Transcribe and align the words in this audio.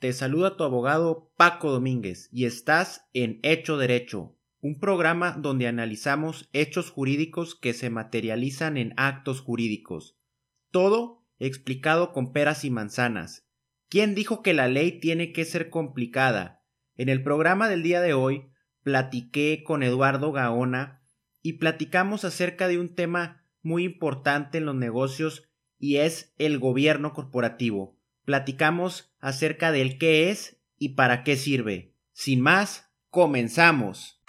Te 0.00 0.14
saluda 0.14 0.56
tu 0.56 0.64
abogado 0.64 1.30
Paco 1.36 1.70
Domínguez 1.70 2.30
y 2.32 2.46
estás 2.46 3.06
en 3.12 3.38
Hecho 3.42 3.76
Derecho, 3.76 4.34
un 4.62 4.80
programa 4.80 5.32
donde 5.32 5.66
analizamos 5.66 6.48
hechos 6.54 6.90
jurídicos 6.90 7.54
que 7.54 7.74
se 7.74 7.90
materializan 7.90 8.78
en 8.78 8.94
actos 8.96 9.42
jurídicos. 9.42 10.18
Todo 10.70 11.26
explicado 11.38 12.14
con 12.14 12.32
peras 12.32 12.64
y 12.64 12.70
manzanas. 12.70 13.46
¿Quién 13.90 14.14
dijo 14.14 14.42
que 14.42 14.54
la 14.54 14.68
ley 14.68 15.00
tiene 15.00 15.32
que 15.32 15.44
ser 15.44 15.68
complicada? 15.68 16.64
En 16.96 17.10
el 17.10 17.22
programa 17.22 17.68
del 17.68 17.82
día 17.82 18.00
de 18.00 18.14
hoy 18.14 18.46
platiqué 18.82 19.62
con 19.62 19.82
Eduardo 19.82 20.32
Gaona 20.32 21.02
y 21.42 21.54
platicamos 21.54 22.24
acerca 22.24 22.68
de 22.68 22.78
un 22.78 22.94
tema 22.94 23.44
muy 23.60 23.84
importante 23.84 24.58
en 24.58 24.64
los 24.64 24.76
negocios 24.76 25.50
y 25.78 25.96
es 25.96 26.32
el 26.38 26.58
gobierno 26.58 27.12
corporativo 27.12 27.99
platicamos 28.30 29.12
acerca 29.18 29.72
del 29.72 29.98
qué 29.98 30.30
es 30.30 30.56
y 30.78 30.90
para 30.90 31.24
qué 31.24 31.36
sirve. 31.36 31.96
Sin 32.12 32.40
más, 32.40 32.88
comenzamos. 33.08 34.22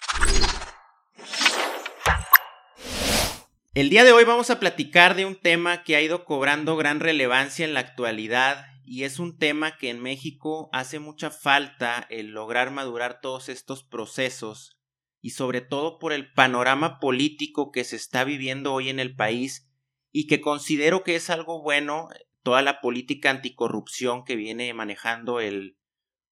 El 3.75 3.91
día 3.91 4.03
de 4.03 4.11
hoy 4.11 4.23
vamos 4.23 4.49
a 4.49 4.59
platicar 4.59 5.13
de 5.13 5.25
un 5.25 5.35
tema 5.35 5.83
que 5.83 5.95
ha 5.95 6.01
ido 6.01 6.25
cobrando 6.25 6.77
gran 6.77 6.99
relevancia 6.99 7.63
en 7.63 7.75
la 7.75 7.81
actualidad 7.81 8.65
y 8.83 9.03
es 9.03 9.19
un 9.19 9.37
tema 9.37 9.77
que 9.77 9.91
en 9.91 10.01
México 10.01 10.71
hace 10.73 10.97
mucha 10.97 11.29
falta 11.29 12.07
el 12.09 12.31
lograr 12.31 12.71
madurar 12.71 13.21
todos 13.21 13.49
estos 13.49 13.83
procesos 13.83 14.79
y 15.21 15.29
sobre 15.29 15.61
todo 15.61 15.99
por 15.99 16.11
el 16.11 16.33
panorama 16.33 16.99
político 16.99 17.71
que 17.71 17.83
se 17.83 17.97
está 17.97 18.23
viviendo 18.23 18.73
hoy 18.73 18.89
en 18.89 18.99
el 18.99 19.15
país 19.15 19.69
y 20.11 20.25
que 20.25 20.41
considero 20.41 21.03
que 21.03 21.15
es 21.15 21.29
algo 21.29 21.61
bueno 21.61 22.09
toda 22.43 22.61
la 22.61 22.81
política 22.81 23.29
anticorrupción 23.29 24.23
que 24.23 24.35
viene 24.35 24.73
manejando 24.73 25.39
el 25.39 25.77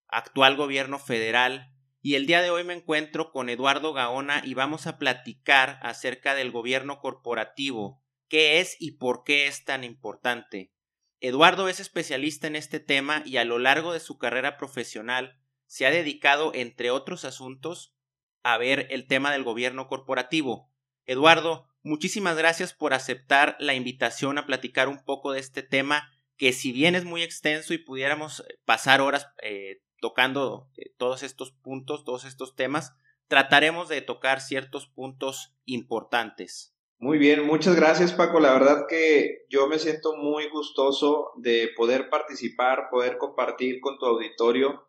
actual 0.08 0.56
gobierno 0.56 1.00
federal. 1.00 1.74
Y 2.02 2.16
el 2.16 2.26
día 2.26 2.42
de 2.42 2.50
hoy 2.50 2.64
me 2.64 2.74
encuentro 2.74 3.32
con 3.32 3.50
Eduardo 3.50 3.94
Gaona 3.94 4.42
y 4.46 4.54
vamos 4.54 4.88
a 4.88 4.98
platicar 4.98 5.80
acerca 5.82 6.34
del 6.34 6.52
gobierno 6.52 7.00
corporativo, 7.00 8.02
qué 8.28 8.60
es 8.60 8.78
y 8.80 8.92
por 8.92 9.24
qué 9.24 9.48
es 9.48 9.66
tan 9.66 9.84
importante. 9.84 10.72
Eduardo 11.20 11.68
es 11.68 11.80
especialista 11.80 12.48
en 12.48 12.56
este 12.56 12.80
tema 12.80 13.22
y 13.26 13.38
a 13.38 13.44
lo 13.44 13.60
largo 13.60 13.92
de 13.92 14.00
su 14.00 14.18
carrera 14.18 14.58
profesional 14.58 15.38
se 15.66 15.86
ha 15.86 15.92
dedicado, 15.92 16.52
entre 16.56 16.90
otros 16.90 17.26
asuntos, 17.26 17.94
a 18.42 18.58
ver 18.58 18.88
el 18.90 19.06
tema 19.06 19.32
del 19.32 19.44
gobierno 19.44 19.88
corporativo. 19.88 20.72
Eduardo, 21.06 21.69
Muchísimas 21.82 22.38
gracias 22.38 22.74
por 22.74 22.94
aceptar 22.94 23.56
la 23.60 23.74
invitación 23.74 24.38
a 24.38 24.46
platicar 24.46 24.90
un 24.90 25.04
poco 25.04 25.32
de 25.32 25.40
este 25.40 25.64
tema 25.64 26.10
que 26.36 26.52
si 26.54 26.72
bien 26.72 26.96
es 26.96 27.06
muy 27.06 27.22
extenso 27.22 27.74
y 27.74 27.78
pudiéramos 27.78 28.42
eh, 28.42 28.60
pasar 28.66 29.02
horas 29.02 29.28
eh, 29.42 29.82
tocando 30.00 30.70
eh, 30.78 30.94
todos 30.98 31.24
estos 31.24 31.52
puntos, 31.52 32.04
todos 32.04 32.26
estos 32.26 32.56
temas, 32.56 32.94
trataremos 33.28 33.88
de 33.88 34.02
tocar 34.02 34.42
ciertos 34.42 34.88
puntos 34.88 35.54
importantes. 35.66 36.76
Muy 36.98 37.18
bien, 37.18 37.46
muchas 37.46 37.76
gracias 37.78 38.12
Paco. 38.12 38.42
La 38.42 38.54
verdad 38.54 38.86
que 38.90 39.46
yo 39.50 39.68
me 39.68 39.80
siento 39.80 40.18
muy 40.18 40.50
gustoso 40.50 41.32
de 41.38 41.70
poder 41.78 42.10
participar, 42.10 42.90
poder 42.92 43.18
compartir 43.18 43.80
con 43.80 43.98
tu 43.98 44.06
auditorio 44.06 44.86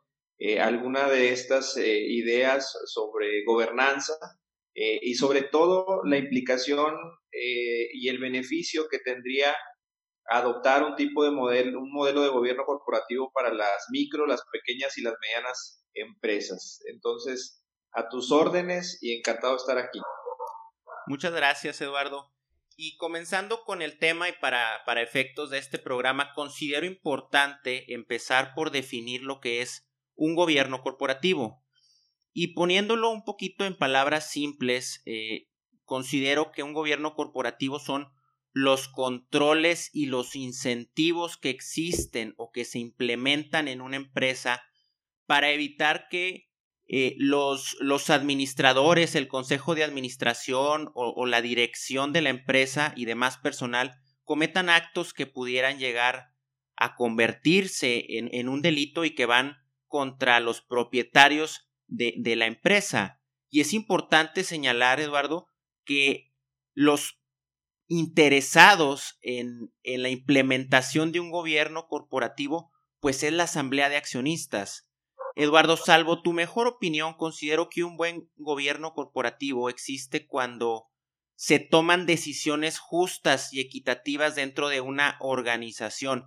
alguna 0.58 1.06
de 1.10 1.32
estas 1.32 1.76
ideas 1.76 2.74
sobre 2.86 3.44
gobernanza 3.44 4.39
eh, 4.74 4.98
y 5.02 5.14
sobre 5.14 5.42
todo 5.42 6.02
la 6.04 6.18
implicación 6.18 6.94
eh, 7.32 7.88
y 7.92 8.08
el 8.08 8.18
beneficio 8.18 8.86
que 8.90 8.98
tendría 8.98 9.54
adoptar 10.30 10.84
un 10.84 10.94
tipo 10.94 11.24
de 11.24 11.32
modelo, 11.32 11.80
un 11.80 11.92
modelo 11.92 12.22
de 12.22 12.28
gobierno 12.28 12.64
corporativo 12.64 13.32
para 13.32 13.52
las 13.52 13.86
micro, 13.90 14.26
las 14.26 14.42
pequeñas 14.52 14.96
y 14.96 15.02
las 15.02 15.14
medianas 15.20 15.84
empresas. 15.94 16.80
Entonces, 16.86 17.64
a 17.92 18.08
tus 18.08 18.30
órdenes 18.30 18.98
y 19.00 19.16
encantado 19.16 19.54
de 19.54 19.58
estar 19.58 19.78
aquí. 19.78 19.98
Muchas 21.06 21.32
gracias, 21.32 21.80
Eduardo. 21.80 22.32
Y 22.76 22.96
comenzando 22.96 23.64
con 23.64 23.82
el 23.82 23.98
tema 23.98 24.28
y 24.28 24.32
para, 24.40 24.82
para 24.86 25.02
efectos 25.02 25.50
de 25.50 25.58
este 25.58 25.78
programa, 25.78 26.32
considero 26.34 26.86
importante 26.86 27.92
empezar 27.92 28.54
por 28.54 28.70
definir 28.70 29.22
lo 29.22 29.40
que 29.40 29.60
es 29.60 29.90
un 30.14 30.34
gobierno 30.34 30.82
corporativo. 30.82 31.59
Y 32.32 32.54
poniéndolo 32.54 33.10
un 33.10 33.24
poquito 33.24 33.64
en 33.64 33.76
palabras 33.76 34.30
simples, 34.30 35.02
eh, 35.06 35.48
considero 35.84 36.52
que 36.52 36.62
un 36.62 36.72
gobierno 36.72 37.14
corporativo 37.14 37.78
son 37.78 38.08
los 38.52 38.88
controles 38.88 39.90
y 39.92 40.06
los 40.06 40.34
incentivos 40.36 41.36
que 41.36 41.50
existen 41.50 42.34
o 42.36 42.50
que 42.50 42.64
se 42.64 42.78
implementan 42.78 43.68
en 43.68 43.80
una 43.80 43.96
empresa 43.96 44.62
para 45.26 45.50
evitar 45.50 46.08
que 46.08 46.48
eh, 46.88 47.14
los, 47.18 47.76
los, 47.78 48.10
administradores, 48.10 49.14
el 49.14 49.28
consejo 49.28 49.76
de 49.76 49.84
administración 49.84 50.90
o, 50.94 51.24
la 51.26 51.40
dirección 51.40 52.12
de 52.12 52.20
la 52.20 52.30
empresa 52.30 52.92
y 52.96 53.04
demás 53.04 53.38
personal 53.38 53.94
cometan 54.24 54.68
actos 54.68 55.14
que 55.14 55.26
pudieran 55.26 55.78
llegar 55.78 56.32
a 56.74 56.96
convertirse 56.96 58.18
en, 58.18 58.28
en 58.32 58.48
un 58.48 58.62
delito 58.62 59.04
y 59.04 59.14
que 59.14 59.26
van 59.26 59.56
contra 59.86 60.40
los 60.40 60.62
propietarios 60.62 61.69
de, 61.90 62.36
la 62.36 62.46
empresa. 62.46 63.20
Y 63.50 63.60
es 63.60 63.72
importante 63.72 64.44
señalar, 64.44 65.00
Eduardo, 65.00 65.48
que 65.84 66.32
los 66.72 67.20
interesados 67.88 69.18
en, 69.20 69.72
en, 69.82 70.02
la 70.02 70.08
implementación 70.08 71.12
de 71.12 71.20
un 71.20 71.30
gobierno 71.30 71.88
corporativo, 71.88 72.70
pues 73.00 73.22
es 73.22 73.32
la 73.32 73.44
asamblea 73.44 73.88
de 73.88 73.96
accionistas. 73.96 74.88
Eduardo, 75.34 75.76
salvo 75.76 76.22
tu 76.22 76.32
mejor 76.32 76.66
opinión, 76.66 77.14
considero 77.14 77.68
que 77.68 77.82
un 77.82 77.96
buen 77.96 78.30
gobierno 78.36 78.94
corporativo 78.94 79.68
existe 79.68 80.26
cuando 80.26 80.90
se 81.34 81.58
toman 81.58 82.04
decisiones 82.04 82.78
justas 82.78 83.52
y 83.52 83.60
equitativas 83.60 84.34
dentro 84.34 84.68
de 84.68 84.82
una 84.82 85.16
organización. 85.20 86.26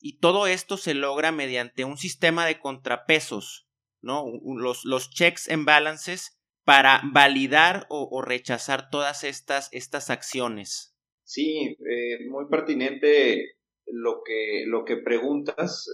Y 0.00 0.18
todo 0.18 0.46
esto 0.46 0.76
se 0.76 0.94
logra 0.94 1.30
mediante 1.30 1.84
un 1.84 1.98
sistema 1.98 2.46
de 2.46 2.58
contrapesos, 2.58 3.65
¿no? 4.02 4.24
Los, 4.44 4.84
los 4.84 5.10
checks 5.10 5.48
and 5.48 5.64
balances 5.64 6.36
para 6.64 7.00
validar 7.12 7.86
o, 7.90 8.22
rechazar 8.22 8.90
todas 8.90 9.22
estas, 9.22 9.68
estas 9.72 10.10
acciones. 10.10 10.96
Sí, 11.22 11.76
eh, 11.88 12.28
muy 12.28 12.46
pertinente 12.50 13.56
lo 13.86 14.22
que, 14.24 14.64
lo 14.66 14.84
que 14.84 14.96
preguntas. 14.96 15.86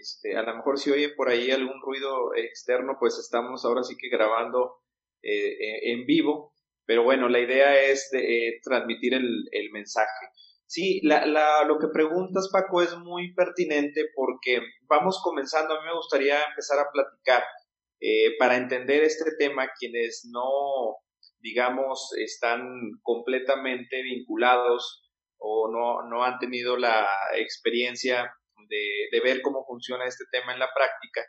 Este, 0.00 0.34
a 0.36 0.42
lo 0.42 0.56
mejor 0.56 0.78
si 0.78 0.90
oye 0.90 1.10
por 1.10 1.28
ahí 1.28 1.50
algún 1.50 1.80
ruido 1.82 2.34
externo, 2.36 2.96
pues 2.98 3.18
estamos 3.18 3.64
ahora 3.64 3.82
sí 3.82 3.96
que 3.98 4.08
grabando 4.08 4.78
eh, 5.22 5.56
e, 5.60 5.92
en 5.92 6.06
vivo. 6.06 6.54
Pero 6.86 7.02
bueno, 7.02 7.28
la 7.28 7.40
idea 7.40 7.82
es 7.82 8.08
de, 8.10 8.48
eh, 8.48 8.60
transmitir 8.62 9.14
el, 9.14 9.48
el 9.52 9.70
mensaje. 9.72 10.26
Sí, 10.74 10.98
la, 11.04 11.24
lo 11.68 11.78
que 11.78 11.86
preguntas, 11.86 12.48
Paco, 12.52 12.82
es 12.82 12.98
muy 12.98 13.32
pertinente 13.32 14.06
porque 14.12 14.60
vamos 14.88 15.20
comenzando. 15.22 15.72
A 15.72 15.80
mí 15.80 15.86
me 15.86 15.94
gustaría 15.94 16.42
empezar 16.42 16.80
a 16.80 16.90
platicar 16.92 17.44
eh, 18.00 18.36
para 18.40 18.56
entender 18.56 19.04
este 19.04 19.36
tema 19.38 19.70
quienes 19.78 20.28
no, 20.32 20.96
digamos, 21.38 22.10
están 22.18 22.90
completamente 23.02 24.02
vinculados 24.02 25.08
o 25.38 25.70
no, 25.70 26.08
no 26.08 26.24
han 26.24 26.40
tenido 26.40 26.76
la 26.76 27.06
experiencia 27.36 28.34
de, 28.68 29.06
de, 29.12 29.20
ver 29.20 29.42
cómo 29.42 29.64
funciona 29.64 30.06
este 30.06 30.24
tema 30.32 30.54
en 30.54 30.58
la 30.58 30.70
práctica. 30.74 31.22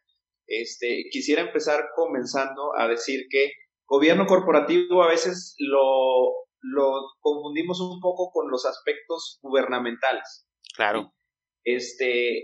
Este, 0.48 1.04
quisiera 1.12 1.44
empezar 1.44 1.90
comenzando 1.96 2.76
a 2.76 2.88
decir 2.88 3.28
que 3.30 3.52
gobierno 3.86 4.26
corporativo 4.26 5.04
a 5.04 5.10
veces 5.10 5.54
lo 5.60 6.45
lo 6.74 7.14
confundimos 7.20 7.80
un 7.80 8.00
poco 8.00 8.32
con 8.32 8.50
los 8.50 8.66
aspectos 8.66 9.40
gubernamentales. 9.42 10.48
Claro. 10.76 11.14
Este, 11.64 12.38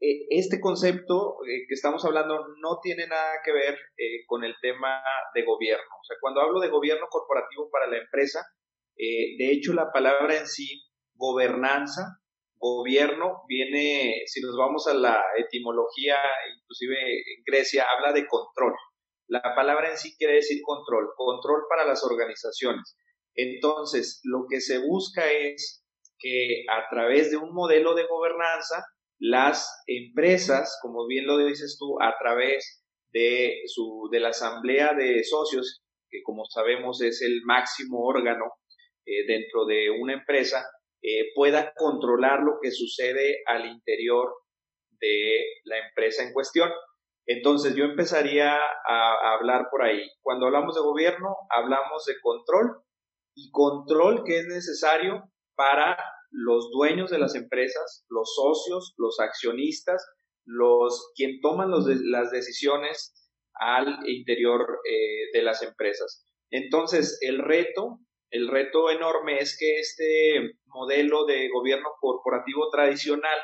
e, 0.00 0.26
este 0.30 0.60
concepto 0.60 1.36
eh, 1.46 1.66
que 1.68 1.74
estamos 1.74 2.04
hablando 2.04 2.46
no 2.60 2.80
tiene 2.82 3.06
nada 3.06 3.40
que 3.44 3.52
ver 3.52 3.74
eh, 3.96 4.24
con 4.26 4.44
el 4.44 4.54
tema 4.62 5.02
de 5.34 5.44
gobierno. 5.44 5.90
O 6.00 6.04
sea, 6.04 6.16
cuando 6.20 6.40
hablo 6.40 6.60
de 6.60 6.68
gobierno 6.68 7.06
corporativo 7.10 7.70
para 7.70 7.86
la 7.86 7.98
empresa, 7.98 8.46
eh, 8.96 9.36
de 9.38 9.52
hecho 9.52 9.72
la 9.72 9.92
palabra 9.92 10.36
en 10.36 10.46
sí, 10.46 10.84
gobernanza, 11.14 12.20
gobierno, 12.58 13.42
viene, 13.46 14.22
si 14.26 14.40
nos 14.40 14.56
vamos 14.56 14.86
a 14.86 14.94
la 14.94 15.22
etimología, 15.38 16.16
inclusive 16.58 16.96
en 16.96 17.42
Grecia, 17.44 17.86
habla 17.94 18.12
de 18.12 18.26
control. 18.26 18.74
La 19.28 19.54
palabra 19.54 19.90
en 19.90 19.96
sí 19.96 20.16
quiere 20.18 20.34
decir 20.34 20.60
control, 20.62 21.08
control 21.16 21.62
para 21.68 21.86
las 21.86 22.04
organizaciones. 22.04 22.96
Entonces, 23.34 24.20
lo 24.24 24.46
que 24.48 24.60
se 24.60 24.78
busca 24.78 25.30
es 25.30 25.84
que 26.18 26.64
a 26.68 26.88
través 26.90 27.30
de 27.30 27.36
un 27.36 27.54
modelo 27.54 27.94
de 27.94 28.06
gobernanza, 28.06 28.84
las 29.18 29.82
empresas, 29.86 30.78
como 30.82 31.06
bien 31.06 31.26
lo 31.26 31.38
dices 31.38 31.76
tú, 31.78 32.00
a 32.00 32.14
través 32.18 32.82
de, 33.12 33.62
su, 33.66 34.08
de 34.10 34.20
la 34.20 34.28
asamblea 34.28 34.94
de 34.94 35.22
socios, 35.24 35.82
que 36.08 36.22
como 36.22 36.44
sabemos 36.46 37.00
es 37.02 37.22
el 37.22 37.42
máximo 37.44 38.04
órgano 38.04 38.46
eh, 39.06 39.26
dentro 39.26 39.64
de 39.64 39.90
una 39.90 40.14
empresa, 40.14 40.64
eh, 41.02 41.32
pueda 41.34 41.72
controlar 41.74 42.40
lo 42.40 42.58
que 42.60 42.70
sucede 42.70 43.38
al 43.46 43.66
interior 43.66 44.28
de 45.00 45.44
la 45.64 45.78
empresa 45.86 46.22
en 46.22 46.32
cuestión. 46.32 46.70
Entonces 47.26 47.74
yo 47.74 47.84
empezaría 47.84 48.54
a, 48.54 49.34
hablar 49.34 49.68
por 49.70 49.82
ahí. 49.82 50.02
Cuando 50.20 50.46
hablamos 50.46 50.74
de 50.74 50.80
gobierno, 50.80 51.36
hablamos 51.50 52.04
de 52.06 52.14
control 52.20 52.82
y 53.40 53.50
control 53.50 54.24
que 54.24 54.38
es 54.38 54.46
necesario 54.46 55.24
para 55.54 55.96
los 56.30 56.70
dueños 56.70 57.10
de 57.10 57.18
las 57.18 57.34
empresas, 57.34 58.04
los 58.08 58.34
socios, 58.34 58.94
los 58.96 59.18
accionistas, 59.20 60.04
los 60.44 61.12
quien 61.14 61.40
toman 61.40 61.70
las 61.70 62.30
decisiones 62.30 63.14
al 63.54 63.98
interior 64.08 64.80
eh, 64.88 65.30
de 65.32 65.42
las 65.42 65.62
empresas. 65.62 66.24
Entonces, 66.50 67.18
el 67.20 67.38
reto, 67.38 67.98
el 68.30 68.48
reto 68.48 68.90
enorme 68.90 69.38
es 69.38 69.56
que 69.58 69.78
este 69.78 70.58
modelo 70.66 71.26
de 71.26 71.48
gobierno 71.50 71.90
corporativo 72.00 72.70
tradicional 72.70 73.38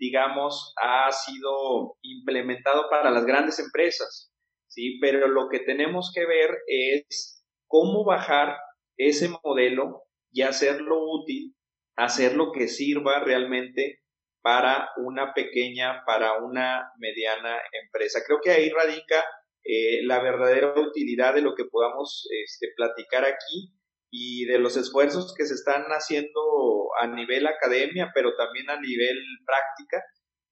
digamos, 0.00 0.72
ha 0.82 1.12
sido 1.12 1.98
implementado 2.00 2.88
para 2.88 3.10
las 3.10 3.26
grandes 3.26 3.58
empresas, 3.58 4.32
¿sí? 4.66 4.98
Pero 4.98 5.28
lo 5.28 5.48
que 5.50 5.60
tenemos 5.60 6.10
que 6.14 6.24
ver 6.24 6.56
es 6.66 7.44
cómo 7.68 8.04
bajar 8.04 8.56
ese 9.00 9.30
modelo 9.42 10.02
y 10.30 10.42
hacerlo 10.42 10.98
útil, 11.00 11.54
hacerlo 11.96 12.52
que 12.52 12.68
sirva 12.68 13.20
realmente 13.20 14.00
para 14.42 14.90
una 14.96 15.32
pequeña, 15.34 16.04
para 16.06 16.38
una 16.38 16.92
mediana 16.98 17.58
empresa. 17.82 18.20
Creo 18.26 18.40
que 18.42 18.50
ahí 18.50 18.70
radica 18.70 19.24
eh, 19.64 20.02
la 20.04 20.22
verdadera 20.22 20.74
utilidad 20.78 21.34
de 21.34 21.42
lo 21.42 21.54
que 21.54 21.64
podamos 21.64 22.28
este, 22.44 22.68
platicar 22.76 23.24
aquí 23.24 23.74
y 24.10 24.44
de 24.46 24.58
los 24.58 24.76
esfuerzos 24.76 25.34
que 25.36 25.46
se 25.46 25.54
están 25.54 25.84
haciendo 25.88 26.40
a 27.00 27.06
nivel 27.06 27.46
academia, 27.46 28.10
pero 28.14 28.34
también 28.36 28.68
a 28.70 28.80
nivel 28.80 29.18
práctica, 29.46 30.02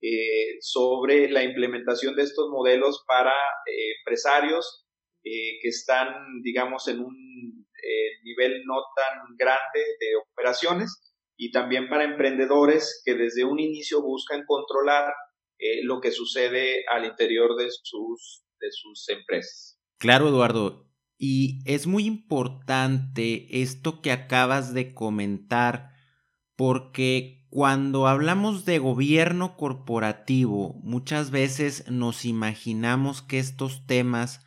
eh, 0.01 0.57
sobre 0.61 1.29
la 1.29 1.43
implementación 1.43 2.15
de 2.15 2.23
estos 2.23 2.49
modelos 2.49 3.03
para 3.07 3.31
eh, 3.31 3.93
empresarios 3.99 4.85
que 5.21 5.67
están, 5.67 6.41
digamos, 6.41 6.87
en 6.87 7.01
un 7.01 7.58
nivel 8.23 8.63
no 8.65 8.75
tan 8.95 9.35
grande 9.37 9.79
de 9.99 10.15
operaciones 10.31 11.13
y 11.37 11.51
también 11.51 11.89
para 11.89 12.03
emprendedores 12.03 13.01
que 13.05 13.15
desde 13.15 13.45
un 13.45 13.59
inicio 13.59 14.01
buscan 14.01 14.43
controlar 14.45 15.13
lo 15.83 15.99
que 15.99 16.11
sucede 16.11 16.85
al 16.91 17.05
interior 17.05 17.55
de 17.57 17.67
sus, 17.83 18.43
de 18.59 18.67
sus 18.71 19.09
empresas. 19.09 19.79
Claro, 19.97 20.29
Eduardo. 20.29 20.89
Y 21.17 21.59
es 21.65 21.85
muy 21.85 22.05
importante 22.05 23.61
esto 23.61 24.01
que 24.01 24.13
acabas 24.13 24.73
de 24.73 24.93
comentar, 24.93 25.91
porque 26.55 27.45
cuando 27.49 28.07
hablamos 28.07 28.63
de 28.63 28.79
gobierno 28.79 29.57
corporativo, 29.57 30.75
muchas 30.81 31.31
veces 31.31 31.89
nos 31.89 32.23
imaginamos 32.23 33.21
que 33.21 33.39
estos 33.39 33.85
temas 33.85 34.45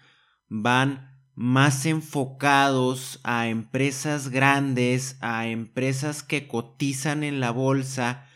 van 0.48 1.11
más 1.34 1.86
enfocados 1.86 3.20
a 3.24 3.48
empresas 3.48 4.28
grandes, 4.28 5.16
a 5.20 5.46
empresas 5.46 6.22
que 6.22 6.46
cotizan 6.46 7.24
en 7.24 7.40
la 7.40 7.50
bolsa. 7.50 8.26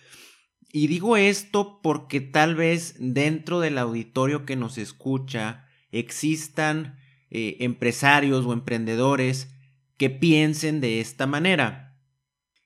Y 0.72 0.86
digo 0.86 1.16
esto 1.16 1.80
porque 1.82 2.20
tal 2.20 2.54
vez 2.54 2.96
dentro 2.98 3.60
del 3.60 3.78
auditorio 3.78 4.46
que 4.46 4.56
nos 4.56 4.78
escucha 4.78 5.66
existan 5.90 6.98
eh, 7.30 7.56
empresarios 7.60 8.46
o 8.46 8.52
emprendedores 8.52 9.48
que 9.96 10.10
piensen 10.10 10.80
de 10.80 11.00
esta 11.00 11.26
manera. 11.26 11.98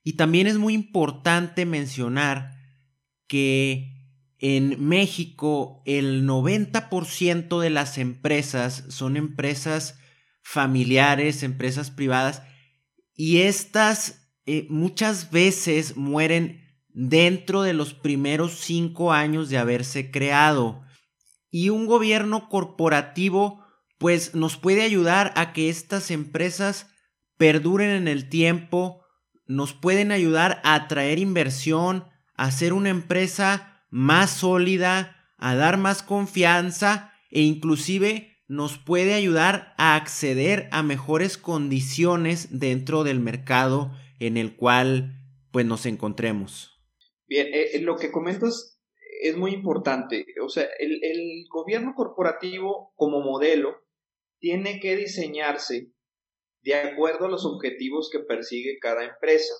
Y 0.03 0.13
también 0.13 0.47
es 0.47 0.57
muy 0.57 0.73
importante 0.73 1.65
mencionar 1.65 2.57
que 3.27 3.91
en 4.39 4.87
México 4.87 5.83
el 5.85 6.27
90% 6.27 7.59
de 7.59 7.69
las 7.69 7.97
empresas 7.97 8.85
son 8.89 9.15
empresas 9.15 10.00
familiares, 10.51 11.43
empresas 11.43 11.91
privadas, 11.91 12.43
y 13.15 13.43
estas 13.43 14.29
eh, 14.45 14.67
muchas 14.69 15.31
veces 15.31 15.95
mueren 15.95 16.61
dentro 16.89 17.61
de 17.61 17.71
los 17.71 17.93
primeros 17.93 18.59
cinco 18.59 19.13
años 19.13 19.47
de 19.47 19.57
haberse 19.57 20.11
creado. 20.11 20.81
Y 21.49 21.69
un 21.69 21.85
gobierno 21.85 22.49
corporativo 22.49 23.63
pues 23.97 24.35
nos 24.35 24.57
puede 24.57 24.81
ayudar 24.81 25.31
a 25.37 25.53
que 25.53 25.69
estas 25.69 26.11
empresas 26.11 26.87
perduren 27.37 27.91
en 27.91 28.09
el 28.09 28.27
tiempo, 28.27 29.05
nos 29.47 29.71
pueden 29.73 30.11
ayudar 30.11 30.59
a 30.65 30.73
atraer 30.73 31.17
inversión, 31.17 32.07
a 32.35 32.45
hacer 32.45 32.73
una 32.73 32.89
empresa 32.89 33.85
más 33.89 34.31
sólida, 34.31 35.15
a 35.37 35.55
dar 35.55 35.77
más 35.77 36.03
confianza 36.03 37.13
e 37.29 37.41
inclusive 37.41 38.30
nos 38.51 38.77
puede 38.77 39.13
ayudar 39.13 39.73
a 39.77 39.95
acceder 39.95 40.67
a 40.73 40.83
mejores 40.83 41.37
condiciones 41.37 42.59
dentro 42.59 43.05
del 43.05 43.21
mercado 43.21 43.91
en 44.19 44.35
el 44.35 44.57
cual 44.57 45.13
pues 45.53 45.65
nos 45.65 45.85
encontremos. 45.85 46.77
Bien, 47.27 47.47
eh, 47.47 47.69
eh, 47.75 47.81
lo 47.81 47.95
que 47.95 48.11
comentas 48.11 48.77
es 49.21 49.37
muy 49.37 49.53
importante. 49.53 50.25
O 50.43 50.49
sea, 50.49 50.67
el, 50.79 51.45
gobierno 51.49 51.93
corporativo 51.95 52.91
como 52.97 53.21
modelo 53.21 53.85
tiene 54.37 54.81
que 54.81 54.97
diseñarse 54.97 55.93
de 56.61 56.75
acuerdo 56.75 57.27
a 57.27 57.29
los 57.29 57.45
objetivos 57.45 58.09
que 58.11 58.19
persigue 58.19 58.79
cada 58.81 59.05
empresa. 59.05 59.53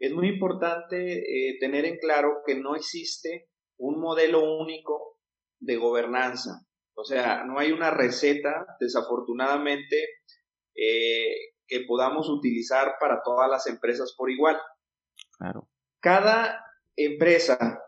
Es 0.00 0.12
muy 0.12 0.26
importante 0.26 0.96
eh, 1.18 1.56
tener 1.60 1.84
en 1.84 1.98
claro 1.98 2.42
que 2.44 2.56
no 2.56 2.74
existe 2.74 3.48
un 3.76 4.00
modelo 4.00 4.58
único 4.58 5.20
de 5.60 5.76
gobernanza. 5.76 6.67
O 6.98 7.04
sea, 7.04 7.44
no 7.44 7.60
hay 7.60 7.70
una 7.70 7.92
receta, 7.92 8.66
desafortunadamente, 8.80 10.08
eh, 10.74 11.32
que 11.68 11.84
podamos 11.86 12.28
utilizar 12.28 12.96
para 12.98 13.22
todas 13.22 13.48
las 13.48 13.68
empresas 13.68 14.14
por 14.16 14.32
igual. 14.32 14.58
Claro. 15.38 15.68
Cada 16.00 16.64
empresa, 16.96 17.84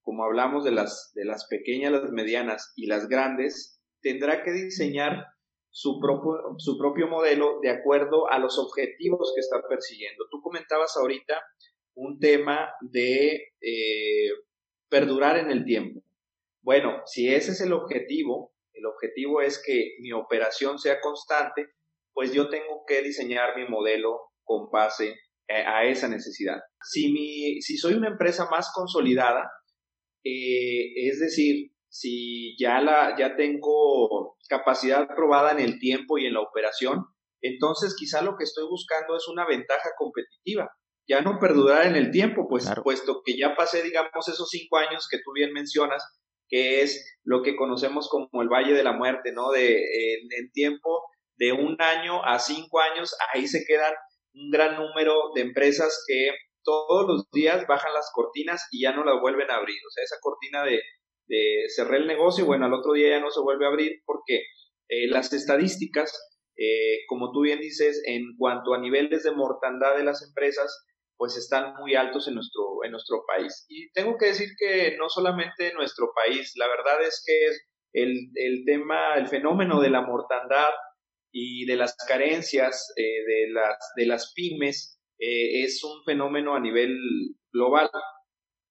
como 0.00 0.24
hablamos 0.24 0.64
de 0.64 0.70
las, 0.70 1.12
de 1.14 1.26
las 1.26 1.46
pequeñas, 1.48 1.92
las 1.92 2.10
medianas 2.12 2.72
y 2.76 2.86
las 2.86 3.08
grandes, 3.08 3.78
tendrá 4.00 4.42
que 4.42 4.52
diseñar 4.52 5.26
su 5.68 6.00
propio, 6.00 6.54
su 6.56 6.78
propio 6.78 7.08
modelo 7.08 7.58
de 7.60 7.68
acuerdo 7.68 8.30
a 8.30 8.38
los 8.38 8.58
objetivos 8.58 9.32
que 9.34 9.40
está 9.40 9.60
persiguiendo. 9.68 10.24
Tú 10.30 10.40
comentabas 10.40 10.96
ahorita 10.96 11.42
un 11.94 12.18
tema 12.18 12.72
de 12.80 13.52
eh, 13.60 14.30
perdurar 14.88 15.36
en 15.36 15.50
el 15.50 15.66
tiempo. 15.66 16.00
Bueno, 16.64 17.02
si 17.04 17.28
ese 17.28 17.52
es 17.52 17.60
el 17.60 17.74
objetivo, 17.74 18.54
el 18.72 18.86
objetivo 18.86 19.42
es 19.42 19.62
que 19.64 19.96
mi 20.00 20.12
operación 20.12 20.78
sea 20.78 20.98
constante, 21.00 21.66
pues 22.14 22.32
yo 22.32 22.48
tengo 22.48 22.84
que 22.86 23.02
diseñar 23.02 23.54
mi 23.54 23.68
modelo 23.68 24.18
con 24.44 24.70
base 24.70 25.14
a, 25.48 25.84
esa 25.84 26.08
necesidad. 26.08 26.62
Si, 26.82 27.12
mi, 27.12 27.60
si 27.60 27.76
soy 27.76 27.94
una 27.94 28.08
empresa 28.08 28.48
más 28.50 28.72
consolidada, 28.74 29.50
eh, 30.24 31.06
es 31.06 31.20
decir, 31.20 31.72
si 31.88 32.56
ya, 32.58 32.80
la, 32.80 33.14
ya 33.18 33.36
tengo 33.36 34.38
capacidad 34.48 35.06
probada 35.14 35.52
en 35.52 35.60
el 35.60 35.78
tiempo 35.78 36.16
y 36.16 36.24
en 36.24 36.32
la 36.32 36.40
operación, 36.40 37.04
entonces 37.42 37.94
quizá 37.94 38.22
lo 38.22 38.38
que 38.38 38.44
estoy 38.44 38.66
buscando 38.66 39.16
es 39.18 39.28
una 39.28 39.46
ventaja 39.46 39.90
competitiva. 39.98 40.70
Ya 41.06 41.20
no 41.20 41.38
perdurar 41.38 41.86
en 41.86 41.96
el 41.96 42.10
tiempo, 42.10 42.48
pues 42.48 42.66
puesto 42.82 43.20
que 43.22 43.36
ya 43.36 43.54
pasé, 43.54 43.82
digamos, 43.82 44.26
esos 44.28 44.48
cinco 44.48 44.78
años 44.78 45.06
que 45.10 45.18
tú 45.18 45.32
bien 45.34 45.52
mencionas, 45.52 46.02
que 46.54 46.82
es 46.82 47.18
lo 47.24 47.42
que 47.42 47.56
conocemos 47.56 48.08
como 48.08 48.40
el 48.40 48.48
Valle 48.48 48.74
de 48.74 48.84
la 48.84 48.92
Muerte, 48.92 49.32
¿no? 49.32 49.50
De, 49.50 49.74
en, 49.74 50.52
tiempo 50.52 51.02
de 51.36 51.50
un 51.50 51.74
año 51.82 52.24
a 52.24 52.38
cinco 52.38 52.78
años, 52.78 53.16
ahí 53.32 53.48
se 53.48 53.64
quedan 53.66 53.92
un 54.34 54.52
gran 54.52 54.76
número 54.76 55.32
de 55.34 55.40
empresas 55.40 56.04
que 56.06 56.30
todos 56.62 57.08
los 57.08 57.28
días 57.32 57.66
bajan 57.66 57.92
las 57.92 58.08
cortinas 58.14 58.68
y 58.70 58.82
ya 58.82 58.92
no 58.92 59.02
las 59.02 59.20
vuelven 59.20 59.50
a 59.50 59.56
abrir. 59.56 59.78
O 59.84 59.90
sea, 59.90 60.04
esa 60.04 60.18
cortina 60.20 60.62
de, 60.62 60.80
de 61.26 61.64
cerrar 61.74 61.96
el 61.96 62.06
negocio, 62.06 62.46
bueno, 62.46 62.66
al 62.66 62.74
otro 62.74 62.92
día 62.92 63.08
ya 63.08 63.20
no 63.20 63.32
se 63.32 63.40
vuelve 63.40 63.64
a 63.64 63.70
abrir 63.70 64.02
porque 64.06 64.44
eh, 64.90 65.08
las 65.08 65.32
estadísticas, 65.32 66.16
eh, 66.56 66.98
como 67.08 67.32
tú 67.32 67.40
bien 67.40 67.58
dices, 67.58 68.00
en 68.06 68.36
cuanto 68.38 68.74
a 68.74 68.78
niveles 68.78 69.24
de 69.24 69.32
mortandad 69.32 69.96
de 69.96 70.04
las 70.04 70.22
empresas, 70.22 70.86
pues 71.16 71.36
están 71.36 71.74
muy 71.76 71.94
altos 71.94 72.28
en 72.28 72.34
nuestro, 72.34 72.84
en 72.84 72.90
nuestro 72.92 73.24
país. 73.26 73.64
Y 73.68 73.90
tengo 73.92 74.16
que 74.18 74.26
decir 74.26 74.50
que 74.58 74.96
no 74.98 75.08
solamente 75.08 75.68
en 75.68 75.74
nuestro 75.74 76.12
país, 76.14 76.52
la 76.56 76.68
verdad 76.68 77.02
es 77.02 77.22
que 77.24 78.02
el, 78.02 78.30
el 78.34 78.64
tema, 78.64 79.14
el 79.16 79.28
fenómeno 79.28 79.80
de 79.80 79.90
la 79.90 80.02
mortandad 80.02 80.70
y 81.32 81.66
de 81.66 81.76
las 81.76 81.96
carencias 82.08 82.92
eh, 82.96 83.24
de, 83.26 83.52
las, 83.52 83.78
de 83.96 84.06
las 84.06 84.32
pymes 84.34 85.00
eh, 85.18 85.64
es 85.64 85.82
un 85.84 86.02
fenómeno 86.04 86.54
a 86.54 86.60
nivel 86.60 86.96
global. 87.52 87.90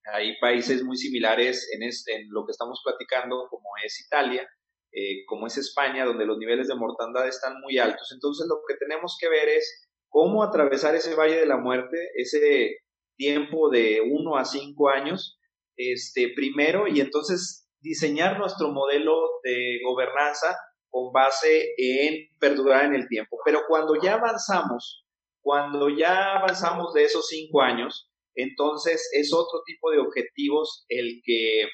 Hay 0.06 0.38
países 0.40 0.84
muy 0.84 0.98
similares 0.98 1.70
en, 1.74 1.84
en 1.84 2.30
lo 2.30 2.46
que 2.46 2.52
estamos 2.52 2.82
platicando, 2.84 3.48
como 3.50 3.70
es 3.84 4.06
Italia, 4.06 4.48
eh, 4.92 5.26
como 5.26 5.48
es 5.48 5.58
España, 5.58 6.06
donde 6.06 6.26
los 6.26 6.38
niveles 6.38 6.68
de 6.68 6.76
mortandad 6.76 7.28
están 7.28 7.60
muy 7.62 7.78
altos. 7.78 8.12
Entonces 8.14 8.48
lo 8.48 8.62
que 8.68 8.76
tenemos 8.76 9.18
que 9.20 9.30
ver 9.30 9.50
es 9.50 9.83
cómo 10.14 10.44
atravesar 10.44 10.94
ese 10.94 11.16
valle 11.16 11.40
de 11.40 11.48
la 11.48 11.58
muerte, 11.58 11.98
ese 12.16 12.78
tiempo 13.18 13.72
de 13.72 14.00
uno 14.00 14.38
a 14.38 14.46
cinco 14.46 14.90
años, 14.90 15.40
este, 15.76 16.32
primero, 16.36 16.88
y 16.88 17.02
entonces 17.02 17.68
diseñar 17.82 18.38
nuestro 18.38 18.70
modelo 18.72 19.16
de 19.44 19.80
gobernanza 19.84 20.56
con 20.90 21.12
base 21.12 21.74
en 21.78 22.28
perdurar 22.40 22.86
en 22.86 22.94
el 22.94 23.08
tiempo. 23.08 23.40
Pero 23.44 23.62
cuando 23.68 23.96
ya 24.00 24.14
avanzamos, 24.14 25.04
cuando 25.42 25.90
ya 25.90 26.36
avanzamos 26.38 26.94
de 26.94 27.06
esos 27.06 27.28
cinco 27.28 27.62
años, 27.62 28.12
entonces 28.36 29.10
es 29.14 29.34
otro 29.34 29.64
tipo 29.66 29.90
de 29.90 29.98
objetivos 29.98 30.86
el 30.90 31.22
que 31.26 31.70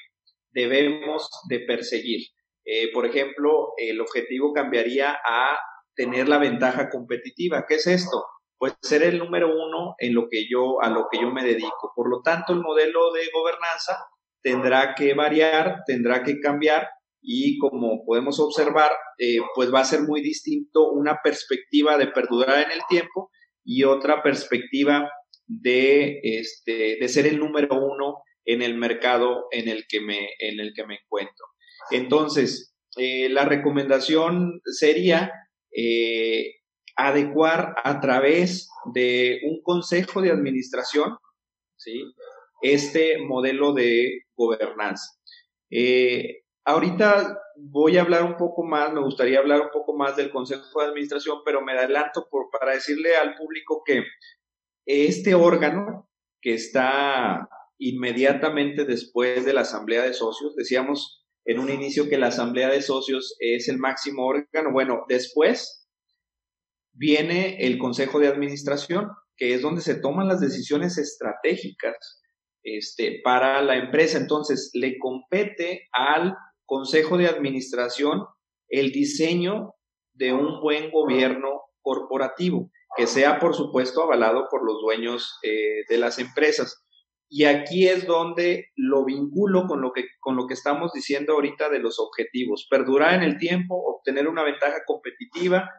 debemos 0.52 1.28
de 1.50 1.60
perseguir. 1.60 2.22
Eh, 2.64 2.90
por 2.92 3.04
ejemplo, 3.04 3.74
el 3.76 4.00
objetivo 4.00 4.54
cambiaría 4.54 5.12
a 5.12 5.58
tener 6.00 6.30
la 6.30 6.38
ventaja 6.38 6.88
competitiva. 6.88 7.66
¿Qué 7.68 7.74
es 7.74 7.86
esto? 7.86 8.24
Pues 8.56 8.72
ser 8.80 9.02
el 9.02 9.18
número 9.18 9.48
uno 9.48 9.96
en 9.98 10.14
lo 10.14 10.28
que 10.30 10.46
yo, 10.50 10.80
a 10.80 10.88
lo 10.88 11.08
que 11.12 11.20
yo 11.20 11.30
me 11.30 11.44
dedico. 11.44 11.92
Por 11.94 12.08
lo 12.08 12.22
tanto, 12.22 12.54
el 12.54 12.60
modelo 12.60 13.12
de 13.12 13.28
gobernanza 13.30 13.98
tendrá 14.42 14.94
que 14.94 15.12
variar, 15.12 15.82
tendrá 15.86 16.22
que 16.22 16.40
cambiar 16.40 16.88
y 17.20 17.58
como 17.58 18.02
podemos 18.06 18.40
observar, 18.40 18.92
eh, 19.18 19.40
pues 19.54 19.72
va 19.74 19.80
a 19.80 19.84
ser 19.84 20.00
muy 20.00 20.22
distinto 20.22 20.90
una 20.90 21.18
perspectiva 21.22 21.98
de 21.98 22.06
perdurar 22.06 22.60
en 22.60 22.70
el 22.70 22.80
tiempo 22.88 23.30
y 23.62 23.84
otra 23.84 24.22
perspectiva 24.22 25.10
de, 25.46 26.20
este, 26.22 26.96
de 26.98 27.08
ser 27.08 27.26
el 27.26 27.38
número 27.38 27.68
uno 27.74 28.22
en 28.46 28.62
el 28.62 28.74
mercado 28.74 29.48
en 29.50 29.68
el 29.68 29.84
que 29.86 30.00
me, 30.00 30.30
en 30.38 30.60
el 30.60 30.72
que 30.74 30.86
me 30.86 30.94
encuentro. 30.94 31.44
Entonces, 31.90 32.74
eh, 32.96 33.28
la 33.28 33.44
recomendación 33.44 34.62
sería 34.64 35.30
eh, 35.74 36.54
adecuar 36.96 37.74
a 37.82 38.00
través 38.00 38.68
de 38.92 39.40
un 39.44 39.62
consejo 39.62 40.20
de 40.20 40.30
administración 40.30 41.16
¿sí? 41.76 42.04
este 42.62 43.18
modelo 43.18 43.72
de 43.72 44.24
gobernanza. 44.34 45.18
Eh, 45.70 46.42
ahorita 46.64 47.38
voy 47.56 47.96
a 47.96 48.02
hablar 48.02 48.24
un 48.24 48.36
poco 48.36 48.64
más, 48.64 48.92
me 48.92 49.00
gustaría 49.00 49.38
hablar 49.38 49.60
un 49.62 49.70
poco 49.70 49.94
más 49.96 50.16
del 50.16 50.30
consejo 50.30 50.80
de 50.80 50.86
administración, 50.86 51.38
pero 51.44 51.62
me 51.62 51.72
adelanto 51.72 52.28
para 52.58 52.74
decirle 52.74 53.16
al 53.16 53.34
público 53.34 53.82
que 53.84 54.04
este 54.86 55.34
órgano 55.34 56.10
que 56.40 56.54
está 56.54 57.48
inmediatamente 57.78 58.84
después 58.84 59.44
de 59.44 59.52
la 59.52 59.62
asamblea 59.62 60.02
de 60.02 60.12
socios, 60.12 60.54
decíamos 60.56 61.19
en 61.44 61.58
un 61.58 61.70
inicio 61.70 62.08
que 62.08 62.18
la 62.18 62.28
asamblea 62.28 62.68
de 62.68 62.82
socios 62.82 63.36
es 63.38 63.68
el 63.68 63.78
máximo 63.78 64.26
órgano, 64.26 64.72
bueno, 64.72 65.04
después 65.08 65.88
viene 66.92 67.66
el 67.66 67.78
consejo 67.78 68.18
de 68.18 68.28
administración, 68.28 69.08
que 69.36 69.54
es 69.54 69.62
donde 69.62 69.80
se 69.80 69.94
toman 69.94 70.28
las 70.28 70.40
decisiones 70.40 70.98
estratégicas 70.98 72.20
este, 72.62 73.20
para 73.24 73.62
la 73.62 73.76
empresa. 73.76 74.18
Entonces, 74.18 74.70
le 74.74 74.98
compete 74.98 75.88
al 75.92 76.34
consejo 76.66 77.16
de 77.16 77.26
administración 77.26 78.26
el 78.68 78.92
diseño 78.92 79.74
de 80.12 80.32
un 80.32 80.60
buen 80.60 80.90
gobierno 80.90 81.62
corporativo, 81.80 82.70
que 82.96 83.06
sea, 83.06 83.38
por 83.38 83.54
supuesto, 83.54 84.02
avalado 84.02 84.46
por 84.50 84.64
los 84.64 84.80
dueños 84.82 85.38
eh, 85.42 85.84
de 85.88 85.96
las 85.96 86.18
empresas. 86.18 86.84
Y 87.32 87.44
aquí 87.44 87.86
es 87.86 88.08
donde 88.08 88.70
lo 88.74 89.04
vinculo 89.04 89.68
con 89.68 89.80
lo, 89.80 89.92
que, 89.92 90.06
con 90.18 90.34
lo 90.34 90.48
que 90.48 90.54
estamos 90.54 90.92
diciendo 90.92 91.34
ahorita 91.34 91.68
de 91.68 91.78
los 91.78 92.00
objetivos. 92.00 92.66
Perdurar 92.68 93.14
en 93.14 93.22
el 93.22 93.38
tiempo, 93.38 93.76
obtener 93.76 94.26
una 94.26 94.42
ventaja 94.42 94.82
competitiva, 94.84 95.70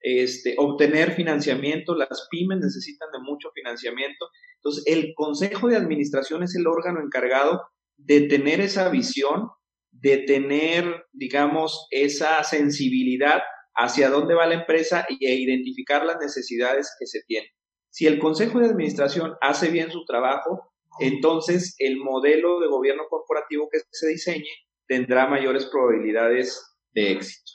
este, 0.00 0.54
obtener 0.56 1.12
financiamiento. 1.12 1.94
Las 1.94 2.26
pymes 2.30 2.58
necesitan 2.58 3.10
de 3.12 3.18
mucho 3.18 3.50
financiamiento. 3.54 4.30
Entonces, 4.56 4.82
el 4.86 5.12
Consejo 5.14 5.68
de 5.68 5.76
Administración 5.76 6.42
es 6.42 6.56
el 6.56 6.66
órgano 6.66 7.02
encargado 7.02 7.62
de 7.98 8.22
tener 8.22 8.62
esa 8.62 8.88
visión, 8.88 9.50
de 9.90 10.16
tener, 10.16 11.04
digamos, 11.12 11.86
esa 11.90 12.42
sensibilidad 12.44 13.42
hacia 13.74 14.08
dónde 14.08 14.34
va 14.34 14.46
la 14.46 14.54
empresa 14.54 15.06
e 15.08 15.34
identificar 15.34 16.06
las 16.06 16.16
necesidades 16.18 16.96
que 16.98 17.06
se 17.06 17.20
tienen. 17.26 17.50
Si 17.90 18.06
el 18.06 18.18
Consejo 18.18 18.58
de 18.58 18.66
Administración 18.66 19.34
hace 19.42 19.68
bien 19.70 19.90
su 19.90 20.06
trabajo, 20.06 20.73
entonces 21.00 21.74
el 21.78 21.98
modelo 21.98 22.60
de 22.60 22.68
gobierno 22.68 23.04
corporativo 23.08 23.68
que 23.70 23.80
se 23.90 24.08
diseñe 24.08 24.48
tendrá 24.86 25.26
mayores 25.26 25.66
probabilidades 25.66 26.62
de 26.92 27.12
éxito. 27.12 27.52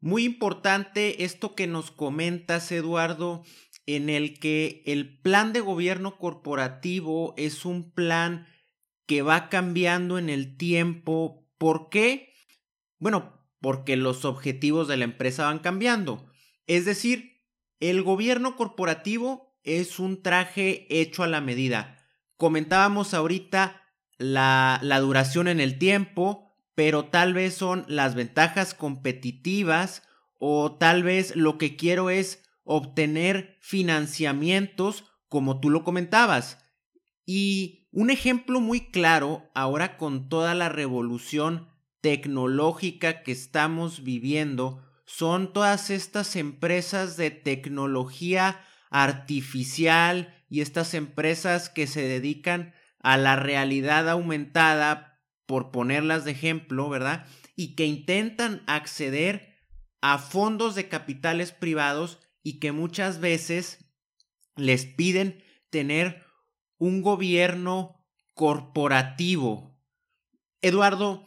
Muy 0.00 0.24
importante 0.24 1.24
esto 1.24 1.54
que 1.54 1.66
nos 1.66 1.90
comentas, 1.90 2.72
Eduardo, 2.72 3.42
en 3.86 4.08
el 4.08 4.38
que 4.38 4.82
el 4.86 5.20
plan 5.20 5.52
de 5.52 5.60
gobierno 5.60 6.16
corporativo 6.16 7.34
es 7.36 7.66
un 7.66 7.92
plan 7.92 8.46
que 9.06 9.20
va 9.22 9.50
cambiando 9.50 10.18
en 10.18 10.30
el 10.30 10.56
tiempo. 10.56 11.46
¿Por 11.58 11.90
qué? 11.90 12.32
Bueno, 12.98 13.46
porque 13.60 13.96
los 13.96 14.24
objetivos 14.24 14.88
de 14.88 14.96
la 14.96 15.04
empresa 15.04 15.44
van 15.44 15.58
cambiando. 15.58 16.30
Es 16.66 16.86
decir, 16.86 17.42
el 17.78 18.02
gobierno 18.02 18.56
corporativo 18.56 19.58
es 19.64 19.98
un 19.98 20.22
traje 20.22 20.86
hecho 20.88 21.22
a 21.22 21.26
la 21.26 21.42
medida 21.42 21.99
Comentábamos 22.40 23.12
ahorita 23.12 23.82
la, 24.16 24.80
la 24.82 24.98
duración 24.98 25.46
en 25.46 25.60
el 25.60 25.78
tiempo, 25.78 26.56
pero 26.74 27.04
tal 27.04 27.34
vez 27.34 27.52
son 27.52 27.84
las 27.86 28.14
ventajas 28.14 28.72
competitivas 28.72 30.04
o 30.38 30.78
tal 30.78 31.02
vez 31.02 31.36
lo 31.36 31.58
que 31.58 31.76
quiero 31.76 32.08
es 32.08 32.42
obtener 32.64 33.58
financiamientos 33.60 35.04
como 35.28 35.60
tú 35.60 35.68
lo 35.68 35.84
comentabas. 35.84 36.56
Y 37.26 37.90
un 37.92 38.08
ejemplo 38.08 38.58
muy 38.62 38.90
claro 38.90 39.50
ahora 39.54 39.98
con 39.98 40.30
toda 40.30 40.54
la 40.54 40.70
revolución 40.70 41.68
tecnológica 42.00 43.22
que 43.22 43.32
estamos 43.32 44.02
viviendo 44.02 44.82
son 45.04 45.52
todas 45.52 45.90
estas 45.90 46.36
empresas 46.36 47.18
de 47.18 47.30
tecnología 47.30 48.62
artificial 48.88 50.39
y 50.50 50.60
estas 50.60 50.92
empresas 50.92 51.70
que 51.70 51.86
se 51.86 52.02
dedican 52.02 52.74
a 52.98 53.16
la 53.16 53.36
realidad 53.36 54.10
aumentada, 54.10 55.22
por 55.46 55.70
ponerlas 55.70 56.24
de 56.24 56.32
ejemplo, 56.32 56.88
¿verdad? 56.88 57.26
Y 57.56 57.74
que 57.74 57.86
intentan 57.86 58.62
acceder 58.66 59.56
a 60.00 60.18
fondos 60.18 60.74
de 60.74 60.88
capitales 60.88 61.52
privados 61.52 62.20
y 62.42 62.58
que 62.58 62.72
muchas 62.72 63.20
veces 63.20 63.84
les 64.56 64.86
piden 64.86 65.42
tener 65.70 66.24
un 66.78 67.02
gobierno 67.02 68.04
corporativo. 68.34 69.76
Eduardo, 70.62 71.26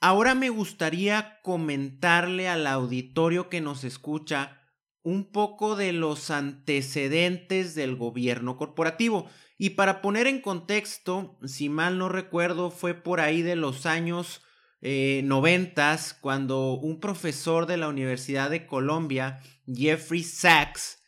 ahora 0.00 0.34
me 0.34 0.48
gustaría 0.48 1.40
comentarle 1.42 2.48
al 2.48 2.66
auditorio 2.66 3.48
que 3.48 3.60
nos 3.60 3.84
escucha 3.84 4.65
un 5.06 5.30
poco 5.30 5.76
de 5.76 5.92
los 5.92 6.32
antecedentes 6.32 7.76
del 7.76 7.94
gobierno 7.94 8.56
corporativo. 8.56 9.30
Y 9.56 9.70
para 9.70 10.02
poner 10.02 10.26
en 10.26 10.40
contexto, 10.40 11.38
si 11.44 11.68
mal 11.68 11.96
no 11.96 12.08
recuerdo, 12.08 12.72
fue 12.72 12.94
por 12.94 13.20
ahí 13.20 13.40
de 13.40 13.54
los 13.54 13.86
años 13.86 14.42
eh, 14.80 15.20
noventas 15.22 16.12
cuando 16.12 16.72
un 16.72 16.98
profesor 16.98 17.66
de 17.66 17.76
la 17.76 17.86
Universidad 17.86 18.50
de 18.50 18.66
Colombia, 18.66 19.40
Jeffrey 19.72 20.24
Sachs, 20.24 20.98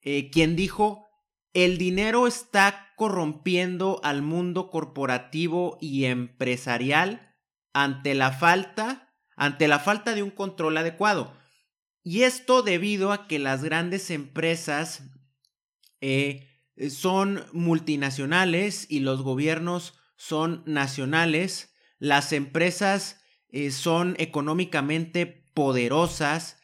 eh, 0.00 0.30
quien 0.30 0.56
dijo, 0.56 1.06
el 1.52 1.78
dinero 1.78 2.26
está 2.26 2.88
corrompiendo 2.96 4.00
al 4.02 4.22
mundo 4.22 4.68
corporativo 4.68 5.78
y 5.80 6.06
empresarial 6.06 7.36
ante 7.72 8.14
la 8.14 8.32
falta, 8.32 9.14
ante 9.36 9.68
la 9.68 9.78
falta 9.78 10.16
de 10.16 10.24
un 10.24 10.30
control 10.30 10.76
adecuado. 10.76 11.43
Y 12.04 12.24
esto 12.24 12.62
debido 12.62 13.12
a 13.12 13.26
que 13.26 13.38
las 13.38 13.64
grandes 13.64 14.10
empresas 14.10 15.04
eh, 16.02 16.46
son 16.90 17.42
multinacionales 17.52 18.86
y 18.90 19.00
los 19.00 19.22
gobiernos 19.22 19.94
son 20.16 20.62
nacionales. 20.66 21.74
Las 21.98 22.34
empresas 22.34 23.22
eh, 23.48 23.70
son 23.70 24.16
económicamente 24.18 25.26
poderosas, 25.54 26.58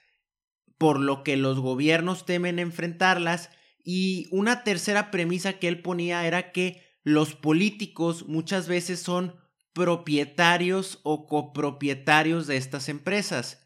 por 0.77 1.01
lo 1.01 1.25
que 1.25 1.39
los 1.39 1.59
gobiernos 1.59 2.27
temen 2.27 2.59
enfrentarlas. 2.59 3.49
Y 3.83 4.29
una 4.33 4.63
tercera 4.63 5.11
premisa 5.11 5.55
que 5.55 5.69
él 5.69 5.81
ponía 5.81 6.27
era 6.27 6.53
que 6.53 6.83
los 7.03 7.35
políticos 7.35 8.27
muchas 8.29 8.69
veces 8.69 9.01
son 9.01 9.37
propietarios 9.73 11.01
o 11.03 11.27
copropietarios 11.27 12.47
de 12.47 12.59
estas 12.59 12.91
empresas. 12.91 13.60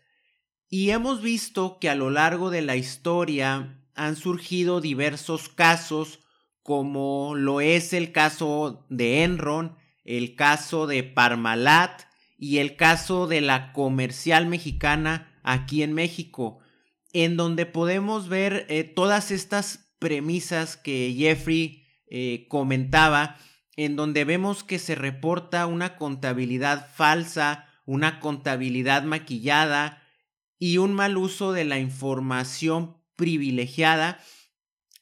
Y 0.77 0.91
hemos 0.91 1.23
visto 1.23 1.79
que 1.79 1.89
a 1.89 1.95
lo 1.95 2.11
largo 2.11 2.51
de 2.51 2.61
la 2.61 2.75
historia 2.75 3.79
han 3.95 4.17
surgido 4.17 4.81
diversos 4.81 5.49
casos, 5.49 6.19
como 6.65 7.37
lo 7.37 7.61
es 7.61 7.93
el 7.93 8.11
caso 8.11 8.85
de 8.89 9.23
Enron, 9.23 9.77
el 10.05 10.35
caso 10.35 10.89
de 10.89 11.05
Parmalat 11.05 12.03
y 12.37 12.59
el 12.59 12.75
caso 12.75 13.29
de 13.29 13.41
la 13.41 13.73
comercial 13.73 14.49
mexicana 14.49 15.39
aquí 15.45 15.85
en 15.85 15.93
México, 15.93 16.59
en 17.13 17.37
donde 17.37 17.67
podemos 17.67 18.29
ver 18.29 18.67
eh, 18.69 18.83
todas 18.83 19.31
estas 19.31 19.95
premisas 20.01 20.77
que 20.77 21.15
Jeffrey 21.17 21.85
eh, 22.09 22.49
comentaba, 22.49 23.37
en 23.77 23.95
donde 23.95 24.25
vemos 24.25 24.65
que 24.65 24.81
se 24.81 24.97
reporta 24.97 25.69
una 25.69 25.97
contabilidad 25.97 26.89
falsa, 26.93 27.69
una 27.87 28.19
contabilidad 28.19 29.05
maquillada 29.05 30.01
y 30.59 30.79
un 30.79 30.93
mal 30.95 31.17
uso 31.17 31.53
de 31.53 31.65
la 31.65 31.79
información 31.79 32.97
privilegiada 33.17 34.21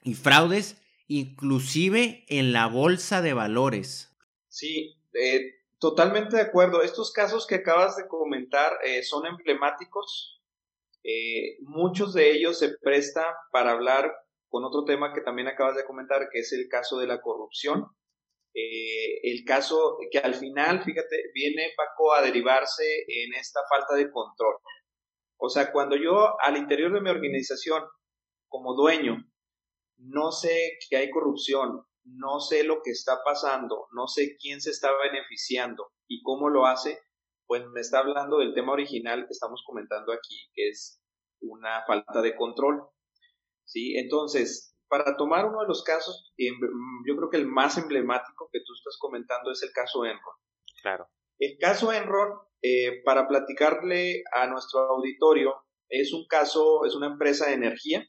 y 0.02 0.14
fraudes 0.14 0.76
inclusive 1.08 2.24
en 2.28 2.52
la 2.52 2.66
bolsa 2.66 3.20
de 3.20 3.34
valores. 3.34 4.10
Sí, 4.48 4.96
eh, 5.12 5.56
totalmente 5.78 6.36
de 6.36 6.42
acuerdo. 6.42 6.82
Estos 6.82 7.12
casos 7.12 7.46
que 7.46 7.56
acabas 7.56 7.96
de 7.96 8.08
comentar 8.08 8.78
eh, 8.82 9.02
son 9.02 9.26
emblemáticos. 9.26 10.40
Eh, 11.04 11.58
muchos 11.62 12.14
de 12.14 12.30
ellos 12.30 12.58
se 12.58 12.78
prestan 12.78 13.26
para 13.50 13.72
hablar 13.72 14.10
con 14.48 14.64
otro 14.64 14.84
tema 14.84 15.12
que 15.12 15.20
también 15.20 15.48
acabas 15.48 15.76
de 15.76 15.84
comentar, 15.84 16.28
que 16.30 16.40
es 16.40 16.52
el 16.52 16.68
caso 16.68 16.98
de 16.98 17.06
la 17.06 17.20
corrupción. 17.20 17.86
el 18.54 19.44
caso 19.44 19.96
que 20.10 20.18
al 20.18 20.34
final, 20.34 20.82
fíjate, 20.84 21.30
viene 21.34 21.72
Paco 21.74 22.12
a 22.12 22.20
derivarse 22.22 22.84
en 23.08 23.32
esta 23.34 23.60
falta 23.68 23.94
de 23.94 24.10
control. 24.10 24.56
O 25.44 25.48
sea, 25.48 25.72
cuando 25.72 25.96
yo 25.96 26.40
al 26.40 26.56
interior 26.56 26.92
de 26.92 27.00
mi 27.00 27.10
organización, 27.10 27.82
como 28.46 28.74
dueño, 28.74 29.28
no 29.96 30.30
sé 30.30 30.78
que 30.88 30.96
hay 30.96 31.10
corrupción, 31.10 31.84
no 32.04 32.38
sé 32.38 32.62
lo 32.62 32.80
que 32.80 32.92
está 32.92 33.24
pasando, 33.24 33.88
no 33.90 34.06
sé 34.06 34.36
quién 34.36 34.60
se 34.60 34.70
está 34.70 34.90
beneficiando 35.02 35.90
y 36.06 36.22
cómo 36.22 36.48
lo 36.48 36.64
hace, 36.64 37.00
pues 37.48 37.66
me 37.72 37.80
está 37.80 37.98
hablando 37.98 38.38
del 38.38 38.54
tema 38.54 38.72
original 38.72 39.26
que 39.26 39.32
estamos 39.32 39.64
comentando 39.66 40.12
aquí, 40.12 40.48
que 40.54 40.68
es 40.68 41.02
una 41.40 41.84
falta 41.88 42.22
de 42.22 42.36
control. 42.36 42.88
¿Sí? 43.64 43.96
Entonces, 43.96 44.76
para 44.86 45.16
tomar 45.16 45.46
uno 45.46 45.62
de 45.62 45.66
los 45.66 45.82
casos, 45.82 46.32
em, 46.36 46.54
yo 47.04 47.16
creo 47.16 47.30
que 47.30 47.38
el 47.38 47.48
más 47.48 47.78
emblemático 47.78 48.48
que 48.52 48.60
tú 48.64 48.74
estás 48.74 48.96
comentando 49.00 49.50
es 49.50 49.60
el 49.64 49.72
caso 49.72 50.04
Enron. 50.04 50.36
Claro. 50.80 51.08
El 51.42 51.58
caso 51.58 51.92
Enron, 51.92 52.38
eh, 52.62 53.02
para 53.02 53.26
platicarle 53.26 54.22
a 54.32 54.46
nuestro 54.46 54.78
auditorio, 54.82 55.52
es 55.88 56.12
un 56.12 56.24
caso, 56.28 56.84
es 56.86 56.94
una 56.94 57.08
empresa 57.08 57.48
de 57.48 57.54
energía, 57.54 58.06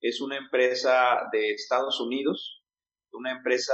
es 0.00 0.20
una 0.20 0.36
empresa 0.36 1.28
de 1.30 1.52
Estados 1.52 2.00
Unidos, 2.00 2.64
una 3.12 3.30
empresa 3.30 3.72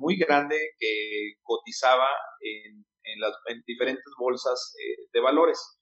muy 0.00 0.16
grande 0.16 0.58
que 0.80 1.34
cotizaba 1.44 2.08
en, 2.40 2.84
las, 3.20 3.36
diferentes 3.68 4.12
bolsas 4.18 4.74
eh, 4.80 5.06
de 5.12 5.20
valores. 5.20 5.78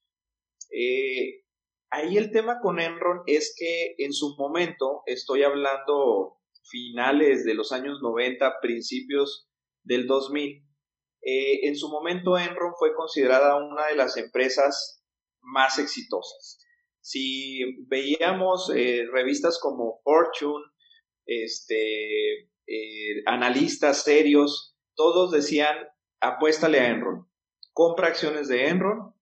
Eh, 0.70 1.44
ahí 1.90 2.18
el 2.18 2.32
tema 2.32 2.60
con 2.60 2.80
Enron 2.80 3.22
es 3.24 3.54
que 3.58 3.94
en 3.96 4.12
su 4.12 4.36
momento, 4.36 5.04
estoy 5.06 5.42
hablando 5.42 6.36
finales 6.68 7.46
de 7.46 7.54
los 7.54 7.72
años 7.72 8.00
90, 8.02 8.60
principios 8.60 9.48
del 9.84 10.06
2000, 10.06 10.66
eh, 11.22 11.68
en 11.68 11.76
su 11.76 11.88
momento 11.88 12.36
Enron 12.36 12.72
fue 12.78 12.94
considerada 12.94 13.56
una 13.56 13.86
de 13.86 13.96
las 13.96 14.16
empresas 14.16 15.02
más 15.40 15.78
exitosas. 15.78 16.58
Si 17.00 17.84
veíamos 17.86 18.70
eh, 18.74 19.04
revistas 19.10 19.58
como 19.60 20.00
Fortune, 20.04 20.64
este, 21.26 22.48
eh, 22.66 23.22
analistas 23.26 24.02
serios, 24.02 24.76
todos 24.94 25.30
decían, 25.32 25.76
apuéstale 26.20 26.80
a 26.80 26.88
Enron, 26.88 27.28
compra 27.72 28.08
acciones 28.08 28.48
de 28.48 28.68
Enron, 28.68 29.14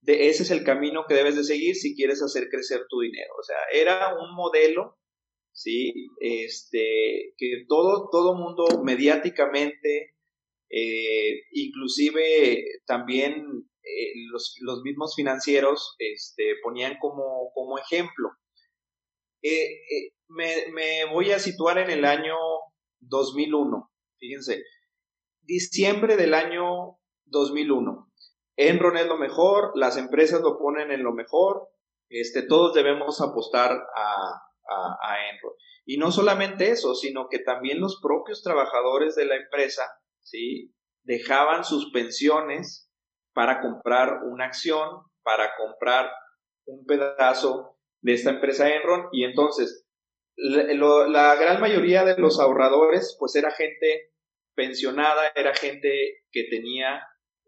de, 0.00 0.28
ese 0.28 0.42
es 0.42 0.50
el 0.50 0.64
camino 0.64 1.04
que 1.08 1.14
debes 1.14 1.36
de 1.36 1.44
seguir 1.44 1.74
si 1.74 1.94
quieres 1.96 2.22
hacer 2.22 2.48
crecer 2.50 2.82
tu 2.88 3.00
dinero. 3.00 3.32
O 3.38 3.42
sea, 3.42 3.56
era 3.72 4.14
un 4.14 4.34
modelo, 4.34 4.98
¿sí? 5.52 5.92
Este, 6.20 7.34
que 7.36 7.64
todo, 7.68 8.08
todo 8.10 8.34
mundo 8.34 8.66
mediáticamente, 8.84 10.14
eh, 10.70 11.42
inclusive 11.52 12.62
también 12.86 13.68
eh, 13.82 14.12
los, 14.30 14.56
los, 14.60 14.82
mismos 14.82 15.14
financieros 15.16 15.96
este, 15.98 16.56
ponían 16.62 16.98
como, 17.00 17.50
como 17.54 17.78
ejemplo. 17.78 18.30
Eh, 19.42 19.64
eh, 19.64 20.12
me, 20.28 20.66
me, 20.72 21.04
voy 21.12 21.32
a 21.32 21.38
situar 21.38 21.78
en 21.78 21.90
el 21.90 22.04
año 22.04 22.36
2001. 23.00 23.90
Fíjense, 24.18 24.62
diciembre 25.42 26.16
del 26.16 26.34
año 26.34 26.98
2001. 27.26 28.12
Enron 28.56 28.96
es 28.96 29.06
lo 29.06 29.16
mejor, 29.16 29.72
las 29.74 29.96
empresas 29.96 30.40
lo 30.42 30.58
ponen 30.58 30.90
en 30.90 31.04
lo 31.04 31.12
mejor, 31.12 31.68
este, 32.10 32.42
todos 32.42 32.74
debemos 32.74 33.20
apostar 33.20 33.70
a, 33.70 34.42
a, 34.68 34.98
a 35.00 35.30
Enron. 35.30 35.52
Y 35.86 35.96
no 35.96 36.10
solamente 36.10 36.70
eso, 36.70 36.94
sino 36.94 37.28
que 37.30 37.38
también 37.38 37.80
los 37.80 38.00
propios 38.02 38.42
trabajadores 38.42 39.14
de 39.14 39.24
la 39.24 39.36
empresa, 39.36 39.84
¿sí? 40.30 40.74
Dejaban 41.04 41.64
sus 41.64 41.90
pensiones 41.92 42.90
para 43.34 43.60
comprar 43.60 44.20
una 44.24 44.46
acción, 44.46 45.02
para 45.22 45.50
comprar 45.56 46.10
un 46.66 46.84
pedazo 46.84 47.76
de 48.02 48.12
esta 48.14 48.30
empresa 48.30 48.68
Enron 48.68 49.08
y 49.12 49.24
entonces 49.24 49.86
la, 50.38 51.34
gran 51.36 51.60
mayoría 51.60 52.04
de 52.04 52.16
los 52.16 52.38
ahorradores 52.38 53.16
pues 53.18 53.34
era 53.34 53.50
gente 53.50 54.12
pensionada, 54.54 55.32
era 55.34 55.54
gente 55.54 56.22
que 56.30 56.44
tenía 56.44 57.02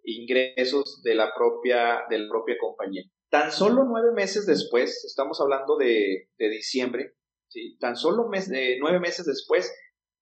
ingresos 0.05 1.03
de 1.03 1.15
la 1.15 1.33
propia, 1.35 2.03
de 2.09 2.19
la 2.19 2.29
propia 2.29 2.57
compañía. 2.59 3.05
Tan 3.31 3.53
solo 3.53 3.85
nueve 3.85 4.13
meses 4.13 4.47
después, 4.47 5.05
estamos 5.05 5.41
hablando 5.41 5.77
de, 5.77 6.29
diciembre, 6.39 7.15
¿sí? 7.49 7.77
tan 7.79 7.97
solo 7.97 8.29
mes, 8.29 8.51
nueve 8.81 8.99
meses 8.99 9.27
después 9.27 9.73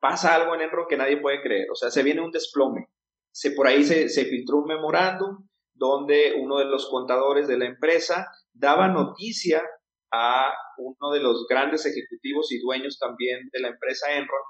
pasa 0.01 0.35
algo 0.35 0.55
en 0.55 0.63
Enron 0.63 0.87
que 0.89 0.97
nadie 0.97 1.21
puede 1.21 1.43
creer, 1.43 1.71
o 1.71 1.75
sea, 1.75 1.91
se 1.91 2.03
viene 2.03 2.23
un 2.23 2.31
desplome. 2.31 2.89
Se, 3.31 3.53
por 3.53 3.67
ahí 3.67 3.85
se, 3.85 4.09
se 4.09 4.25
filtró 4.25 4.59
un 4.59 4.67
memorándum 4.67 5.47
donde 5.75 6.35
uno 6.39 6.59
de 6.59 6.65
los 6.65 6.89
contadores 6.89 7.47
de 7.47 7.59
la 7.59 7.67
empresa 7.67 8.27
daba 8.53 8.89
noticia 8.89 9.63
a 10.11 10.53
uno 10.79 11.13
de 11.13 11.21
los 11.21 11.47
grandes 11.49 11.87
ejecutivos 11.87 12.51
y 12.51 12.59
dueños 12.59 12.99
también 12.99 13.49
de 13.53 13.61
la 13.61 13.69
empresa 13.69 14.13
Enron 14.13 14.41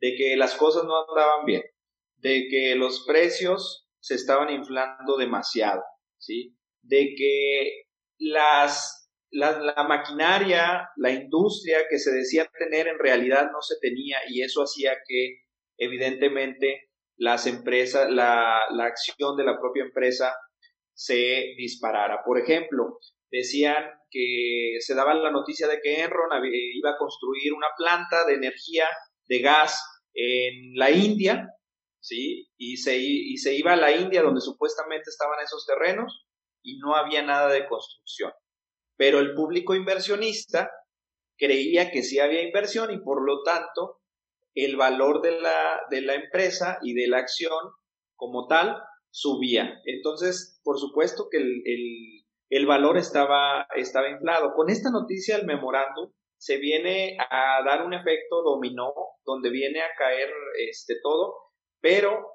de 0.00 0.14
que 0.16 0.36
las 0.36 0.54
cosas 0.54 0.84
no 0.84 1.06
andaban 1.08 1.44
bien, 1.46 1.62
de 2.16 2.48
que 2.50 2.74
los 2.74 3.04
precios 3.06 3.88
se 4.00 4.14
estaban 4.14 4.50
inflando 4.50 5.16
demasiado, 5.16 5.82
¿sí? 6.18 6.56
De 6.82 7.14
que 7.16 7.86
las, 8.18 9.05
la, 9.30 9.84
maquinaria, 9.88 10.90
la 10.96 11.10
industria 11.10 11.86
que 11.88 11.98
se 11.98 12.12
decía 12.12 12.50
tener 12.58 12.88
en 12.88 12.98
realidad 12.98 13.50
no 13.52 13.60
se 13.60 13.76
tenía 13.80 14.18
y 14.28 14.42
eso 14.42 14.62
hacía 14.62 14.96
que 15.06 15.42
evidentemente 15.78 16.90
las 17.16 17.46
empresas, 17.46 18.10
la, 18.10 18.60
la 18.70 18.84
acción 18.84 19.36
de 19.36 19.44
la 19.44 19.58
propia 19.58 19.84
empresa 19.84 20.34
se 20.94 21.54
disparara. 21.56 22.22
Por 22.24 22.38
ejemplo, 22.38 22.98
decían 23.30 23.84
que 24.10 24.76
se 24.80 24.94
daba 24.94 25.14
la 25.14 25.30
noticia 25.30 25.68
de 25.68 25.80
que 25.82 26.02
Enron 26.02 26.30
iba 26.44 26.90
a 26.90 26.98
construir 26.98 27.52
una 27.52 27.68
planta 27.76 28.24
de 28.26 28.34
energía 28.34 28.86
de 29.28 29.40
gas 29.40 29.82
en 30.14 30.74
la 30.74 30.90
India, 30.90 31.48
¿sí? 32.00 32.48
Y 32.56 32.76
se, 32.78 32.96
y 32.98 33.36
se 33.36 33.54
iba 33.54 33.72
a 33.72 33.76
la 33.76 33.92
India 33.92 34.22
donde 34.22 34.40
supuestamente 34.40 35.10
estaban 35.10 35.38
esos 35.42 35.66
terrenos 35.66 36.26
y 36.62 36.78
no 36.78 36.94
había 36.94 37.22
nada 37.22 37.48
de 37.48 37.66
construcción. 37.66 38.32
Pero 38.96 39.20
el 39.20 39.34
público 39.34 39.74
inversionista 39.74 40.70
creía 41.38 41.90
que 41.90 42.02
sí 42.02 42.18
había 42.18 42.42
inversión 42.42 42.90
y 42.92 42.98
por 42.98 43.24
lo 43.24 43.42
tanto 43.42 44.00
el 44.54 44.76
valor 44.76 45.20
de 45.20 45.40
la, 45.40 45.82
de 45.90 46.00
la 46.00 46.14
empresa 46.14 46.78
y 46.82 46.94
de 46.94 47.08
la 47.08 47.18
acción 47.18 47.58
como 48.16 48.46
tal 48.46 48.76
subía. 49.10 49.80
Entonces, 49.84 50.60
por 50.64 50.78
supuesto 50.78 51.28
que 51.30 51.38
el, 51.38 52.66
valor 52.66 52.96
estaba, 52.96 53.66
estaba 53.76 54.10
inflado. 54.10 54.52
Con 54.54 54.70
esta 54.70 54.90
noticia, 54.90 55.36
el 55.36 55.46
memorándum 55.46 56.10
se 56.38 56.58
viene 56.58 57.16
a 57.18 57.62
dar 57.64 57.84
un 57.84 57.94
efecto 57.94 58.42
dominó, 58.42 58.92
donde 59.24 59.50
viene 59.50 59.80
a 59.80 59.94
caer 59.96 60.30
este 60.68 60.96
todo, 61.02 61.34
pero 61.80 62.26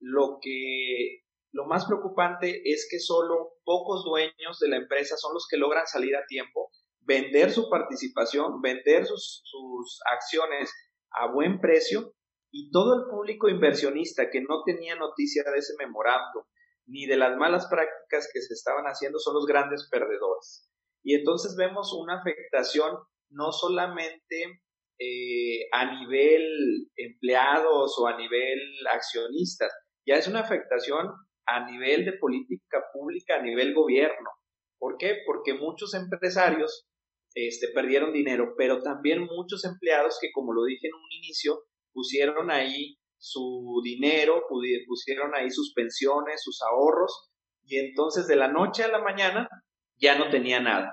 lo 0.00 0.38
que 0.42 1.22
lo 1.56 1.64
más 1.64 1.86
preocupante 1.86 2.70
es 2.70 2.86
que 2.90 2.98
solo 2.98 3.54
pocos 3.64 4.04
dueños 4.04 4.58
de 4.60 4.68
la 4.68 4.76
empresa 4.76 5.16
son 5.16 5.32
los 5.32 5.48
que 5.50 5.56
logran 5.56 5.86
salir 5.86 6.14
a 6.14 6.26
tiempo, 6.26 6.70
vender 7.00 7.50
su 7.50 7.70
participación, 7.70 8.60
vender 8.60 9.06
sus, 9.06 10.00
acciones 10.12 10.70
a 11.12 11.32
buen 11.32 11.58
precio 11.58 12.12
y 12.52 12.70
todo 12.70 12.94
el 12.94 13.08
público 13.08 13.48
inversionista 13.48 14.28
que 14.28 14.42
no 14.42 14.64
tenía 14.66 14.96
noticia 14.96 15.44
de 15.44 15.58
ese 15.58 15.72
memorando, 15.78 16.46
ni 16.84 17.06
de 17.06 17.16
las 17.16 17.38
malas 17.38 17.68
prácticas 17.68 18.28
que 18.30 18.42
se 18.42 18.52
estaban 18.52 18.84
haciendo 18.84 19.18
son 19.18 19.32
los 19.32 19.46
grandes 19.46 19.88
perdedores. 19.90 20.70
Y 21.02 21.14
entonces 21.14 21.56
vemos 21.56 21.94
una 21.94 22.20
afectación 22.20 22.98
no 23.30 23.50
solamente 23.50 24.60
eh, 24.98 25.68
a 25.72 26.00
nivel 26.00 26.90
empleados 26.96 27.98
o 27.98 28.06
a 28.06 28.16
nivel 28.18 28.60
accionistas, 28.92 29.72
ya 30.06 30.16
es 30.16 30.28
una 30.28 30.40
afectación 30.40 31.14
a 31.46 31.64
nivel 31.70 32.04
de 32.04 32.14
política 32.14 32.84
pública, 32.92 33.36
a 33.36 33.42
nivel 33.42 33.74
gobierno. 33.74 34.30
¿Por 34.78 34.96
qué? 34.98 35.18
Porque 35.26 35.54
muchos 35.54 35.94
empresarios 35.94 36.86
este, 37.34 37.68
perdieron 37.68 38.12
dinero, 38.12 38.54
pero 38.56 38.82
también 38.82 39.24
muchos 39.24 39.64
empleados 39.64 40.18
que, 40.20 40.32
como 40.32 40.52
lo 40.52 40.64
dije 40.64 40.88
en 40.88 40.94
un 40.94 41.12
inicio, 41.12 41.64
pusieron 41.92 42.50
ahí 42.50 42.96
su 43.18 43.80
dinero, 43.82 44.44
pusieron 44.48 45.34
ahí 45.34 45.50
sus 45.50 45.72
pensiones, 45.74 46.42
sus 46.42 46.60
ahorros, 46.62 47.30
y 47.64 47.78
entonces 47.78 48.26
de 48.26 48.36
la 48.36 48.48
noche 48.48 48.84
a 48.84 48.88
la 48.88 49.00
mañana 49.00 49.48
ya 49.96 50.18
no 50.18 50.30
tenía 50.30 50.60
nada. 50.60 50.92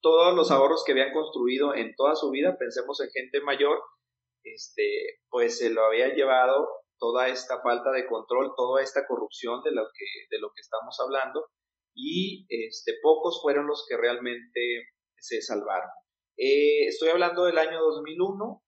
Todos 0.00 0.34
los 0.34 0.50
ahorros 0.50 0.82
que 0.84 0.92
habían 0.92 1.12
construido 1.12 1.74
en 1.74 1.94
toda 1.94 2.16
su 2.16 2.30
vida, 2.30 2.56
pensemos 2.58 3.00
en 3.00 3.10
gente 3.10 3.40
mayor, 3.40 3.80
este, 4.44 5.20
pues 5.28 5.58
se 5.58 5.70
lo 5.70 5.84
había 5.84 6.14
llevado 6.14 6.68
toda 7.00 7.28
esta 7.28 7.60
falta 7.62 7.90
de 7.90 8.06
control, 8.06 8.52
toda 8.56 8.82
esta 8.82 9.06
corrupción 9.06 9.62
de 9.64 9.72
lo 9.72 9.82
que, 9.92 10.60
estamos 10.60 10.96
hablando, 11.00 11.46
y 11.94 12.46
este, 12.48 12.94
pocos 13.02 13.40
fueron 13.42 13.66
los 13.66 13.84
que 13.88 13.96
realmente 13.96 14.90
se 15.18 15.42
salvaron. 15.42 15.90
Eh, 16.36 16.86
estoy 16.86 17.08
hablando 17.08 17.44
del 17.44 17.58
año 17.58 17.80
2001, 17.80 18.62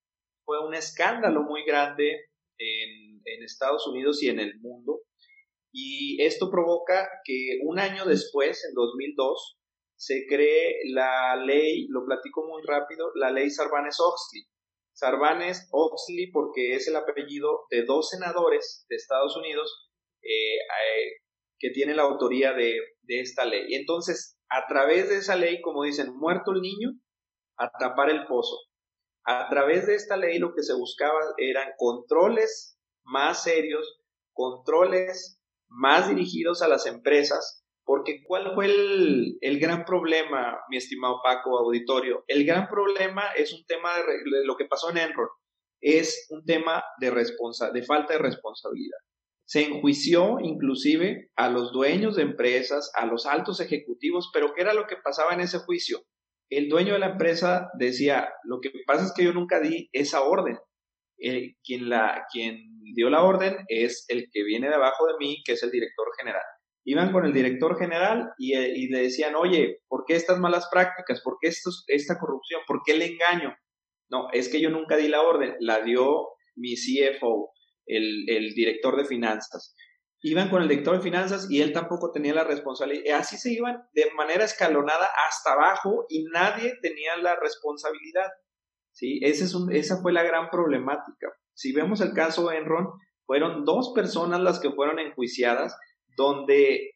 fue 0.45 0.65
un 0.65 0.73
escándalo 0.73 1.43
muy 1.43 1.63
grande 1.63 2.25
en, 2.57 3.21
en 3.23 3.43
Estados 3.43 3.87
Unidos 3.87 4.21
y 4.21 4.29
en 4.29 4.39
el 4.39 4.59
mundo, 4.59 4.99
y 5.71 6.21
esto 6.21 6.51
provoca 6.51 7.09
que 7.23 7.59
un 7.63 7.79
año 7.79 8.05
después, 8.05 8.63
en 8.65 8.75
2002, 8.75 9.57
se 9.95 10.25
cree 10.27 10.81
la 10.91 11.35
ley, 11.35 11.87
lo 11.89 12.05
platico 12.05 12.45
muy 12.45 12.61
rápido, 12.63 13.11
la 13.15 13.31
ley 13.31 13.49
Sarbanes-Oxley. 13.49 14.43
Sarbanes-Oxley 14.93 16.31
porque 16.31 16.75
es 16.75 16.87
el 16.87 16.95
apellido 16.95 17.65
de 17.69 17.83
dos 17.83 18.09
senadores 18.09 18.85
de 18.89 18.95
Estados 18.95 19.35
Unidos 19.35 19.89
eh, 20.21 20.57
eh, 20.57 21.11
que 21.59 21.71
tienen 21.71 21.97
la 21.97 22.03
autoría 22.03 22.53
de, 22.53 22.79
de, 23.01 23.21
esta 23.21 23.45
ley. 23.45 23.73
Entonces, 23.73 24.37
a 24.49 24.67
través 24.67 25.09
de 25.09 25.17
esa 25.17 25.35
ley, 25.35 25.61
como 25.61 25.83
dicen, 25.83 26.15
muerto 26.15 26.51
el 26.51 26.61
niño, 26.61 26.91
a 27.57 27.69
tapar 27.71 28.09
el 28.09 28.25
pozo. 28.25 28.57
A 29.25 29.47
través 29.49 29.87
de 29.87 29.95
esta 29.95 30.17
ley 30.17 30.37
lo 30.37 30.53
que 30.53 30.63
se 30.63 30.73
buscaba 30.73 31.19
eran 31.37 31.71
controles 31.77 32.77
más 33.03 33.43
serios, 33.43 34.01
controles 34.33 35.39
más 35.67 36.09
dirigidos 36.09 36.61
a 36.61 36.67
las 36.67 36.85
empresas 36.85 37.62
porque 37.85 38.23
¿cuál 38.25 38.53
fue 38.53 38.65
el, 38.65 39.59
gran 39.59 39.83
problema, 39.85 40.59
mi 40.69 40.77
estimado 40.77 41.19
Paco, 41.23 41.57
auditorio? 41.57 42.23
El 42.27 42.45
gran 42.45 42.67
problema 42.67 43.23
es 43.35 43.53
un 43.53 43.65
tema 43.65 43.95
de, 43.97 44.45
lo 44.45 44.55
que 44.55 44.65
pasó 44.65 44.89
en 44.89 44.97
Enron. 44.97 45.27
Es 45.81 46.27
un 46.29 46.45
tema 46.45 46.83
de, 46.99 47.11
responsa, 47.11 47.71
de 47.71 47.83
falta 47.83 48.13
de 48.13 48.19
responsabilidad. 48.19 48.97
Se 49.45 49.63
enjuició 49.63 50.39
inclusive 50.39 51.29
a 51.35 51.49
los 51.49 51.73
dueños 51.73 52.15
de 52.15 52.23
empresas, 52.23 52.89
a 52.95 53.05
los 53.05 53.25
altos 53.25 53.59
ejecutivos, 53.59 54.29
pero 54.33 54.53
¿qué 54.53 54.61
era 54.61 54.73
lo 54.73 54.87
que 54.87 54.95
pasaba 54.95 55.33
en 55.33 55.41
ese 55.41 55.59
juicio? 55.59 55.99
El 56.49 56.69
dueño 56.69 56.93
de 56.93 56.99
la 56.99 57.11
empresa 57.11 57.69
decía, 57.77 58.29
lo 58.43 58.61
que 58.61 58.71
pasa 58.87 59.05
es 59.05 59.13
que 59.13 59.25
yo 59.25 59.33
nunca 59.33 59.59
di 59.59 59.89
esa 59.91 60.21
orden. 60.21 60.57
Eh, 61.17 61.55
quien 61.63 61.89
dio 62.95 63.09
la 63.09 63.23
orden 63.23 63.57
es 63.67 64.05
el 64.07 64.29
que 64.31 64.43
viene 64.43 64.69
de 64.69 64.75
abajo 64.75 65.05
de 65.07 65.13
mí, 65.19 65.43
que 65.45 65.53
es 65.53 65.63
el 65.63 65.71
director 65.71 66.07
general 66.17 66.43
iban 66.85 67.11
con 67.11 67.25
el 67.25 67.33
director 67.33 67.77
general 67.77 68.33
y, 68.37 68.53
eh, 68.53 68.73
y, 68.75 68.87
le 68.89 69.03
decían, 69.03 69.35
oye, 69.35 69.81
¿por 69.87 70.03
qué 70.05 70.15
estas 70.15 70.39
malas 70.39 70.67
prácticas? 70.71 71.21
¿Por 71.21 71.37
qué 71.39 71.49
esta 71.49 72.19
corrupción? 72.19 72.61
¿Por 72.67 72.81
qué 72.85 72.93
el 72.93 73.01
engaño? 73.01 73.55
No, 74.09 74.27
es 74.31 74.49
que 74.49 74.61
yo 74.61 74.69
nunca 74.69 74.97
di 74.97 75.07
la 75.07 75.21
orden, 75.21 75.55
la 75.59 75.81
dio 75.81 76.27
mi 76.55 76.75
CFO, 76.75 77.51
el, 77.85 78.53
director 78.53 78.95
de 78.95 79.05
finanzas. 79.05 79.75
Iban 80.21 80.49
con 80.49 80.61
el 80.61 80.69
director 80.69 80.95
de 80.95 81.01
finanzas 81.01 81.49
y 81.49 81.61
él 81.61 81.73
tampoco 81.73 82.11
tenía 82.11 82.33
la 82.33 82.43
responsabilidad. 82.43 83.19
Así 83.19 83.37
se 83.37 83.51
iban 83.51 83.83
de 83.93 84.11
manera 84.15 84.45
escalonada 84.45 85.09
hasta 85.27 85.53
abajo 85.53 86.05
y 86.09 86.25
nadie 86.25 86.73
tenía 86.81 87.17
la 87.17 87.35
responsabilidad. 87.35 88.27
¿sí? 88.91 89.19
Ese 89.21 89.45
es 89.45 89.55
esa 89.71 90.01
fue 90.01 90.13
la 90.13 90.23
gran 90.23 90.49
problemática. 90.49 91.33
Si 91.53 91.73
vemos 91.73 91.99
el 91.99 92.13
caso 92.13 92.51
Enron, 92.51 92.87
fueron 93.25 93.65
dos 93.65 93.91
personas 93.93 94.39
las 94.41 94.59
que 94.59 94.71
fueron 94.71 94.99
enjuiciadas 94.99 95.75
donde 96.15 96.91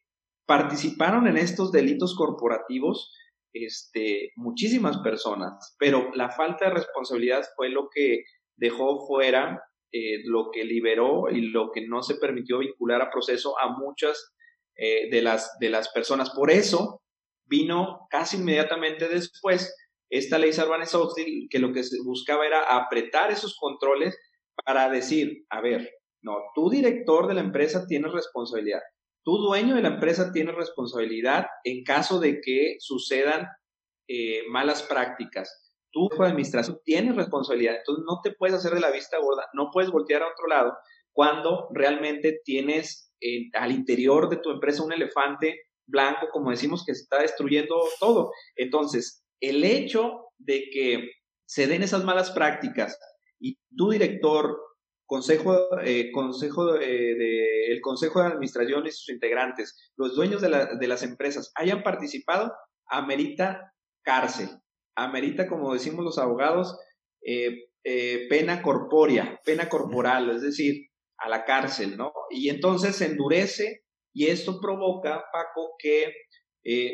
participaron 0.46 1.26
en 1.26 1.36
estos 1.36 1.72
delitos 1.72 2.14
corporativos 2.16 3.12
este, 3.52 4.32
muchísimas 4.36 4.98
personas, 4.98 5.76
pero 5.78 6.10
la 6.14 6.30
falta 6.30 6.66
de 6.66 6.74
responsabilidad 6.74 7.44
fue 7.56 7.70
lo 7.70 7.88
que 7.92 8.24
dejó 8.56 9.06
fuera, 9.06 9.62
eh, 9.92 10.22
lo 10.24 10.50
que 10.52 10.64
liberó 10.64 11.30
y 11.30 11.40
lo 11.40 11.70
que 11.72 11.86
no 11.86 12.02
se 12.02 12.16
permitió 12.16 12.58
vincular 12.58 13.00
a 13.02 13.10
proceso 13.10 13.58
a 13.58 13.76
muchas 13.78 14.34
eh, 14.76 15.08
de, 15.10 15.22
las, 15.22 15.56
de 15.60 15.70
las 15.70 15.88
personas. 15.90 16.30
Por 16.30 16.50
eso 16.50 17.00
vino 17.46 18.06
casi 18.10 18.36
inmediatamente 18.36 19.08
después 19.08 19.74
esta 20.10 20.38
ley 20.38 20.52
Sarbanes-Oxley, 20.52 21.48
que 21.50 21.58
lo 21.58 21.72
que 21.72 21.82
se 21.82 21.96
buscaba 22.04 22.46
era 22.46 22.62
apretar 22.62 23.30
esos 23.30 23.56
controles 23.58 24.18
para 24.64 24.88
decir, 24.88 25.44
a 25.50 25.60
ver, 25.60 25.90
no, 26.22 26.36
tu 26.54 26.70
director 26.70 27.26
de 27.28 27.34
la 27.34 27.40
empresa 27.40 27.86
tiene 27.86 28.08
responsabilidad, 28.08 28.80
Tú, 29.28 29.36
dueño 29.36 29.74
de 29.74 29.82
la 29.82 29.88
empresa, 29.88 30.32
tienes 30.32 30.54
responsabilidad 30.54 31.48
en 31.62 31.84
caso 31.84 32.18
de 32.18 32.40
que 32.40 32.76
sucedan 32.78 33.46
eh, 34.08 34.44
malas 34.48 34.82
prácticas. 34.82 35.70
De 35.92 36.24
administración, 36.24 36.80
tienes 36.82 37.14
responsabilidad. 37.14 37.76
Entonces, 37.76 38.06
no 38.08 38.20
te 38.22 38.32
puedes 38.32 38.56
hacer 38.56 38.72
de 38.72 38.80
la 38.80 38.90
vista 38.90 39.18
gorda, 39.18 39.44
no 39.52 39.68
puedes 39.70 39.90
voltear 39.90 40.22
a 40.22 40.28
otro 40.28 40.46
lado 40.46 40.72
cuando 41.12 41.68
realmente 41.74 42.40
tienes 42.42 43.12
eh, 43.20 43.50
al 43.52 43.72
interior 43.72 44.30
de 44.30 44.38
tu 44.38 44.50
empresa 44.50 44.82
un 44.82 44.94
elefante 44.94 45.60
blanco, 45.86 46.28
como 46.32 46.50
decimos, 46.50 46.82
que 46.86 46.94
se 46.94 47.02
está 47.02 47.20
destruyendo 47.20 47.82
todo. 48.00 48.30
Entonces, 48.56 49.26
el 49.40 49.62
hecho 49.62 50.24
de 50.38 50.70
que 50.72 51.10
se 51.46 51.66
den 51.66 51.82
esas 51.82 52.02
malas 52.02 52.30
prácticas 52.30 52.98
y 53.38 53.58
tu 53.76 53.90
director 53.90 54.58
consejo, 55.08 55.80
eh, 55.82 56.12
consejo 56.12 56.74
de, 56.74 57.72
el 57.72 57.80
consejo 57.80 58.20
de 58.20 58.26
administración 58.26 58.86
y 58.86 58.92
sus 58.92 59.08
integrantes, 59.08 59.90
los 59.96 60.14
dueños 60.14 60.42
de, 60.42 60.50
la, 60.50 60.66
de 60.66 60.86
las 60.86 61.02
empresas 61.02 61.50
hayan 61.56 61.82
participado, 61.82 62.52
amerita 62.86 63.72
cárcel, 64.02 64.50
amerita, 64.94 65.48
como 65.48 65.72
decimos 65.72 66.04
los 66.04 66.18
abogados, 66.18 66.78
eh, 67.22 67.70
eh, 67.84 68.26
pena 68.28 68.60
corpórea, 68.60 69.40
pena 69.46 69.70
corporal, 69.70 70.28
es 70.30 70.42
decir, 70.42 70.88
a 71.16 71.30
la 71.30 71.46
cárcel, 71.46 71.96
¿no? 71.96 72.12
Y 72.28 72.50
entonces 72.50 72.96
se 72.96 73.06
endurece 73.06 73.84
y 74.12 74.26
esto 74.26 74.60
provoca, 74.60 75.24
Paco, 75.32 75.74
que 75.78 76.12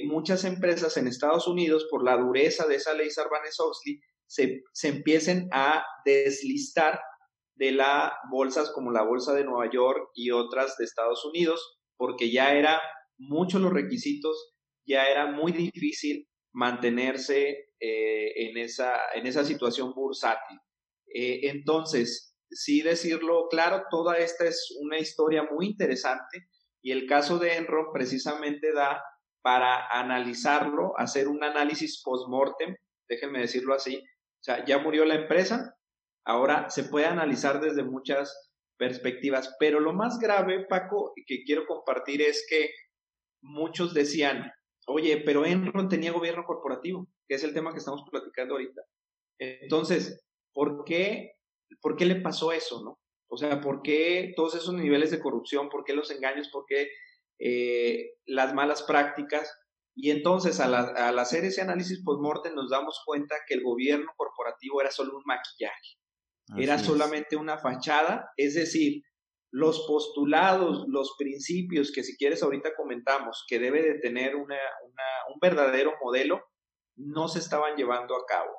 muchas 0.04 0.44
empresas 0.44 0.96
en 0.96 1.08
Estados 1.08 1.48
Unidos, 1.48 1.88
por 1.90 2.04
la 2.04 2.16
dureza 2.16 2.64
de 2.68 2.76
esa 2.76 2.94
ley 2.94 3.10
Sarbanes-Oxley, 3.10 3.98
se, 4.24 4.62
se 4.72 4.88
empiecen 4.88 5.48
a 5.50 5.84
deslistar 6.04 7.00
de 7.56 7.72
las 7.72 8.12
bolsas 8.30 8.70
como 8.70 8.90
la 8.90 9.02
Bolsa 9.02 9.32
de 9.34 9.44
Nueva 9.44 9.70
York 9.70 10.10
y 10.14 10.30
otras 10.30 10.76
de 10.76 10.84
Estados 10.84 11.24
Unidos, 11.24 11.78
porque 11.96 12.30
ya 12.30 12.54
era 12.54 12.80
muchos 13.16 13.60
los 13.60 13.72
requisitos, 13.72 14.54
ya 14.86 15.04
era 15.04 15.26
muy 15.26 15.52
difícil 15.52 16.28
mantenerse 16.52 17.70
eh, 17.80 18.48
en, 18.48 18.56
esa, 18.58 18.96
en 19.14 19.26
esa 19.26 19.44
situación 19.44 19.92
bursátil. 19.94 20.58
Eh, 21.14 21.48
entonces, 21.50 22.36
sí 22.50 22.82
decirlo 22.82 23.48
claro, 23.48 23.84
toda 23.90 24.18
esta 24.18 24.44
es 24.46 24.76
una 24.80 24.98
historia 24.98 25.44
muy 25.50 25.66
interesante 25.66 26.48
y 26.82 26.92
el 26.92 27.06
caso 27.06 27.38
de 27.38 27.56
Enron 27.56 27.86
precisamente 27.92 28.72
da 28.72 29.02
para 29.42 29.88
analizarlo, 29.88 30.92
hacer 30.96 31.28
un 31.28 31.42
análisis 31.44 32.02
post-mortem, 32.02 32.74
déjenme 33.08 33.40
decirlo 33.40 33.74
así, 33.74 33.96
o 33.96 34.42
sea, 34.42 34.64
ya 34.64 34.78
murió 34.78 35.04
la 35.04 35.14
empresa, 35.16 35.74
Ahora 36.24 36.70
se 36.70 36.84
puede 36.84 37.06
analizar 37.06 37.60
desde 37.60 37.84
muchas 37.84 38.50
perspectivas, 38.78 39.54
pero 39.58 39.78
lo 39.78 39.92
más 39.92 40.18
grave, 40.18 40.66
Paco, 40.66 41.12
que 41.26 41.44
quiero 41.44 41.66
compartir 41.66 42.22
es 42.22 42.46
que 42.48 42.70
muchos 43.42 43.92
decían, 43.92 44.50
oye, 44.86 45.22
pero 45.24 45.44
Enron 45.44 45.88
tenía 45.88 46.12
gobierno 46.12 46.44
corporativo, 46.44 47.06
que 47.28 47.34
es 47.34 47.44
el 47.44 47.52
tema 47.52 47.72
que 47.72 47.78
estamos 47.78 48.02
platicando 48.10 48.54
ahorita. 48.54 48.82
Entonces, 49.38 50.24
¿por 50.52 50.84
qué, 50.84 51.32
por 51.80 51.96
qué 51.96 52.06
le 52.06 52.16
pasó 52.16 52.52
eso, 52.52 52.82
no? 52.82 52.98
O 53.28 53.36
sea, 53.36 53.60
¿por 53.60 53.82
qué 53.82 54.32
todos 54.34 54.54
esos 54.54 54.74
niveles 54.74 55.10
de 55.10 55.20
corrupción? 55.20 55.68
¿Por 55.68 55.84
qué 55.84 55.92
los 55.92 56.10
engaños? 56.10 56.48
¿Por 56.50 56.64
qué 56.66 56.88
eh, 57.38 58.12
las 58.26 58.54
malas 58.54 58.82
prácticas? 58.84 59.52
Y 59.94 60.10
entonces, 60.10 60.58
al, 60.60 60.74
al 60.74 61.18
hacer 61.18 61.44
ese 61.44 61.60
análisis 61.60 62.02
post-mortem, 62.02 62.54
nos 62.54 62.70
damos 62.70 63.02
cuenta 63.04 63.36
que 63.46 63.54
el 63.54 63.62
gobierno 63.62 64.10
corporativo 64.16 64.80
era 64.80 64.90
solo 64.90 65.16
un 65.16 65.22
maquillaje 65.26 65.98
era 66.58 66.78
solamente 66.78 67.36
una 67.36 67.58
fachada, 67.58 68.30
es 68.36 68.54
decir, 68.54 69.02
los 69.50 69.86
postulados, 69.86 70.84
los 70.88 71.14
principios 71.16 71.92
que 71.92 72.02
si 72.02 72.16
quieres 72.16 72.42
ahorita 72.42 72.74
comentamos 72.76 73.44
que 73.48 73.58
debe 73.58 73.82
de 73.82 74.00
tener 74.00 74.36
una, 74.36 74.58
un 75.32 75.38
verdadero 75.40 75.92
modelo, 76.02 76.42
no 76.96 77.28
se 77.28 77.38
estaban 77.38 77.76
llevando 77.76 78.14
a 78.16 78.26
cabo. 78.26 78.50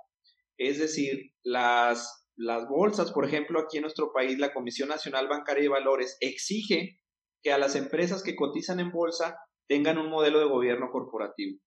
Es 0.58 0.80
decir, 0.80 1.34
las, 1.43 2.30
las 2.38 2.67
bolsas, 2.67 3.12
por 3.12 3.26
ejemplo, 3.26 3.60
aquí 3.60 3.78
en 3.78 3.84
nuestro 3.84 4.13
país, 4.13 4.39
la 4.39 4.54
Comisión 4.54 4.89
Nacional 4.89 5.28
Bancaria 5.28 5.63
de 5.63 5.69
Valores 5.69 6.17
exige 6.21 7.00
que 7.43 7.52
a 7.52 7.58
las 7.58 7.76
empresas 7.76 8.24
que 8.24 8.36
cotizan 8.36 8.80
en 8.80 8.91
bolsa 8.91 9.38
tengan 9.67 9.98
un 9.98 10.10
modelo 10.10 10.39
de 10.39 10.45
gobierno 10.45 10.89
corporativo. 10.91 11.60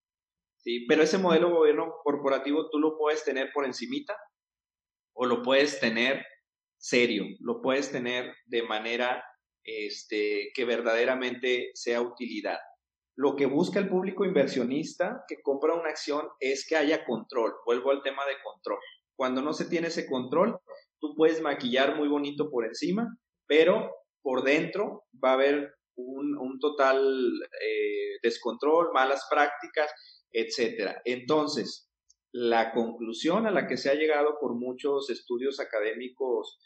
¿sí? 0.57 0.87
Pero 0.89 1.03
ese 1.03 1.19
modelo 1.19 1.49
de 1.49 1.55
gobierno 1.55 1.95
corporativo 2.03 2.71
tú 2.71 2.79
lo 2.79 2.97
puedes 2.97 3.25
tener 3.25 3.51
por 3.53 3.65
encimita 3.65 4.17
o 5.19 5.27
lo 5.27 5.43
puedes 5.43 5.81
tener 5.81 6.25
serio, 6.79 7.25
lo 7.41 7.61
puedes 7.61 7.91
tener 7.91 8.33
de 8.47 8.63
manera 8.63 9.25
este, 9.65 10.51
que 10.55 10.65
verdaderamente 10.65 11.71
sea 11.75 12.01
utilidad. 12.01 12.59
Lo 13.17 13.35
que 13.35 13.47
busca 13.47 13.81
el 13.81 13.89
público 13.89 14.25
inversionista 14.25 15.25
que 15.27 15.43
compra 15.43 15.75
una 15.75 15.91
acción 15.91 16.29
es 16.39 16.65
que 16.69 16.77
haya 16.77 17.05
control. 17.05 17.53
Vuelvo 17.67 17.91
al 17.91 18.03
tema 18.03 18.25
de 18.27 18.37
control. 18.45 18.79
Cuando 19.17 19.43
no 19.43 19.53
se 19.53 19.65
tiene 19.65 19.89
ese 19.89 20.07
control, 20.07 20.57
tú 21.01 21.17
puedes 21.17 21.43
maquillar 21.43 21.97
muy 21.97 22.07
bonito 22.07 22.49
por 22.49 22.65
encima, 22.65 23.19
pero 23.49 23.91
por 24.23 24.45
dentro 24.45 25.03
va 25.23 25.31
a 25.31 25.35
haber 25.35 25.75
un, 25.97 26.61
total 26.61 27.03
eh, 27.61 28.19
descontrol, 28.23 28.91
malas 28.93 29.27
prácticas, 29.29 29.91
etcétera. 30.31 31.03
Entonces, 31.05 31.88
la 32.33 32.73
conclusión 32.73 33.47
a 33.47 33.51
la 33.51 33.67
que 33.67 33.77
se 33.77 33.91
ha 33.91 33.95
llegado 33.95 34.38
por 34.41 34.55
muchos 34.55 35.11
estudios 35.11 35.61
académicos 35.61 36.59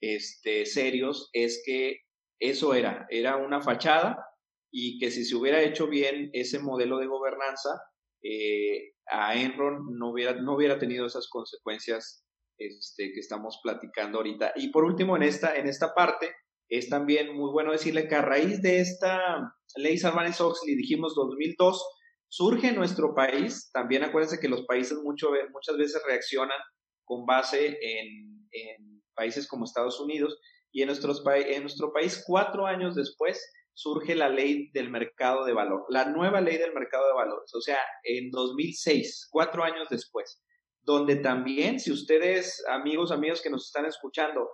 este, 0.00 0.66
serios 0.66 1.30
es 1.32 1.62
que 1.64 2.00
eso 2.40 2.74
era, 2.74 3.06
era 3.10 3.36
una 3.36 3.60
fachada 3.60 4.26
y 4.70 4.98
que 4.98 5.10
si 5.10 5.24
se 5.24 5.36
hubiera 5.36 5.62
hecho 5.62 5.86
bien 5.86 6.30
ese 6.32 6.58
modelo 6.58 6.98
de 6.98 7.06
gobernanza, 7.06 7.80
eh, 8.22 8.94
a 9.06 9.36
Enron 9.36 9.96
no 9.98 10.10
hubiera, 10.10 10.34
no 10.34 10.54
hubiera 10.54 10.78
tenido 10.78 11.06
esas 11.06 11.28
consecuencias 11.28 12.24
este, 12.58 13.12
que 13.12 13.20
estamos 13.20 13.60
platicando 13.62 14.18
ahorita. 14.18 14.52
Y 14.56 14.68
por 14.68 14.84
último, 14.84 15.16
en 15.16 15.22
esta, 15.22 15.56
en 15.56 15.68
esta 15.68 15.94
parte, 15.94 16.34
es 16.68 16.88
también 16.88 17.36
muy 17.36 17.50
bueno 17.52 17.72
decirle 17.72 18.08
que 18.08 18.14
a 18.14 18.22
raíz 18.22 18.62
de 18.62 18.80
esta 18.80 19.54
ley 19.76 19.96
Sarbanes-Oxley, 19.98 20.74
dijimos 20.74 21.14
2002, 21.14 21.84
surge 22.28 22.68
en 22.68 22.76
nuestro 22.76 23.14
país, 23.14 23.70
también 23.72 24.04
acuérdense 24.04 24.40
que 24.40 24.48
los 24.48 24.64
países 24.66 24.98
muchas 25.02 25.76
veces 25.76 26.02
reaccionan 26.06 26.58
con 27.04 27.26
base 27.26 27.78
en, 27.80 28.42
países 29.14 29.46
como 29.46 29.64
Estados 29.64 30.00
Unidos, 30.00 30.36
y 30.72 30.82
en, 30.82 30.90
en 30.90 31.62
nuestro 31.62 31.92
país, 31.92 32.24
cuatro 32.26 32.66
años 32.66 32.96
después, 32.96 33.40
surge 33.74 34.14
la 34.14 34.28
ley 34.28 34.70
del 34.72 34.90
mercado 34.90 35.44
de 35.44 35.52
valor, 35.52 35.84
la 35.88 36.06
nueva 36.06 36.40
ley 36.40 36.58
del 36.58 36.72
mercado 36.72 37.06
de 37.08 37.14
valores, 37.14 37.54
o 37.54 37.60
sea, 37.60 37.78
en 38.04 38.30
2006, 38.30 39.28
cuatro 39.30 39.62
años 39.62 39.88
después, 39.90 40.42
donde 40.82 41.16
también, 41.16 41.80
si 41.80 41.90
ustedes, 41.92 42.64
amigos, 42.68 43.10
amigos 43.10 43.40
que 43.42 43.50
nos 43.50 43.66
están 43.66 43.86
escuchando, 43.86 44.48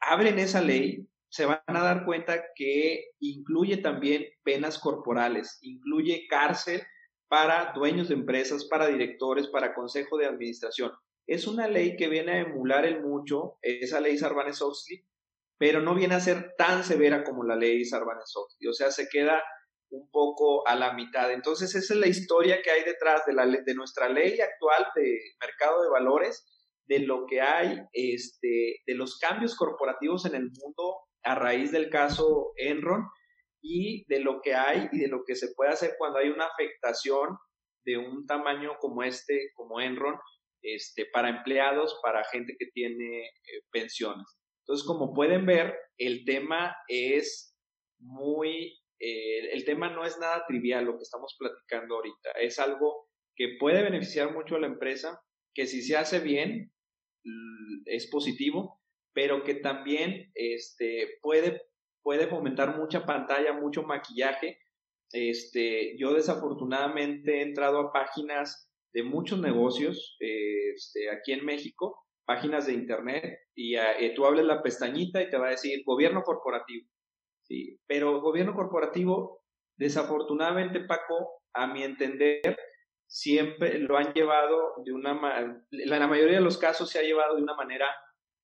abren 0.00 0.38
esa 0.38 0.60
ley, 0.60 1.06
se 1.28 1.46
van 1.46 1.60
a 1.66 1.82
dar 1.82 2.04
cuenta 2.04 2.42
que 2.54 3.10
incluye 3.20 3.78
también 3.78 4.24
penas 4.44 4.78
corporales, 4.78 5.58
incluye 5.62 6.26
cárcel 6.28 6.82
para 7.34 7.72
dueños 7.74 8.10
de 8.10 8.14
empresas, 8.14 8.64
para 8.66 8.86
directores, 8.86 9.48
para 9.48 9.74
consejo 9.74 10.16
de 10.16 10.26
administración. 10.26 10.92
Es 11.26 11.48
una 11.48 11.66
ley 11.66 11.96
que 11.96 12.06
viene 12.06 12.30
a 12.30 12.40
emular 12.42 12.86
el 12.86 13.02
mucho 13.02 13.58
esa 13.60 13.98
ley 13.98 14.16
Sarbanes-Oxley, 14.16 15.04
pero 15.58 15.82
no 15.82 15.96
viene 15.96 16.14
a 16.14 16.20
ser 16.20 16.54
tan 16.56 16.84
severa 16.84 17.24
como 17.24 17.42
la 17.42 17.56
ley 17.56 17.84
Sarbanes-Oxley, 17.84 18.68
o 18.68 18.72
sea, 18.72 18.92
se 18.92 19.08
queda 19.08 19.42
un 19.90 20.08
poco 20.12 20.64
a 20.68 20.76
la 20.76 20.92
mitad. 20.92 21.32
Entonces, 21.32 21.74
esa 21.74 21.94
es 21.94 21.98
la 21.98 22.06
historia 22.06 22.62
que 22.62 22.70
hay 22.70 22.84
detrás 22.84 23.22
de, 23.26 23.74
nuestra 23.74 24.08
ley 24.08 24.38
actual 24.40 24.86
de 24.94 25.18
mercado 25.40 25.82
de 25.82 25.90
valores, 25.90 26.46
de 26.86 27.00
lo 27.00 27.26
que 27.26 27.40
hay, 27.40 27.80
este, 27.92 28.76
de 28.86 28.94
los 28.94 29.18
cambios 29.18 29.56
corporativos 29.56 30.24
en 30.24 30.36
el 30.36 30.52
mundo 30.52 30.98
a 31.24 31.34
raíz 31.34 31.72
del 31.72 31.90
caso 31.90 32.52
Enron 32.58 33.08
y 33.64 34.04
de 34.08 34.20
lo 34.20 34.42
que 34.42 34.54
hay 34.54 34.88
y 34.92 34.98
de 34.98 35.08
lo 35.08 35.24
que 35.24 35.34
se 35.34 35.54
puede 35.54 35.70
hacer 35.70 35.94
cuando 35.96 36.18
hay 36.18 36.28
una 36.28 36.44
afectación 36.46 37.38
de 37.86 37.96
un 37.96 38.26
tamaño 38.26 38.76
como 38.78 39.02
este, 39.02 39.50
como 39.54 39.80
Enron, 39.80 40.16
este, 40.62 41.06
para 41.06 41.30
empleados, 41.30 41.98
para 42.02 42.24
gente 42.24 42.54
que 42.58 42.66
tiene 42.66 43.24
eh, 43.24 43.62
pensiones. 43.72 44.26
Entonces, 44.62 44.86
como 44.86 45.14
pueden 45.14 45.46
ver, 45.46 45.74
el 45.98 46.24
tema 46.26 46.76
es 46.88 47.56
muy, 47.98 48.78
eh, 49.00 49.52
el 49.52 49.64
tema 49.64 49.90
no 49.90 50.04
es 50.04 50.18
nada 50.18 50.44
trivial 50.46 50.84
lo 50.84 50.96
que 50.98 51.02
estamos 51.02 51.34
platicando 51.38 51.96
ahorita. 51.96 52.32
Es 52.40 52.58
algo 52.58 53.08
que 53.34 53.56
puede 53.58 53.82
beneficiar 53.82 54.32
mucho 54.32 54.56
a 54.56 54.60
la 54.60 54.66
empresa, 54.66 55.20
que 55.54 55.66
si 55.66 55.82
se 55.82 55.96
hace 55.96 56.20
bien, 56.20 56.70
es 57.86 58.08
positivo, 58.10 58.80
pero 59.14 59.42
que 59.42 59.54
también 59.54 60.30
este, 60.34 61.18
puede, 61.22 61.62
puede 62.04 62.28
fomentar 62.28 62.76
mucha 62.76 63.04
pantalla, 63.04 63.54
mucho 63.54 63.82
maquillaje. 63.82 64.60
Este, 65.10 65.96
yo 65.98 66.12
desafortunadamente 66.12 67.38
he 67.38 67.42
entrado 67.42 67.80
a 67.80 67.92
páginas 67.92 68.70
de 68.92 69.02
muchos 69.02 69.40
negocios 69.40 70.16
este, 70.20 71.10
aquí 71.10 71.32
en 71.32 71.44
México, 71.44 72.04
páginas 72.26 72.66
de 72.66 72.74
internet, 72.74 73.38
y 73.56 73.76
eh, 73.76 74.12
tú 74.14 74.26
hables 74.26 74.44
la 74.44 74.62
pestañita 74.62 75.22
y 75.22 75.30
te 75.30 75.38
va 75.38 75.48
a 75.48 75.50
decir 75.50 75.82
gobierno 75.84 76.22
corporativo. 76.22 76.86
¿sí? 77.42 77.80
Pero 77.86 78.20
gobierno 78.20 78.54
corporativo, 78.54 79.42
desafortunadamente, 79.76 80.80
Paco, 80.80 81.42
a 81.54 81.66
mi 81.66 81.82
entender, 81.82 82.56
siempre 83.06 83.78
lo 83.78 83.96
han 83.96 84.12
llevado 84.12 84.74
de 84.84 84.92
una 84.92 85.14
la, 85.70 85.98
la 85.98 86.06
mayoría 86.06 86.38
de 86.38 86.44
los 86.44 86.58
casos 86.58 86.90
se 86.90 86.98
ha 86.98 87.02
llevado 87.02 87.36
de 87.36 87.42
una 87.42 87.54
manera 87.54 87.86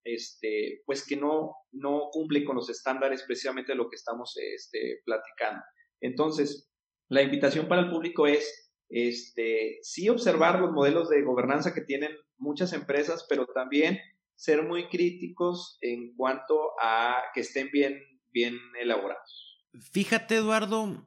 este 0.04 0.82
pues 0.86 1.06
que 1.06 1.16
no 1.16 1.56
no 1.72 2.08
cumple 2.10 2.44
con 2.44 2.56
los 2.56 2.70
estándares 2.70 3.22
precisamente 3.24 3.72
de 3.72 3.76
lo 3.76 3.88
que 3.88 3.96
estamos 3.96 4.36
este, 4.36 5.00
platicando 5.04 5.62
entonces 6.00 6.70
la 7.08 7.22
invitación 7.22 7.68
para 7.68 7.82
el 7.82 7.90
público 7.90 8.26
es 8.26 8.70
este, 8.90 9.78
sí 9.82 10.08
observar 10.08 10.60
los 10.60 10.72
modelos 10.72 11.08
de 11.08 11.22
gobernanza 11.22 11.72
que 11.72 11.80
tienen 11.80 12.12
muchas 12.38 12.72
empresas, 12.72 13.24
pero 13.28 13.46
también 13.46 14.00
ser 14.34 14.62
muy 14.62 14.88
críticos 14.88 15.78
en 15.80 16.14
cuanto 16.16 16.72
a 16.82 17.22
que 17.34 17.40
estén 17.40 17.70
bien, 17.72 18.00
bien 18.30 18.56
elaborados. 18.80 19.64
Fíjate, 19.92 20.36
Eduardo, 20.36 21.06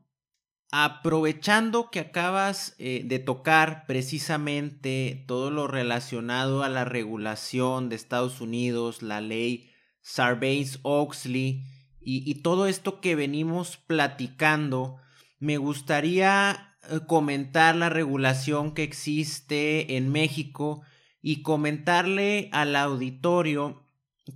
aprovechando 0.76 1.92
que 1.92 2.00
acabas 2.00 2.74
eh, 2.80 3.04
de 3.06 3.20
tocar 3.20 3.86
precisamente 3.86 5.24
todo 5.28 5.52
lo 5.52 5.68
relacionado 5.68 6.64
a 6.64 6.70
la 6.70 6.84
regulación 6.84 7.90
de 7.90 7.96
Estados 7.96 8.42
Unidos, 8.42 9.04
la 9.04 9.22
ley 9.22 9.70
Sarbanes-Oxley 10.02 11.62
y, 12.02 12.34
todo 12.42 12.66
esto 12.66 13.02
que 13.02 13.16
venimos 13.16 13.78
platicando, 13.78 14.98
me 15.38 15.58
gustaría 15.58 16.76
eh, 16.90 17.02
comentar 17.06 17.76
la 17.76 17.90
regulación 17.90 18.74
que 18.74 18.82
existe 18.82 19.96
en 19.96 20.10
México 20.12 20.82
y 21.22 21.44
comentarle 21.44 22.50
al 22.52 22.76
auditorio 22.76 23.86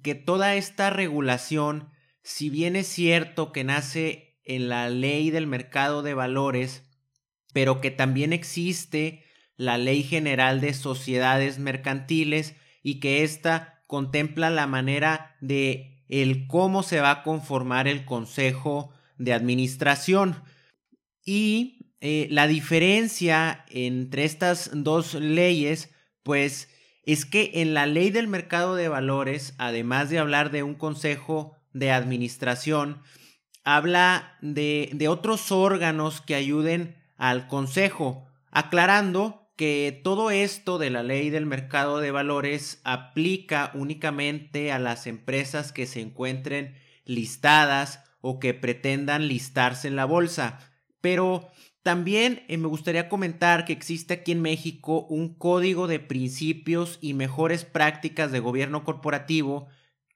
que 0.04 0.13
toda 0.13 0.54
esta 0.54 0.91
regulación, 0.91 1.89
si 2.21 2.52
bien 2.52 2.76
es 2.76 2.86
cierto 2.86 3.52
que 3.52 3.63
nace 3.63 4.26
en 4.47 4.69
la 4.69 4.89
ley 4.89 5.29
del 5.29 5.45
mercado 5.45 6.01
de 6.01 6.13
valores, 6.13 6.83
pero 7.53 7.81
que 7.81 7.91
también 7.91 8.33
existe 8.33 9.23
la 9.57 9.77
ley 9.77 10.03
general 10.03 10.62
de 10.62 10.73
sociedades 10.73 11.60
mercantiles 11.60 12.55
y 12.81 12.99
que 12.99 13.23
ésta 13.23 13.83
contempla 13.88 14.49
la 14.49 14.67
manera 14.67 15.36
de 15.41 16.03
el 16.07 16.47
cómo 16.47 16.83
se 16.83 17.01
va 17.01 17.12
a 17.12 17.23
conformar 17.23 17.88
el 17.88 18.05
consejo 18.05 18.91
de 19.17 19.33
administración. 19.33 20.41
Y 21.25 21.93
eh, 21.99 22.27
la 22.31 22.47
diferencia 22.47 23.65
entre 23.69 24.23
estas 24.23 24.69
dos 24.73 25.15
leyes, 25.15 25.89
pues 26.23 26.69
es 27.03 27.25
que 27.25 27.51
en 27.55 27.73
la 27.73 27.86
ley 27.86 28.10
del 28.10 28.27
mercado 28.27 28.75
de 28.75 28.88
valores, 28.88 29.55
además 29.57 30.10
de 30.10 30.19
hablar 30.19 30.51
de 30.51 30.63
un 30.63 30.75
consejo 30.75 31.57
de 31.73 31.91
administración, 31.91 33.01
habla 33.67 34.38
de, 34.39 35.08
otros 35.10 35.51
órganos 35.51 36.21
que 36.21 36.36
ayuden 36.36 36.95
al 37.17 37.49
consejo, 37.49 38.25
aclarando 38.49 39.51
que 39.58 39.99
todo 40.06 40.32
esto 40.32 40.77
de 40.77 40.89
la 40.89 41.03
ley 41.03 41.30
del 41.30 41.45
mercado 41.45 41.99
de 41.99 42.12
valores 42.12 42.80
aplica 42.86 43.71
únicamente 43.73 44.71
a 44.71 44.80
las 44.80 45.06
empresas 45.06 45.73
que 45.73 45.86
se 45.86 45.99
encuentren 45.99 46.75
listadas 47.03 48.06
o 48.21 48.39
que 48.39 48.53
pretendan 48.53 49.27
listarse 49.27 49.89
en 49.89 49.97
la 49.97 50.06
bolsa. 50.06 50.60
Pero 51.01 51.51
también 51.84 52.43
eh, 52.47 52.56
me 52.56 52.67
gustaría 52.67 53.10
comentar 53.10 53.65
que 53.65 53.73
existe 53.73 54.13
aquí 54.13 54.32
en 54.32 54.41
México 54.41 55.06
un 55.10 55.34
código 55.34 55.88
de 55.88 55.99
principios 55.99 56.99
y 57.01 57.13
mejores 57.13 57.65
prácticas 57.65 58.32
de 58.32 58.39
gobierno 58.39 58.86
corporativo 58.86 59.67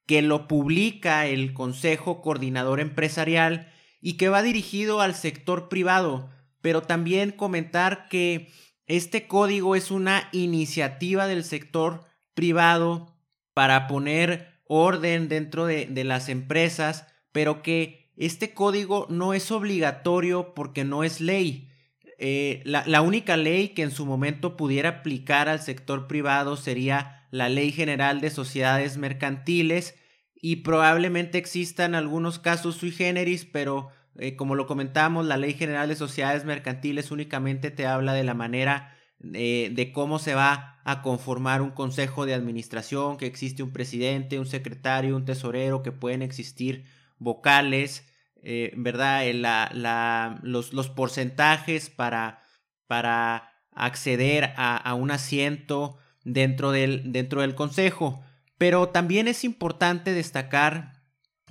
que 0.06 0.22
lo 0.22 0.48
publica 0.48 1.26
el 1.28 1.54
Consejo 1.54 2.22
Coordinador 2.22 2.80
Empresarial 2.80 3.72
y 4.02 4.14
que 4.14 4.30
va 4.30 4.42
dirigido 4.42 5.02
al 5.02 5.16
sector 5.16 5.70
privado, 5.70 6.30
pero 6.62 6.82
también 6.82 7.32
comentar 7.32 8.10
que 8.10 8.50
este 8.88 9.28
código 9.28 9.76
es 9.76 9.92
una 9.92 10.28
iniciativa 10.32 11.28
del 11.28 11.44
sector 11.44 12.06
privado 12.34 13.16
para 13.54 13.88
poner 13.88 14.62
orden 14.66 15.28
dentro 15.30 15.66
de, 15.66 16.04
las 16.04 16.30
empresas, 16.30 17.08
pero 17.32 17.62
que 17.62 18.12
este 18.18 18.54
código 18.54 19.08
no 19.10 19.34
es 19.34 19.52
obligatorio 19.52 20.54
porque 20.54 20.84
no 20.84 21.04
es 21.04 21.22
ley. 21.22 21.70
Eh, 22.18 22.62
la, 22.66 22.84
la, 22.86 23.02
única 23.02 23.36
ley 23.38 23.70
que 23.70 23.82
en 23.82 23.92
su 23.92 24.06
momento 24.06 24.56
pudiera 24.56 24.90
aplicar 24.90 25.50
al 25.50 25.60
sector 25.60 26.08
privado 26.08 26.56
sería 26.56 27.21
la 27.32 27.50
Ley 27.50 27.72
General 27.72 28.22
de 28.22 28.30
Sociedades 28.30 28.98
Mercantiles 28.98 29.96
y 30.36 30.58
probablemente 30.58 31.38
existan 31.38 31.96
algunos 31.96 32.40
casos 32.40 32.76
sui 32.76 32.92
generis, 32.92 33.46
pero 33.46 33.90
eh, 34.20 34.36
como 34.36 34.56
lo 34.56 34.68
comentamos, 34.68 35.26
la 35.26 35.38
Ley 35.38 35.54
General 35.54 35.88
de 35.88 35.96
Sociedades 35.96 36.46
Mercantiles 36.46 37.12
únicamente 37.12 37.72
te 37.72 37.88
habla 37.88 38.14
de 38.14 38.24
la 38.24 38.34
manera 38.34 38.96
eh, 39.34 39.72
de 39.74 39.92
cómo 39.92 40.20
se 40.20 40.36
va 40.36 40.82
a 40.84 41.02
conformar 41.02 41.62
un 41.62 41.72
consejo 41.72 42.26
de 42.26 42.34
administración, 42.34 43.18
que 43.18 43.28
existe 43.28 43.64
un 43.64 43.72
presidente, 43.72 44.40
un 44.40 44.48
secretario, 44.48 45.16
un 45.16 45.26
tesorero, 45.26 45.84
que 45.84 45.92
pueden 45.92 46.24
existir 46.24 46.86
vocales, 47.20 48.08
eh, 48.42 48.74
¿verdad? 48.76 49.24
La, 49.34 50.40
los, 50.42 50.74
los, 50.74 50.90
porcentajes 50.90 51.92
para, 51.92 52.42
para 52.88 53.54
acceder 53.72 54.54
a, 54.58 54.76
a, 54.76 54.96
un 54.96 55.12
asiento 55.12 55.98
dentro 56.24 56.72
del, 56.72 57.12
dentro 57.12 57.42
del 57.42 57.56
consejo. 57.56 58.24
Pero 58.58 58.90
también 58.90 59.28
es 59.28 59.44
importante 59.44 60.14
destacar 60.14 61.02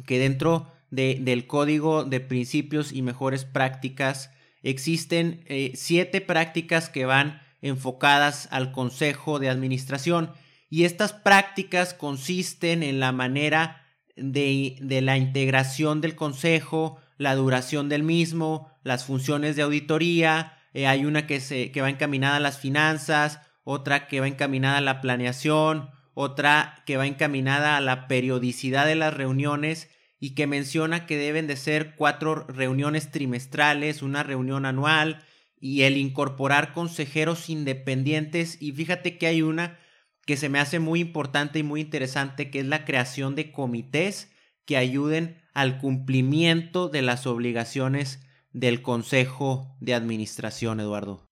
que 0.07 0.19
dentro 0.19 0.73
del 0.91 1.47
Código 1.47 2.05
de 2.05 2.21
Principios 2.21 2.93
y 2.93 3.03
Mejores 3.03 3.45
Prácticas 3.45 4.31
existen 4.63 5.45
eh, 5.47 5.73
siete 5.75 6.21
prácticas 6.21 6.89
que 6.89 7.05
van 7.05 7.43
enfocadas 7.63 8.49
al 8.51 8.73
Consejo 8.73 9.39
de 9.39 9.49
Administración 9.49 10.33
y 10.69 10.85
estas 10.85 11.13
prácticas 11.13 11.95
consisten 11.95 12.83
en 12.83 13.01
la 13.01 13.13
manera 13.13 13.85
de, 14.17 14.77
de 14.81 15.01
la 15.01 15.17
integración 15.17 16.01
del 16.01 16.15
Consejo, 16.15 16.99
la 17.19 17.35
duración 17.35 17.89
del 17.89 18.03
mismo, 18.03 18.71
las 18.83 19.05
funciones 19.05 19.57
de 19.57 19.63
auditoría, 19.63 20.57
eh, 20.73 20.87
hay 20.87 21.05
una 21.05 21.27
que, 21.27 21.41
se, 21.41 21.73
que 21.73 21.83
va 21.83 21.91
encaminada 21.91 22.37
a 22.37 22.41
las 22.41 22.59
finanzas, 22.59 23.41
otra 23.71 24.09
que 24.09 24.19
va 24.19 24.27
encaminada 24.27 24.79
a 24.79 24.81
la 24.81 25.01
planeación, 25.01 25.91
otra 26.15 26.83
que 26.87 26.97
va 26.97 27.07
encaminada 27.07 27.77
a 27.77 27.81
la 27.81 28.09
periodicidad 28.09 28.85
de 28.85 28.97
las 28.97 29.15
reuniones 29.15 29.89
y 30.19 30.35
que 30.35 30.49
menciona 30.49 31.07
que 31.07 31.17
deben 31.17 31.47
de 31.47 31.57
ser 31.57 31.95
cuatro 31.95 32.47
reuniones 32.49 33.13
trimestrales, 33.13 34.03
una 34.03 34.25
reunión 34.25 34.67
anual 34.67 35.25
y 35.61 35.83
el 35.83 35.99
incorporar 35.99 36.73
consejeros 36.73 37.49
independientes 37.49 38.61
y 38.61 38.73
fíjate 38.73 39.19
que 39.19 39.29
hay 39.29 39.41
una 39.43 39.79
que 40.27 40.37
se 40.37 40.49
me 40.49 40.59
hace 40.59 40.81
muy 40.81 40.99
importante 40.99 41.61
y 41.61 41.63
muy 41.63 41.81
interesante 41.81 42.51
que 42.51 42.59
es 42.59 42.67
la 42.67 42.85
creación 42.85 43.37
de 43.37 43.53
comités 43.53 44.33
que 44.65 44.79
ayuden 44.79 45.41
al 45.55 45.79
cumplimiento 45.79 46.89
de 46.89 47.03
las 47.03 47.25
obligaciones 47.29 48.19
del 48.53 48.83
Consejo 48.83 49.77
de 49.81 49.95
Administración, 49.95 50.81
Eduardo. 50.81 51.30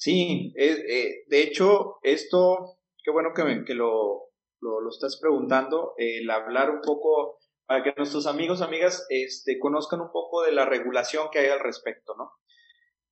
Sí, 0.00 0.54
eh, 0.56 1.24
de 1.26 1.42
hecho, 1.42 1.98
esto, 2.02 2.78
qué 3.04 3.10
bueno 3.10 3.34
que, 3.36 3.64
que 3.66 3.74
lo, 3.74 4.30
lo, 4.62 4.88
estás 4.88 5.18
preguntando, 5.20 5.92
el 5.98 6.30
hablar 6.30 6.70
un 6.70 6.80
poco 6.80 7.38
para 7.66 7.82
que 7.82 7.92
nuestros 7.98 8.26
amigos, 8.26 8.62
amigas, 8.62 9.04
este, 9.10 9.58
conozcan 9.58 10.00
un 10.00 10.10
poco 10.10 10.42
de 10.42 10.52
la 10.52 10.64
regulación 10.64 11.28
que 11.30 11.40
hay 11.40 11.48
al 11.48 11.60
respecto, 11.60 12.14
¿no? 12.16 12.32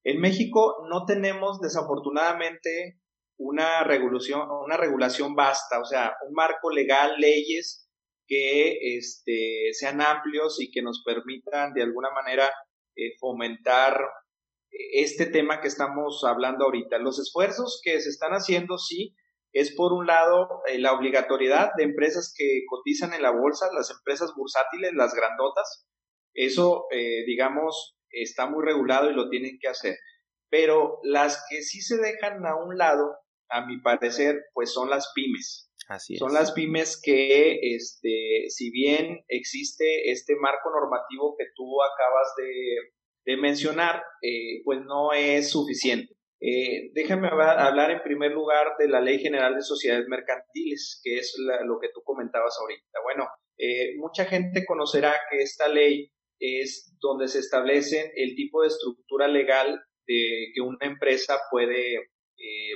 En 0.03 0.19
México 0.19 0.87
no 0.89 1.05
tenemos 1.05 1.61
desafortunadamente 1.61 2.99
una 3.37 3.85
regulación, 3.85 4.49
una 4.51 4.79
regulación 4.79 5.35
vasta, 5.35 5.81
o 5.81 5.85
sea, 5.85 6.17
un 6.27 6.33
marco 6.33 6.71
legal, 6.71 7.17
leyes 7.19 7.87
que 8.27 8.97
este, 8.97 9.75
sean 9.75 10.01
amplios 10.01 10.59
y 10.59 10.71
que 10.71 10.81
nos 10.81 11.03
permitan 11.05 11.75
de 11.75 11.83
alguna 11.83 12.09
manera 12.13 12.51
eh, 12.97 13.13
fomentar 13.21 14.01
este 14.71 15.27
tema 15.27 15.61
que 15.61 15.69
estamos 15.69 16.25
hablando 16.25 16.65
ahorita. 16.65 16.99
Los 16.99 17.19
esfuerzos 17.19 17.81
que 17.83 18.01
se 18.01 18.09
están 18.09 18.33
haciendo, 18.33 18.79
sí, 18.79 19.15
es 19.53 19.75
por 19.75 19.93
un 19.93 20.07
lado 20.07 20.63
eh, 20.67 20.79
la 20.79 20.93
obligatoriedad 20.93 21.71
de 21.77 21.85
empresas 21.85 22.35
que 22.37 22.63
cotizan 22.69 23.15
en 23.15 23.23
la 23.23 23.31
bolsa, 23.31 23.73
las 23.73 23.91
empresas 23.91 24.33
bursátiles, 24.37 24.93
las 24.95 25.15
grandotas. 25.15 25.87
Eso, 26.35 26.87
eh, 26.91 27.25
digamos, 27.27 27.97
está 28.11 28.49
muy 28.49 28.65
regulado 28.65 29.11
y 29.11 29.15
lo 29.15 29.29
tienen 29.29 29.59
que 29.61 29.69
hacer. 29.69 29.97
Pero 30.51 30.99
las 31.03 31.45
que 31.49 31.63
sí 31.63 31.81
se 31.81 31.99
dejan 31.99 32.47
a 32.47 32.57
un 32.57 32.77
lado, 32.79 33.17
a 33.49 33.67
mi 33.67 33.81
parecer, 33.81 34.45
pues 34.53 34.73
son 34.73 34.91
las 34.91 35.13
pymes. 35.15 35.71
Así 35.89 36.17
Son 36.17 36.35
las 36.35 36.53
pymes 36.53 37.01
que, 37.03 37.75
este, 37.75 38.45
si 38.51 38.71
bien 38.71 39.25
existe 39.27 40.11
este 40.11 40.37
marco 40.37 40.71
normativo 40.71 41.35
que 41.39 41.47
tú 41.57 41.65
acabas 41.83 42.35
de, 42.37 42.93
mencionar, 43.37 44.03
eh, 44.23 44.63
pues 44.65 44.81
no 44.85 45.13
es 45.13 45.51
suficiente. 45.51 46.15
Eh, 46.41 46.91
déjame 46.95 47.29
hablar 47.29 47.91
en 47.91 48.03
primer 48.03 48.31
lugar 48.31 48.69
de 48.79 48.89
la 48.89 49.01
Ley 49.01 49.19
General 49.19 49.55
de 49.55 49.63
Sociedades 49.63 50.07
Mercantiles, 50.09 51.01
que 51.03 51.19
es 51.19 51.35
lo 51.65 51.79
que 51.81 51.89
tú 51.93 52.01
comentabas 52.05 52.57
ahorita. 52.61 53.01
Bueno, 53.03 53.29
eh, 53.59 53.97
mucha 53.97 54.25
gente 54.25 54.65
conocerá 54.65 55.15
que 55.31 55.39
esta 55.39 55.69
ley 55.69 56.11
es 56.39 56.95
donde 57.01 57.27
se 57.27 57.41
establece 57.41 58.13
el 58.15 58.37
tipo 58.37 58.63
de 58.63 58.69
estructura 58.69 59.27
legal 59.27 59.81
de, 60.07 60.53
que 60.55 60.61
una 60.61 60.79
empresa 60.87 61.41
puede, 61.51 62.11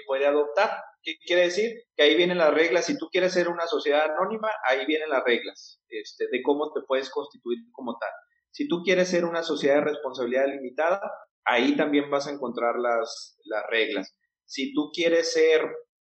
puede 0.07 0.27
adoptar. 0.27 0.71
¿Qué 1.05 1.17
quiere 1.25 1.43
decir? 1.43 1.73
Que 1.97 2.03
ahí 2.03 2.17
vienen 2.17 2.39
las 2.39 2.53
reglas. 2.53 2.87
Si 2.87 2.99
tú 2.99 3.09
quieres 3.11 3.33
ser 3.33 3.49
una 3.49 3.67
sociedad 3.69 4.11
anónima, 4.11 4.51
ahí 4.69 4.85
vienen 4.87 5.09
las 5.09 5.25
reglas 5.25 5.81
este, 5.89 6.27
de 6.31 6.43
cómo 6.43 6.73
te 6.73 6.81
puedes 6.87 7.11
constituir 7.11 7.59
como 7.73 7.97
tal. 7.99 8.11
Si 8.53 8.69
tú 8.69 8.83
quieres 8.85 9.09
ser 9.09 9.25
una 9.25 9.43
sociedad 9.43 9.77
de 9.77 9.91
responsabilidad 9.91 10.47
limitada, 10.47 11.01
ahí 11.45 11.77
también 11.77 12.11
vas 12.11 12.27
a 12.27 12.33
encontrar 12.33 12.77
las, 12.79 13.39
las 13.45 13.65
reglas. 13.69 14.17
Si 14.45 14.73
tú 14.73 14.91
quieres 14.93 15.33
ser 15.33 15.63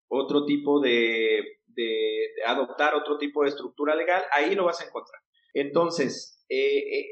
otro 0.10 0.46
tipo 0.46 0.80
de, 0.80 1.44
de, 1.68 2.28
adoptar 2.46 2.96
otro 2.96 3.18
tipo 3.18 3.44
de 3.44 3.50
estructura 3.50 3.96
legal, 3.96 4.24
ahí 4.32 4.56
lo 4.56 4.66
vas 4.66 4.82
a 4.82 4.86
encontrar. 4.86 5.22
Entonces, 5.54 6.44
eh, 6.50 6.78
eh, 6.78 7.08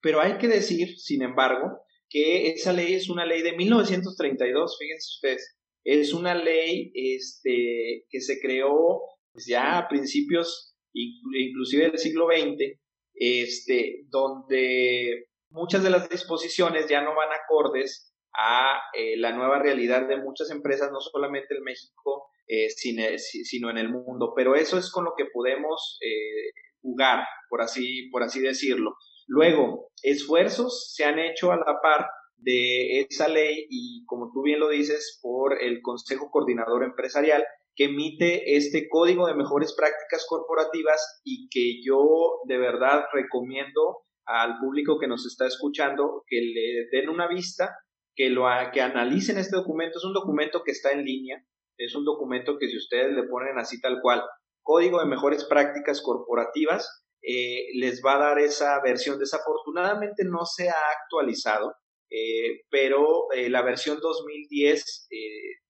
pero 0.00 0.20
hay 0.20 0.38
que 0.38 0.48
decir, 0.48 0.98
sin 0.98 1.22
embargo, 1.22 1.82
que 2.08 2.48
esa 2.48 2.72
ley 2.72 2.94
es 2.94 3.08
una 3.08 3.24
ley 3.24 3.42
de 3.42 3.52
1932, 3.52 4.76
fíjense 4.78 5.08
ustedes, 5.16 5.56
es 5.84 6.12
una 6.12 6.34
ley 6.34 6.90
este, 6.94 8.04
que 8.10 8.20
se 8.20 8.40
creó 8.40 9.00
ya 9.46 9.78
a 9.78 9.88
principios 9.88 10.74
inclusive 10.92 11.84
del 11.84 11.98
siglo 11.98 12.26
XX, 12.26 12.80
este, 13.20 14.06
donde 14.08 15.26
muchas 15.50 15.82
de 15.82 15.90
las 15.90 16.08
disposiciones 16.08 16.88
ya 16.88 17.02
no 17.02 17.14
van 17.14 17.28
acordes 17.32 18.14
a 18.32 18.80
eh, 18.94 19.16
la 19.18 19.32
nueva 19.32 19.58
realidad 19.58 20.08
de 20.08 20.16
muchas 20.16 20.50
empresas, 20.50 20.90
no 20.90 21.00
solamente 21.00 21.54
en 21.54 21.62
México, 21.62 22.30
eh, 22.48 22.70
sino 22.70 23.70
en 23.70 23.76
el 23.78 23.90
mundo. 23.90 24.32
Pero 24.34 24.54
eso 24.54 24.78
es 24.78 24.90
con 24.90 25.04
lo 25.04 25.12
que 25.16 25.26
podemos 25.26 25.98
eh, 26.00 26.50
jugar, 26.80 27.24
por 27.50 27.60
así, 27.60 28.08
por 28.10 28.22
así 28.22 28.40
decirlo. 28.40 28.96
Luego, 29.26 29.90
esfuerzos 30.02 30.92
se 30.94 31.04
han 31.04 31.18
hecho 31.18 31.52
a 31.52 31.56
la 31.56 31.78
par 31.82 32.06
de 32.36 33.02
esa 33.02 33.28
ley 33.28 33.66
y, 33.68 34.02
como 34.06 34.30
tú 34.32 34.42
bien 34.42 34.60
lo 34.60 34.70
dices, 34.70 35.18
por 35.20 35.62
el 35.62 35.82
Consejo 35.82 36.30
Coordinador 36.30 36.84
Empresarial, 36.84 37.44
emite 37.84 38.56
este 38.56 38.88
código 38.88 39.26
de 39.26 39.34
mejores 39.34 39.74
prácticas 39.74 40.26
corporativas 40.28 41.20
y 41.24 41.48
que 41.48 41.82
yo 41.82 42.40
de 42.46 42.58
verdad 42.58 43.04
recomiendo 43.12 44.02
al 44.26 44.58
público 44.58 44.98
que 44.98 45.08
nos 45.08 45.26
está 45.26 45.46
escuchando 45.46 46.22
que 46.26 46.40
le 46.40 46.86
den 46.90 47.08
una 47.08 47.26
vista, 47.26 47.76
que, 48.14 48.28
lo, 48.28 48.44
que 48.72 48.80
analicen 48.80 49.38
este 49.38 49.56
documento. 49.56 49.98
Es 49.98 50.04
un 50.04 50.12
documento 50.12 50.62
que 50.62 50.72
está 50.72 50.92
en 50.92 51.04
línea, 51.04 51.44
es 51.78 51.94
un 51.94 52.04
documento 52.04 52.58
que 52.58 52.68
si 52.68 52.76
ustedes 52.76 53.14
le 53.14 53.24
ponen 53.24 53.58
así 53.58 53.80
tal 53.80 54.00
cual, 54.02 54.22
Código 54.62 55.00
de 55.00 55.06
Mejores 55.06 55.44
Prácticas 55.44 56.02
Corporativas, 56.02 57.02
eh, 57.22 57.68
les 57.74 58.02
va 58.04 58.16
a 58.16 58.18
dar 58.18 58.38
esa 58.38 58.80
versión. 58.82 59.18
Desafortunadamente 59.18 60.24
no 60.24 60.44
se 60.44 60.68
ha 60.68 60.82
actualizado, 61.02 61.74
eh, 62.10 62.62
pero 62.70 63.32
eh, 63.32 63.48
la 63.48 63.62
versión 63.62 63.98
2010 64.00 65.08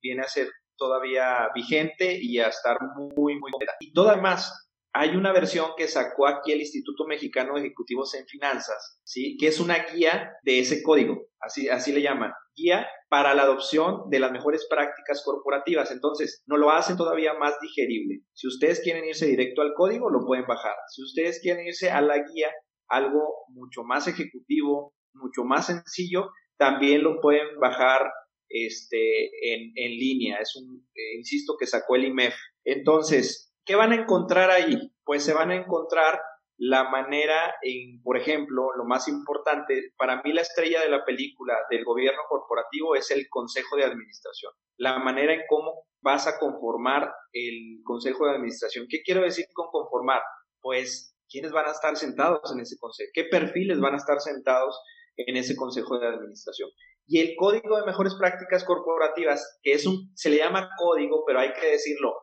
viene 0.03 0.23
a 0.23 0.29
ser 0.29 0.49
todavía 0.81 1.49
vigente 1.55 2.19
y 2.21 2.41
a 2.41 2.49
estar 2.49 2.79
muy, 2.97 3.39
muy... 3.39 3.53
Y 3.79 3.93
todo 3.93 4.09
además, 4.09 4.69
hay 4.93 5.11
una 5.11 5.33
versión 5.33 5.71
que 5.77 5.87
sacó 5.87 6.27
aquí 6.27 6.51
el 6.51 6.61
Instituto 6.61 7.07
Mexicano 7.07 7.55
de 7.55 7.61
Ejecutivos 7.61 8.15
en 8.15 8.27
Finanzas, 8.27 9.01
¿sí? 9.05 9.37
que 9.39 9.47
es 9.47 9.61
una 9.61 9.77
guía 9.93 10.33
de 10.43 10.59
ese 10.59 10.83
código, 10.83 11.29
así, 11.39 11.69
así 11.69 11.93
le 11.93 12.03
llaman, 12.03 12.33
guía 12.57 12.89
para 13.09 13.35
la 13.35 13.43
adopción 13.43 14.09
de 14.09 14.19
las 14.19 14.33
mejores 14.33 14.67
prácticas 14.69 15.23
corporativas. 15.25 15.91
Entonces, 15.91 16.43
no 16.47 16.57
lo 16.57 16.71
hacen 16.71 16.97
todavía 16.97 17.35
más 17.35 17.55
digerible. 17.61 18.23
Si 18.33 18.49
ustedes 18.49 18.81
quieren 18.81 19.05
irse 19.05 19.27
directo 19.27 19.63
al 19.63 19.75
código, 19.75 20.11
lo 20.11 20.25
pueden 20.27 20.47
bajar. 20.47 20.75
Si 20.89 21.03
ustedes 21.03 21.41
quieren 21.41 21.67
irse 21.67 21.91
a 21.91 22.01
la 22.01 22.17
guía, 22.17 22.51
algo 22.89 23.45
mucho 23.49 23.85
más 23.85 24.09
ejecutivo, 24.09 24.95
mucho 25.13 25.45
más 25.45 25.67
sencillo, 25.67 26.31
también 26.57 27.03
lo 27.03 27.21
pueden 27.21 27.59
bajar 27.61 28.11
este, 28.51 29.55
en, 29.55 29.73
en 29.75 29.93
línea. 29.93 30.39
Es 30.39 30.55
un, 30.57 30.87
eh, 30.95 31.17
insisto, 31.17 31.57
que 31.59 31.67
sacó 31.67 31.97
el 31.97 32.05
IMEF. 32.05 32.35
Entonces, 32.65 33.55
¿qué 33.65 33.77
van 33.77 33.93
a 33.93 34.03
encontrar 34.03 34.51
ahí? 34.51 34.93
Pues 35.05 35.25
se 35.25 35.33
van 35.33 35.51
a 35.51 35.57
encontrar 35.57 36.21
la 36.63 36.91
manera 36.91 37.55
en, 37.63 38.03
por 38.03 38.19
ejemplo, 38.19 38.77
lo 38.77 38.85
más 38.85 39.09
importante, 39.09 39.95
para 39.97 40.21
mí 40.23 40.35
la 40.35 40.43
estrella 40.43 40.83
de 40.83 40.91
la 40.91 41.07
película 41.07 41.55
del 41.71 41.87
gobierno 41.87 42.21
corporativo 42.29 42.95
es 42.95 43.11
el 43.11 43.31
consejo 43.31 43.77
de 43.77 43.85
administración. 43.85 44.53
La 44.77 44.99
manera 44.99 45.33
en 45.33 45.41
cómo 45.49 45.87
vas 46.03 46.27
a 46.27 46.39
conformar 46.39 47.11
el 47.33 47.81
consejo 47.83 48.27
de 48.27 48.33
administración. 48.33 48.87
¿Qué 48.91 49.01
quiero 49.03 49.23
decir 49.23 49.47
con 49.55 49.69
conformar? 49.71 50.21
Pues, 50.61 51.17
¿quiénes 51.31 51.51
van 51.51 51.67
a 51.67 51.71
estar 51.71 51.97
sentados 51.97 52.53
en 52.53 52.61
ese 52.61 52.77
consejo? 52.79 53.11
¿Qué 53.15 53.25
perfiles 53.25 53.81
van 53.81 53.95
a 53.95 53.97
estar 53.97 54.21
sentados 54.21 54.79
en 55.17 55.39
ese 55.39 55.57
consejo 55.57 55.99
de 55.99 56.09
administración? 56.09 56.69
Y 57.13 57.19
el 57.19 57.35
código 57.37 57.77
de 57.77 57.87
mejores 57.87 58.15
prácticas 58.15 58.63
corporativas, 58.63 59.59
que 59.65 59.73
es 59.73 59.85
un, 59.85 60.13
se 60.15 60.31
le 60.31 60.37
llama 60.37 60.71
código, 60.79 61.25
pero 61.27 61.41
hay 61.41 61.53
que 61.53 61.67
decirlo, 61.67 62.15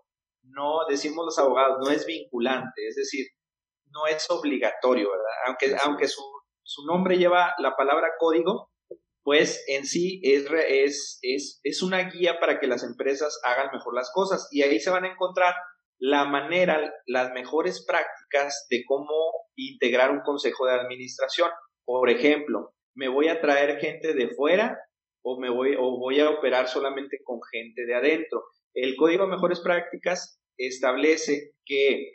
no, 0.43 0.85
decimos 0.87 1.25
los 1.25 1.37
abogados, 1.37 1.79
no 1.83 1.91
es 1.91 2.05
vinculante, 2.05 2.87
es 2.87 2.95
decir, 2.95 3.25
no 3.91 4.07
es 4.07 4.25
obligatorio, 4.29 5.11
¿verdad? 5.11 5.25
Aunque, 5.45 5.75
aunque 5.83 6.07
su, 6.07 6.21
su, 6.63 6.85
nombre 6.85 7.17
lleva 7.17 7.53
la 7.57 7.75
palabra 7.75 8.11
código, 8.17 8.71
pues 9.23 9.61
en 9.67 9.85
sí 9.85 10.21
es, 10.23 10.45
es, 10.69 11.19
es, 11.21 11.59
es 11.63 11.83
una 11.83 12.09
guía 12.09 12.39
para 12.39 12.57
que 12.57 12.67
las 12.67 12.85
empresas 12.85 13.41
hagan 13.43 13.73
mejor 13.73 13.93
las 13.93 14.09
cosas 14.13 14.47
y 14.51 14.61
ahí 14.61 14.79
se 14.79 14.89
van 14.89 15.03
a 15.03 15.11
encontrar 15.11 15.53
la 15.99 16.23
manera, 16.23 16.93
las 17.07 17.33
mejores 17.33 17.83
prácticas 17.85 18.67
de 18.69 18.85
cómo 18.87 19.33
integrar 19.57 20.11
un 20.11 20.21
consejo 20.21 20.65
de 20.65 20.75
administración. 20.75 21.49
Por 21.83 22.09
ejemplo, 22.09 22.73
me 22.97 23.07
voy 23.07 23.29
a 23.29 23.39
traer 23.39 23.79
gente 23.79 24.13
de 24.13 24.29
fuera 24.29 24.77
o 25.21 25.39
me 25.39 25.49
voy 25.49 25.75
o 25.79 25.97
voy 25.99 26.19
a 26.19 26.29
operar 26.29 26.67
solamente 26.67 27.19
con 27.23 27.39
gente 27.51 27.85
de 27.85 27.95
adentro. 27.95 28.43
El 28.73 28.95
código 28.95 29.25
de 29.25 29.31
mejores 29.31 29.59
prácticas 29.59 30.41
establece 30.57 31.53
que 31.63 32.13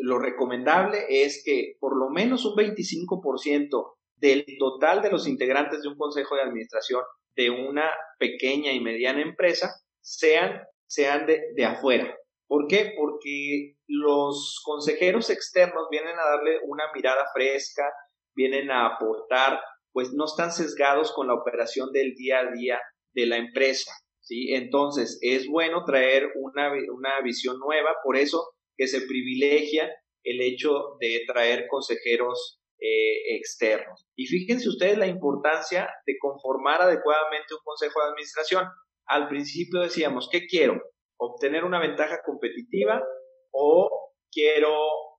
lo 0.00 0.18
recomendable 0.18 1.06
es 1.08 1.42
que 1.44 1.74
por 1.80 1.98
lo 1.98 2.10
menos 2.10 2.44
un 2.44 2.56
25% 2.56 3.94
del 4.16 4.46
total 4.58 5.02
de 5.02 5.10
los 5.10 5.26
integrantes 5.26 5.82
de 5.82 5.88
un 5.88 5.96
consejo 5.96 6.36
de 6.36 6.42
administración 6.42 7.02
de 7.34 7.50
una 7.50 7.90
pequeña 8.18 8.72
y 8.72 8.80
mediana 8.80 9.22
empresa 9.22 9.74
sean, 10.00 10.62
sean 10.86 11.26
de, 11.26 11.42
de 11.54 11.64
afuera. 11.64 12.16
¿Por 12.46 12.68
qué? 12.68 12.92
Porque 12.96 13.76
los 13.88 14.60
consejeros 14.64 15.30
externos 15.30 15.88
vienen 15.90 16.16
a 16.18 16.24
darle 16.24 16.58
una 16.64 16.84
mirada 16.94 17.24
fresca, 17.34 17.84
vienen 18.34 18.70
a 18.70 18.86
aportar, 18.86 19.60
pues 19.92 20.12
no 20.12 20.24
están 20.24 20.52
sesgados 20.52 21.12
con 21.12 21.28
la 21.28 21.34
operación 21.34 21.90
del 21.92 22.14
día 22.14 22.40
a 22.40 22.52
día 22.52 22.80
de 23.14 23.26
la 23.26 23.36
empresa. 23.36 23.92
¿sí? 24.20 24.54
Entonces, 24.54 25.18
es 25.20 25.46
bueno 25.46 25.84
traer 25.84 26.30
una, 26.34 26.72
una 26.92 27.20
visión 27.22 27.58
nueva, 27.58 27.94
por 28.04 28.16
eso 28.16 28.42
que 28.76 28.86
se 28.86 29.02
privilegia 29.02 29.90
el 30.24 30.40
hecho 30.40 30.96
de 31.00 31.22
traer 31.26 31.66
consejeros 31.68 32.60
eh, 32.80 33.36
externos. 33.36 34.06
Y 34.16 34.26
fíjense 34.26 34.68
ustedes 34.68 34.98
la 34.98 35.06
importancia 35.06 35.88
de 36.06 36.14
conformar 36.18 36.82
adecuadamente 36.82 37.54
un 37.54 37.60
consejo 37.62 38.00
de 38.00 38.10
administración. 38.10 38.64
Al 39.06 39.28
principio 39.28 39.80
decíamos, 39.80 40.28
¿qué 40.30 40.46
quiero? 40.46 40.80
¿Obtener 41.16 41.64
una 41.64 41.80
ventaja 41.80 42.20
competitiva 42.24 43.02
o 43.52 43.88
quiero, 44.32 44.76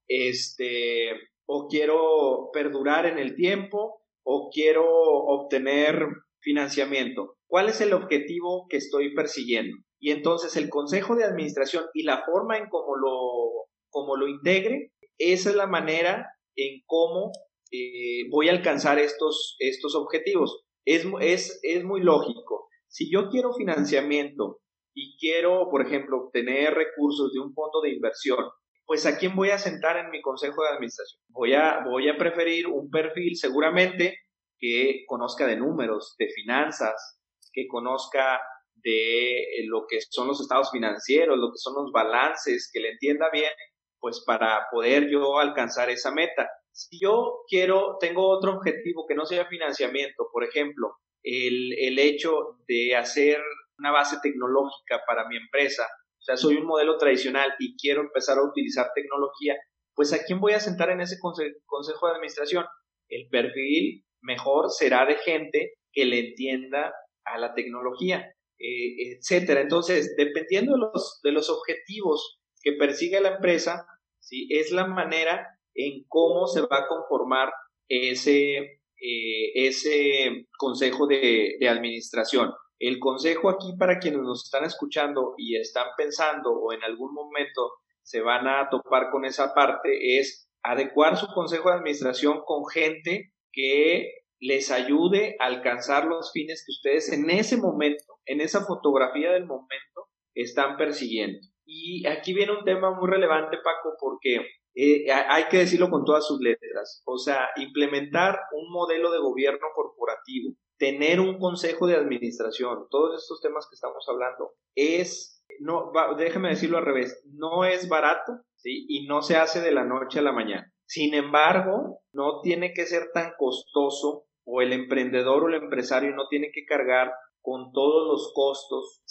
este, 0.07 1.11
o 1.45 1.67
quiero 1.69 2.49
perdurar 2.51 3.05
en 3.05 3.19
el 3.19 3.35
tiempo 3.35 4.02
o 4.23 4.49
quiero 4.51 4.85
obtener 4.85 6.07
financiamiento? 6.39 7.35
¿Cuál 7.47 7.69
es 7.69 7.81
el 7.81 7.93
objetivo 7.93 8.67
que 8.69 8.77
estoy 8.77 9.13
persiguiendo? 9.13 9.77
Y 9.99 10.11
entonces 10.11 10.57
el 10.57 10.69
consejo 10.69 11.15
de 11.15 11.23
administración 11.23 11.85
y 11.93 12.03
la 12.03 12.23
forma 12.25 12.57
en 12.57 12.67
cómo 12.69 12.95
lo, 12.97 13.67
cómo 13.89 14.17
lo 14.17 14.27
integre, 14.27 14.91
esa 15.17 15.49
es 15.49 15.55
la 15.55 15.67
manera 15.67 16.27
en 16.55 16.81
cómo 16.85 17.31
eh, 17.71 18.27
voy 18.29 18.49
a 18.49 18.51
alcanzar 18.51 18.99
estos, 18.99 19.55
estos 19.59 19.95
objetivos. 19.95 20.63
Es, 20.85 21.05
es, 21.21 21.59
es 21.63 21.83
muy 21.83 22.01
lógico. 22.01 22.67
Si 22.87 23.11
yo 23.11 23.29
quiero 23.29 23.53
financiamiento 23.53 24.59
y 24.93 25.17
quiero, 25.17 25.69
por 25.71 25.85
ejemplo, 25.85 26.25
obtener 26.25 26.73
recursos 26.73 27.31
de 27.31 27.39
un 27.39 27.53
fondo 27.53 27.81
de 27.81 27.91
inversión, 27.91 28.45
pues 28.85 29.05
a 29.05 29.17
quién 29.17 29.35
voy 29.35 29.49
a 29.49 29.57
sentar 29.57 29.97
en 29.97 30.09
mi 30.09 30.21
consejo 30.21 30.63
de 30.63 30.69
administración. 30.69 31.21
Voy 31.29 31.53
a, 31.53 31.83
voy 31.85 32.09
a 32.09 32.17
preferir 32.17 32.67
un 32.67 32.89
perfil 32.89 33.35
seguramente 33.35 34.17
que 34.59 35.03
conozca 35.07 35.47
de 35.47 35.57
números, 35.57 36.15
de 36.17 36.29
finanzas, 36.29 37.19
que 37.51 37.67
conozca 37.67 38.41
de 38.75 39.39
eh, 39.39 39.65
lo 39.67 39.85
que 39.87 39.99
son 40.01 40.27
los 40.27 40.41
estados 40.41 40.71
financieros, 40.71 41.37
lo 41.37 41.51
que 41.51 41.57
son 41.57 41.75
los 41.75 41.91
balances, 41.91 42.69
que 42.71 42.81
le 42.81 42.91
entienda 42.91 43.29
bien, 43.31 43.51
pues 43.99 44.23
para 44.25 44.65
poder 44.71 45.09
yo 45.09 45.39
alcanzar 45.39 45.89
esa 45.89 46.11
meta. 46.11 46.49
Si 46.71 46.99
yo 46.99 47.43
quiero, 47.47 47.97
tengo 47.99 48.27
otro 48.27 48.53
objetivo 48.53 49.05
que 49.07 49.15
no 49.15 49.25
sea 49.25 49.45
financiamiento, 49.45 50.27
por 50.31 50.43
ejemplo, 50.43 50.97
el, 51.23 51.73
el 51.79 51.99
hecho 51.99 52.57
de 52.67 52.95
hacer 52.95 53.41
una 53.77 53.91
base 53.91 54.17
tecnológica 54.21 55.01
para 55.07 55.27
mi 55.27 55.37
empresa, 55.37 55.87
o 56.23 56.25
sea, 56.25 56.37
soy 56.37 56.55
un 56.55 56.65
modelo 56.65 56.97
tradicional 56.97 57.53
y 57.59 57.75
quiero 57.75 58.01
empezar 58.01 58.37
a 58.37 58.43
utilizar 58.43 58.87
tecnología, 58.95 59.57
pues 59.93 60.13
¿a 60.13 60.23
quién 60.23 60.39
voy 60.39 60.53
a 60.53 60.61
sentar 60.61 60.89
en 60.89 61.01
ese 61.01 61.17
consejo 61.19 62.07
de 62.07 62.13
administración? 62.13 62.65
El 63.09 63.27
perfil 63.29 64.05
mejor 64.21 64.71
será 64.71 65.05
de 65.05 65.15
gente 65.15 65.73
que 65.91 66.05
le 66.05 66.29
entienda 66.29 66.93
a 67.25 67.37
la 67.37 67.53
tecnología. 67.53 68.33
Eh, 68.57 69.17
etcétera. 69.17 69.59
Entonces, 69.59 70.15
dependiendo 70.15 70.73
de 70.73 70.79
los, 70.79 71.19
de 71.21 71.33
los 71.33 71.49
objetivos 71.49 72.39
que 72.61 72.71
persigue 72.73 73.19
la 73.19 73.35
empresa, 73.35 73.85
¿sí? 74.19 74.47
es 74.49 74.71
la 74.71 74.87
manera 74.87 75.45
en 75.73 76.05
cómo 76.07 76.47
se 76.47 76.61
va 76.61 76.77
a 76.77 76.87
conformar 76.87 77.51
ese, 77.89 78.57
eh, 78.57 79.51
ese 79.55 80.47
consejo 80.57 81.07
de, 81.07 81.57
de 81.59 81.67
administración. 81.67 82.53
El 82.79 82.99
consejo 82.99 83.49
aquí 83.49 83.73
para 83.77 83.99
quienes 83.99 84.21
nos 84.21 84.45
están 84.45 84.65
escuchando 84.65 85.35
y 85.37 85.57
están 85.57 85.87
pensando 85.97 86.51
o 86.51 86.73
en 86.73 86.83
algún 86.83 87.13
momento 87.13 87.71
se 88.01 88.21
van 88.21 88.47
a 88.47 88.69
topar 88.69 89.09
con 89.11 89.25
esa 89.25 89.53
parte 89.53 90.19
es 90.19 90.49
adecuar 90.63 91.17
su 91.17 91.27
consejo 91.27 91.69
de 91.69 91.75
administración 91.75 92.41
con 92.45 92.65
gente 92.65 93.33
que 93.51 94.23
les 94.39 94.71
ayude 94.71 95.37
a 95.39 95.45
alcanzar 95.45 96.05
los 96.05 96.31
fines 96.33 96.65
que 96.65 96.71
ustedes 96.71 97.11
en 97.13 97.29
ese 97.29 97.57
momento, 97.57 98.19
en 98.25 98.41
esa 98.41 98.65
fotografía 98.65 99.31
del 99.31 99.45
momento, 99.45 100.09
están 100.35 100.75
persiguiendo. 100.75 101.39
Y 101.65 102.05
aquí 102.07 102.33
viene 102.33 102.57
un 102.57 102.65
tema 102.65 102.91
muy 102.91 103.09
relevante, 103.09 103.57
Paco, 103.63 103.95
porque 103.99 104.45
eh, 104.75 105.11
hay 105.11 105.45
que 105.45 105.59
decirlo 105.59 105.89
con 105.89 106.03
todas 106.03 106.27
sus 106.27 106.41
letras. 106.41 107.01
O 107.05 107.17
sea, 107.17 107.49
implementar 107.55 108.37
un 108.53 108.71
modelo 108.71 109.11
de 109.11 109.19
gobierno 109.19 109.67
corporativo, 109.73 110.55
tener 110.77 111.19
un 111.19 111.39
consejo 111.39 111.87
de 111.87 111.95
administración, 111.95 112.87
todos 112.89 113.21
estos 113.21 113.41
temas 113.41 113.67
que 113.69 113.75
estamos 113.75 114.05
hablando, 114.07 114.53
es, 114.75 115.43
no, 115.59 115.91
déjeme 116.17 116.49
decirlo 116.49 116.77
al 116.77 116.85
revés, 116.85 117.23
no 117.31 117.65
es 117.65 117.87
barato. 117.87 118.41
Y 118.65 119.05
no 119.07 119.21
se 119.21 119.35
hace 119.35 119.59
de 119.59 119.73
la 119.73 119.83
noche 119.83 120.19
a 120.19 120.21
la 120.21 120.31
mañana. 120.31 120.71
Sin 120.85 121.13
embargo, 121.13 121.99
no 122.13 122.39
tiene 122.41 122.73
que 122.73 122.85
ser 122.85 123.11
tan 123.13 123.33
costoso 123.37 124.25
o 124.45 124.61
el 124.61 124.73
emprendedor 124.73 125.43
o 125.43 125.47
el 125.49 125.55
empresario 125.55 126.15
no 126.15 126.27
tiene 126.29 126.51
que 126.53 126.65
cargar 126.65 127.11
con 127.41 127.71
todos 127.73 128.07
los 128.07 128.31
costos 128.33 129.01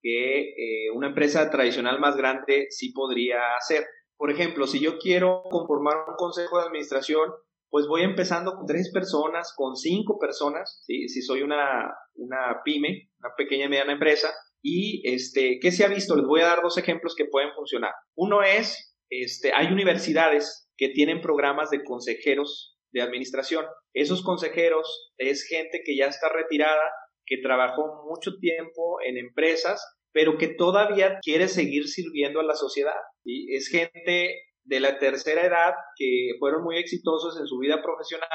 que 0.00 0.40
eh, 0.40 0.90
una 0.94 1.08
empresa 1.08 1.50
tradicional 1.50 2.00
más 2.00 2.16
grande 2.16 2.68
sí 2.70 2.92
podría 2.92 3.54
hacer. 3.56 3.84
Por 4.16 4.30
ejemplo, 4.30 4.66
si 4.66 4.80
yo 4.80 4.98
quiero 4.98 5.42
conformar 5.50 5.96
un 6.08 6.16
consejo 6.16 6.58
de 6.58 6.66
administración, 6.66 7.30
pues 7.72 7.86
voy 7.86 8.02
empezando 8.02 8.54
con 8.54 8.66
tres 8.66 8.90
personas, 8.92 9.54
con 9.56 9.76
cinco 9.76 10.18
personas, 10.18 10.82
si 10.86 11.08
soy 11.22 11.40
una, 11.40 11.90
una 12.16 12.60
pyme, 12.62 13.08
una 13.18 13.30
pequeña 13.34 13.64
y 13.64 13.68
mediana 13.70 13.94
empresa. 13.94 14.28
Y 14.62 15.00
este, 15.10 15.58
¿qué 15.58 15.72
se 15.72 15.82
ha 15.82 15.88
visto? 15.88 16.14
Les 16.14 16.26
voy 16.26 16.42
a 16.42 16.48
dar 16.48 16.60
dos 16.62 16.76
ejemplos 16.76 17.14
que 17.16 17.24
pueden 17.24 17.54
funcionar. 17.54 17.94
Uno 18.14 18.42
es, 18.42 18.94
este, 19.08 19.52
hay 19.54 19.68
universidades 19.68 20.68
que 20.76 20.90
tienen 20.90 21.22
programas 21.22 21.70
de 21.70 21.82
consejeros 21.82 22.76
de 22.92 23.00
administración. 23.00 23.64
Esos 23.94 24.22
consejeros 24.22 25.10
es 25.16 25.44
gente 25.44 25.80
que 25.82 25.96
ya 25.96 26.08
está 26.08 26.28
retirada, 26.28 26.82
que 27.24 27.38
trabajó 27.38 28.04
mucho 28.06 28.32
tiempo 28.38 28.98
en 29.02 29.16
empresas, 29.16 29.82
pero 30.12 30.36
que 30.36 30.48
todavía 30.48 31.20
quiere 31.22 31.48
seguir 31.48 31.88
sirviendo 31.88 32.40
a 32.40 32.44
la 32.44 32.54
sociedad. 32.54 33.00
y 33.24 33.56
Es 33.56 33.68
gente 33.68 34.42
de 34.64 34.80
la 34.80 34.98
tercera 34.98 35.44
edad 35.44 35.74
que 35.96 36.32
fueron 36.38 36.62
muy 36.62 36.78
exitosos 36.78 37.38
en 37.38 37.46
su 37.46 37.58
vida 37.58 37.82
profesional 37.82 38.28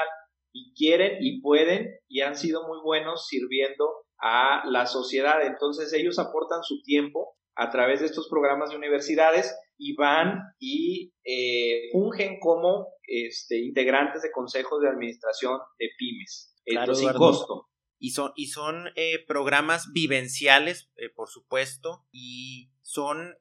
y 0.53 0.73
quieren 0.75 1.17
y 1.21 1.41
pueden 1.41 1.89
y 2.07 2.21
han 2.21 2.35
sido 2.35 2.67
muy 2.67 2.79
buenos 2.83 3.27
sirviendo 3.27 3.89
a 4.19 4.63
la 4.67 4.85
sociedad. 4.85 5.45
Entonces 5.45 5.93
ellos 5.93 6.19
aportan 6.19 6.63
su 6.63 6.81
tiempo 6.81 7.35
a 7.55 7.69
través 7.69 7.99
de 7.99 8.07
estos 8.07 8.27
programas 8.29 8.69
de 8.69 8.77
universidades 8.77 9.55
y 9.77 9.95
van 9.95 10.41
y 10.59 11.13
eh, 11.23 11.89
fungen 11.91 12.39
como 12.39 12.87
este, 13.03 13.59
integrantes 13.59 14.21
de 14.21 14.31
consejos 14.31 14.81
de 14.81 14.89
administración 14.89 15.59
de 15.79 15.89
pymes. 15.97 16.55
Claro, 16.65 16.93
sin 16.93 17.13
costo. 17.13 17.67
Y 17.99 18.11
son, 18.11 18.31
y 18.35 18.47
son 18.47 18.89
eh, 18.95 19.25
programas 19.25 19.91
vivenciales, 19.91 20.91
eh, 20.97 21.09
por 21.15 21.29
supuesto, 21.29 22.05
y 22.11 22.69
son... 22.81 23.35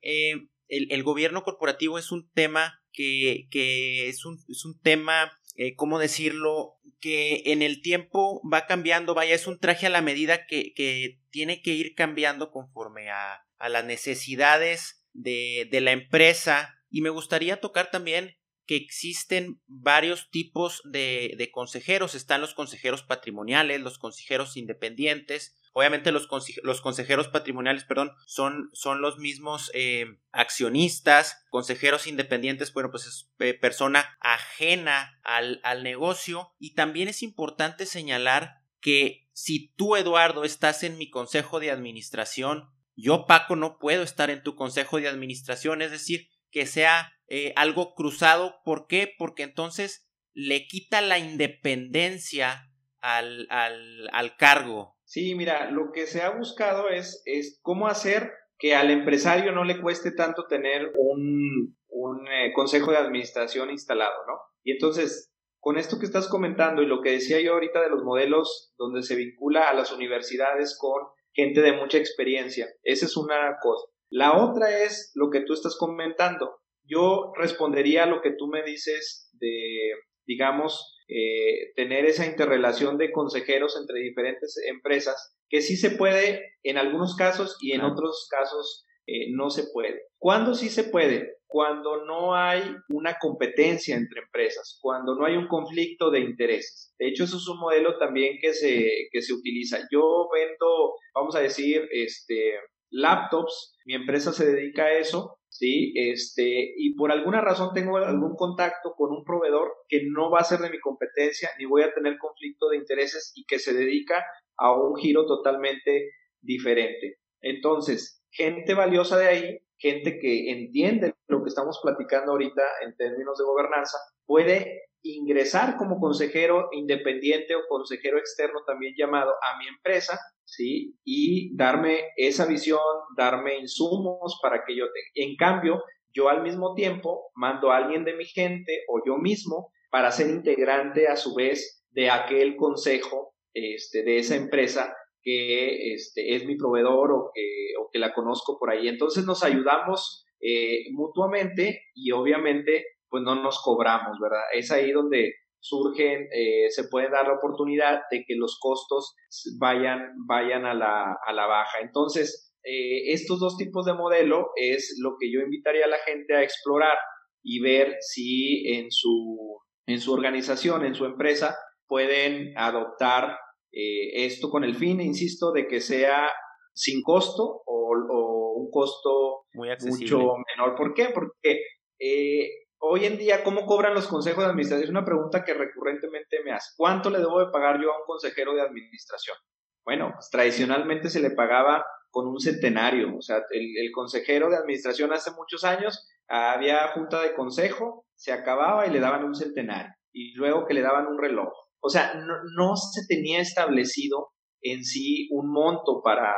el, 0.68 0.90
el, 0.90 1.02
gobierno 1.02 1.42
corporativo 1.42 1.98
es 1.98 2.12
un 2.12 2.30
tema 2.32 2.82
que, 2.92 3.48
que 3.50 4.08
es, 4.08 4.24
un, 4.24 4.38
es 4.48 4.64
un 4.64 4.80
tema 4.80 5.32
¿cómo 5.76 5.98
decirlo? 5.98 6.78
Que 7.00 7.42
en 7.46 7.62
el 7.62 7.80
tiempo 7.80 8.42
va 8.46 8.66
cambiando, 8.66 9.14
vaya, 9.14 9.34
es 9.34 9.46
un 9.46 9.58
traje 9.58 9.86
a 9.86 9.90
la 9.90 10.02
medida 10.02 10.46
que, 10.46 10.74
que 10.74 11.20
tiene 11.30 11.62
que 11.62 11.70
ir 11.70 11.94
cambiando 11.94 12.50
conforme 12.50 13.10
a, 13.10 13.46
a 13.58 13.68
las 13.68 13.84
necesidades 13.84 15.04
de, 15.12 15.68
de 15.70 15.80
la 15.80 15.92
empresa. 15.92 16.78
Y 16.90 17.00
me 17.00 17.10
gustaría 17.10 17.60
tocar 17.60 17.90
también 17.90 18.36
que 18.66 18.76
existen 18.76 19.60
varios 19.66 20.28
tipos 20.30 20.82
de, 20.84 21.34
de, 21.38 21.50
consejeros. 21.50 22.14
Están 22.14 22.40
los 22.40 22.54
consejeros 22.54 23.02
patrimoniales, 23.02 23.80
los 23.80 23.98
consejeros 23.98 24.56
independientes. 24.56 25.56
Obviamente 25.72 26.10
los, 26.10 26.26
consejeros 26.26 27.28
patrimoniales, 27.28 27.84
perdón, 27.84 28.12
son, 28.26 28.70
son 28.72 29.00
los 29.00 29.18
mismos 29.18 29.70
eh, 29.74 30.06
accionistas. 30.32 31.44
Consejeros 31.50 32.06
independientes, 32.06 32.72
bueno, 32.72 32.90
pues 32.90 33.06
es 33.06 33.30
eh, 33.38 33.54
persona 33.54 34.16
ajena 34.20 35.18
al, 35.22 35.60
al 35.62 35.82
negocio. 35.82 36.54
Y 36.58 36.74
también 36.74 37.08
es 37.08 37.22
importante 37.22 37.86
señalar 37.86 38.62
que 38.80 39.28
si 39.32 39.72
tú, 39.76 39.96
Eduardo, 39.96 40.44
estás 40.44 40.82
en 40.82 40.98
mi 40.98 41.08
consejo 41.08 41.60
de 41.60 41.70
administración, 41.70 42.70
yo, 42.96 43.26
Paco, 43.26 43.54
no 43.54 43.78
puedo 43.78 44.02
estar 44.02 44.30
en 44.30 44.42
tu 44.42 44.56
consejo 44.56 44.98
de 44.98 45.08
administración, 45.08 45.82
es 45.82 45.90
decir, 45.90 46.30
que 46.50 46.66
sea 46.66 47.12
eh, 47.28 47.52
algo 47.56 47.94
cruzado. 47.94 48.56
¿Por 48.64 48.86
qué? 48.86 49.12
Porque 49.18 49.42
entonces 49.42 50.08
le 50.32 50.66
quita 50.66 51.00
la 51.00 51.18
independencia 51.18 52.70
al, 53.00 53.46
al, 53.50 54.08
al 54.12 54.36
cargo. 54.36 54.96
Sí, 55.04 55.34
mira, 55.34 55.70
lo 55.70 55.92
que 55.92 56.06
se 56.06 56.22
ha 56.22 56.30
buscado 56.30 56.88
es, 56.88 57.22
es 57.24 57.58
cómo 57.62 57.86
hacer 57.86 58.32
que 58.58 58.74
al 58.74 58.90
empresario 58.90 59.52
no 59.52 59.64
le 59.64 59.80
cueste 59.80 60.12
tanto 60.12 60.46
tener 60.46 60.92
un, 60.96 61.76
un 61.88 62.28
eh, 62.28 62.52
consejo 62.54 62.90
de 62.90 62.98
administración 62.98 63.70
instalado, 63.70 64.14
¿no? 64.26 64.34
Y 64.62 64.72
entonces, 64.72 65.32
con 65.60 65.78
esto 65.78 65.98
que 65.98 66.06
estás 66.06 66.28
comentando 66.28 66.82
y 66.82 66.86
lo 66.86 67.02
que 67.02 67.12
decía 67.12 67.40
yo 67.40 67.52
ahorita 67.52 67.80
de 67.80 67.90
los 67.90 68.02
modelos 68.02 68.72
donde 68.76 69.02
se 69.02 69.14
vincula 69.14 69.68
a 69.68 69.74
las 69.74 69.92
universidades 69.92 70.76
con 70.78 71.02
gente 71.32 71.60
de 71.60 71.72
mucha 71.72 71.98
experiencia. 71.98 72.66
Esa 72.82 73.06
es 73.06 73.16
una 73.16 73.58
cosa. 73.60 73.86
La 74.08 74.36
otra 74.36 74.82
es 74.82 75.12
lo 75.14 75.30
que 75.30 75.40
tú 75.40 75.52
estás 75.52 75.76
comentando. 75.78 76.60
Yo 76.88 77.32
respondería 77.36 78.04
a 78.04 78.06
lo 78.06 78.20
que 78.20 78.32
tú 78.32 78.46
me 78.46 78.62
dices 78.62 79.30
de, 79.34 79.92
digamos, 80.26 80.96
eh, 81.08 81.72
tener 81.76 82.04
esa 82.04 82.26
interrelación 82.26 82.98
de 82.98 83.12
consejeros 83.12 83.76
entre 83.80 84.00
diferentes 84.00 84.56
empresas, 84.68 85.36
que 85.48 85.60
sí 85.60 85.76
se 85.76 85.90
puede 85.90 86.54
en 86.64 86.78
algunos 86.78 87.14
casos 87.14 87.56
y 87.60 87.72
en 87.72 87.82
otros 87.82 88.26
casos 88.30 88.86
eh, 89.06 89.30
no 89.30 89.50
se 89.50 89.64
puede. 89.72 90.02
¿Cuándo 90.18 90.54
sí 90.54 90.68
se 90.68 90.84
puede? 90.84 91.36
Cuando 91.46 92.04
no 92.04 92.34
hay 92.34 92.62
una 92.88 93.18
competencia 93.20 93.94
entre 93.94 94.22
empresas, 94.22 94.80
cuando 94.82 95.14
no 95.14 95.24
hay 95.24 95.36
un 95.36 95.46
conflicto 95.46 96.10
de 96.10 96.20
intereses. 96.20 96.92
De 96.98 97.06
hecho, 97.06 97.22
eso 97.22 97.36
es 97.36 97.46
un 97.46 97.60
modelo 97.60 97.98
también 97.98 98.38
que 98.40 98.52
se, 98.52 99.08
que 99.12 99.22
se 99.22 99.32
utiliza. 99.32 99.78
Yo 99.92 100.28
vendo, 100.32 100.94
vamos 101.14 101.36
a 101.36 101.40
decir, 101.40 101.88
este, 101.92 102.58
laptops, 102.90 103.76
mi 103.84 103.94
empresa 103.94 104.32
se 104.32 104.52
dedica 104.52 104.86
a 104.86 104.98
eso, 104.98 105.38
¿sí? 105.58 105.92
Este, 105.96 106.74
y 106.76 106.94
por 106.94 107.10
alguna 107.10 107.40
razón 107.40 107.70
tengo 107.74 107.96
algún 107.96 108.36
contacto 108.36 108.94
con 108.96 109.10
un 109.10 109.24
proveedor 109.24 109.72
que 109.88 110.02
no 110.04 110.30
va 110.30 110.40
a 110.40 110.44
ser 110.44 110.60
de 110.60 110.70
mi 110.70 110.80
competencia, 110.80 111.50
ni 111.58 111.64
voy 111.64 111.82
a 111.82 111.92
tener 111.92 112.18
conflicto 112.18 112.68
de 112.68 112.76
intereses 112.76 113.32
y 113.34 113.44
que 113.46 113.58
se 113.58 113.72
dedica 113.72 114.24
a 114.56 114.72
un 114.72 114.96
giro 114.96 115.26
totalmente 115.26 116.10
diferente. 116.40 117.18
Entonces, 117.40 118.22
gente 118.30 118.74
valiosa 118.74 119.16
de 119.18 119.26
ahí, 119.26 119.58
gente 119.78 120.18
que 120.18 120.50
entiende 120.50 121.14
lo 121.28 121.42
que 121.42 121.48
estamos 121.48 121.80
platicando 121.82 122.32
ahorita 122.32 122.62
en 122.84 122.96
términos 122.96 123.38
de 123.38 123.44
gobernanza, 123.44 123.98
puede 124.26 124.82
ingresar 125.14 125.76
como 125.76 125.98
consejero 126.00 126.68
independiente 126.72 127.54
o 127.54 127.66
consejero 127.68 128.18
externo 128.18 128.60
también 128.66 128.94
llamado 128.96 129.30
a 129.30 129.58
mi 129.58 129.68
empresa, 129.68 130.18
¿sí? 130.44 130.96
Y 131.04 131.54
darme 131.56 132.10
esa 132.16 132.46
visión, 132.46 132.80
darme 133.16 133.58
insumos 133.58 134.38
para 134.42 134.64
que 134.64 134.76
yo 134.76 134.86
tenga. 134.86 135.30
En 135.30 135.36
cambio, 135.36 135.82
yo 136.12 136.28
al 136.28 136.42
mismo 136.42 136.74
tiempo 136.74 137.30
mando 137.34 137.70
a 137.70 137.76
alguien 137.76 138.04
de 138.04 138.14
mi 138.14 138.24
gente 138.24 138.84
o 138.88 139.02
yo 139.06 139.16
mismo 139.18 139.70
para 139.90 140.10
ser 140.10 140.28
integrante 140.28 141.08
a 141.08 141.16
su 141.16 141.34
vez 141.34 141.84
de 141.90 142.10
aquel 142.10 142.56
consejo 142.56 143.34
este, 143.54 144.02
de 144.02 144.18
esa 144.18 144.36
empresa 144.36 144.94
que 145.22 145.92
este, 145.94 146.36
es 146.36 146.46
mi 146.46 146.56
proveedor 146.56 147.12
o 147.12 147.30
que, 147.34 147.72
o 147.80 147.88
que 147.92 147.98
la 147.98 148.14
conozco 148.14 148.58
por 148.58 148.70
ahí. 148.70 148.88
Entonces 148.88 149.24
nos 149.24 149.42
ayudamos 149.42 150.24
eh, 150.40 150.92
mutuamente 150.92 151.82
y 151.94 152.12
obviamente 152.12 152.84
pues 153.08 153.22
no 153.22 153.34
nos 153.42 153.60
cobramos, 153.62 154.18
¿verdad? 154.20 154.42
Es 154.52 154.70
ahí 154.70 154.92
donde 154.92 155.34
surgen, 155.60 156.28
eh, 156.32 156.70
se 156.70 156.84
puede 156.88 157.10
dar 157.10 157.26
la 157.26 157.34
oportunidad 157.34 158.02
de 158.10 158.24
que 158.26 158.36
los 158.36 158.58
costos 158.60 159.14
vayan, 159.58 160.12
vayan 160.26 160.64
a, 160.64 160.74
la, 160.74 161.16
a 161.26 161.32
la 161.32 161.46
baja. 161.46 161.80
Entonces, 161.80 162.54
eh, 162.62 163.12
estos 163.12 163.38
dos 163.38 163.56
tipos 163.56 163.86
de 163.86 163.94
modelo 163.94 164.50
es 164.56 164.96
lo 165.00 165.16
que 165.20 165.30
yo 165.30 165.40
invitaría 165.40 165.84
a 165.84 165.88
la 165.88 165.98
gente 165.98 166.34
a 166.34 166.42
explorar 166.42 166.96
y 167.42 167.60
ver 167.60 167.96
si 168.00 168.74
en 168.74 168.90
su, 168.90 169.58
en 169.86 170.00
su 170.00 170.12
organización, 170.12 170.84
en 170.84 170.94
su 170.94 171.04
empresa, 171.04 171.56
pueden 171.86 172.58
adoptar 172.58 173.38
eh, 173.72 174.24
esto 174.26 174.50
con 174.50 174.64
el 174.64 174.74
fin, 174.74 175.00
insisto, 175.00 175.52
de 175.52 175.68
que 175.68 175.80
sea 175.80 176.28
sin 176.74 177.02
costo 177.02 177.62
o, 177.64 178.54
un 178.56 178.70
costo 178.70 179.44
mucho 179.54 180.18
menor. 180.56 180.74
¿Por 180.76 180.94
qué? 180.94 181.10
Porque 181.14 181.60
eh, 182.00 182.48
hoy 182.78 183.04
en 183.04 183.18
día, 183.18 183.42
¿cómo 183.44 183.66
cobran 183.66 183.94
los 183.94 184.08
consejos 184.08 184.44
de 184.44 184.50
administración? 184.50 184.84
Es 184.84 184.90
una 184.90 185.04
pregunta 185.04 185.44
que 185.44 185.54
recurrentemente 185.54 186.42
me 186.44 186.52
hace. 186.52 186.72
¿Cuánto 186.76 187.10
le 187.10 187.18
debo 187.18 187.40
de 187.40 187.50
pagar 187.50 187.80
yo 187.80 187.92
a 187.92 187.98
un 187.98 188.04
consejero 188.06 188.54
de 188.54 188.62
administración? 188.62 189.36
Bueno, 189.84 190.10
pues, 190.14 190.30
tradicionalmente 190.30 191.08
se 191.10 191.20
le 191.20 191.30
pagaba 191.30 191.84
con 192.10 192.26
un 192.26 192.40
centenario. 192.40 193.16
O 193.16 193.22
sea, 193.22 193.42
el, 193.50 193.76
el, 193.78 193.92
consejero 193.92 194.48
de 194.48 194.56
administración 194.56 195.12
hace 195.12 195.30
muchos 195.32 195.64
años 195.64 196.08
había 196.28 196.88
junta 196.88 197.20
de 197.22 197.34
consejo, 197.34 198.06
se 198.14 198.32
acababa 198.32 198.86
y 198.86 198.90
le 198.90 199.00
daban 199.00 199.24
un 199.24 199.34
centenario. 199.34 199.92
Y 200.12 200.34
luego 200.34 200.66
que 200.66 200.74
le 200.74 200.82
daban 200.82 201.06
un 201.06 201.18
reloj. 201.18 201.52
O 201.80 201.88
sea, 201.88 202.14
no, 202.14 202.74
se 202.76 203.06
tenía 203.06 203.40
establecido 203.40 204.30
en 204.60 204.84
sí 204.84 205.28
un 205.30 205.52
monto 205.52 206.02
para, 206.02 206.34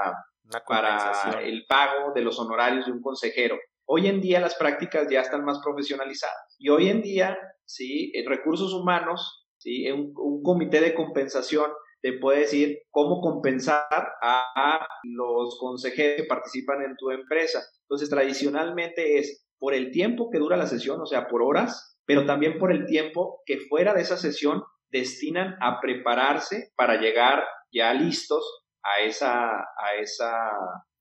para 0.66 1.41
el 1.43 1.64
pago 1.66 2.12
de 2.14 2.22
los 2.22 2.39
honorarios 2.39 2.86
de 2.86 2.93
un 2.93 3.01
consejero. 3.01 3.57
Hoy 3.91 4.07
en 4.07 4.20
día 4.20 4.39
las 4.39 4.55
prácticas 4.55 5.09
ya 5.11 5.22
están 5.22 5.45
más 5.45 5.61
profesionalizadas 5.64 6.57
y 6.59 6.68
hoy 6.68 6.89
en 6.89 7.01
día, 7.01 7.39
sí, 7.64 8.12
en 8.14 8.28
recursos 8.28 8.74
humanos, 8.74 9.49
sí, 9.57 9.91
un, 9.91 10.12
un 10.14 10.43
comité 10.43 10.80
de 10.80 10.95
compensación 10.95 11.70
te 12.01 12.12
puede 12.14 12.41
decir 12.41 12.78
cómo 12.91 13.20
compensar 13.20 14.12
a, 14.22 14.86
los 15.03 15.59
consejeros 15.59 16.16
que 16.16 16.24
participan 16.24 16.82
en 16.82 16.97
tu 16.97 17.11
empresa. 17.11 17.61
Entonces, 17.82 18.09
tradicionalmente 18.09 19.18
es 19.18 19.47
por 19.59 19.74
el 19.74 19.91
tiempo 19.91 20.30
que 20.30 20.39
dura 20.39 20.57
la 20.57 20.66
sesión, 20.66 21.01
o 21.01 21.07
sea, 21.07 21.26
por 21.26 21.43
horas, 21.43 21.99
pero 22.05 22.24
también 22.26 22.59
por 22.59 22.72
el 22.72 22.86
tiempo 22.86 23.43
que 23.47 23.59
fuera 23.59 23.95
de 23.95 24.03
esa 24.03 24.16
sesión 24.16 24.62
destinan 24.91 25.57
a 25.61 25.80
prepararse 25.80 26.72
para 26.76 27.01
llegar 27.01 27.45
ya 27.72 27.93
listos 27.93 28.45
a 28.82 29.01
esa, 29.01 29.49
a 29.51 29.95
esa 30.01 30.51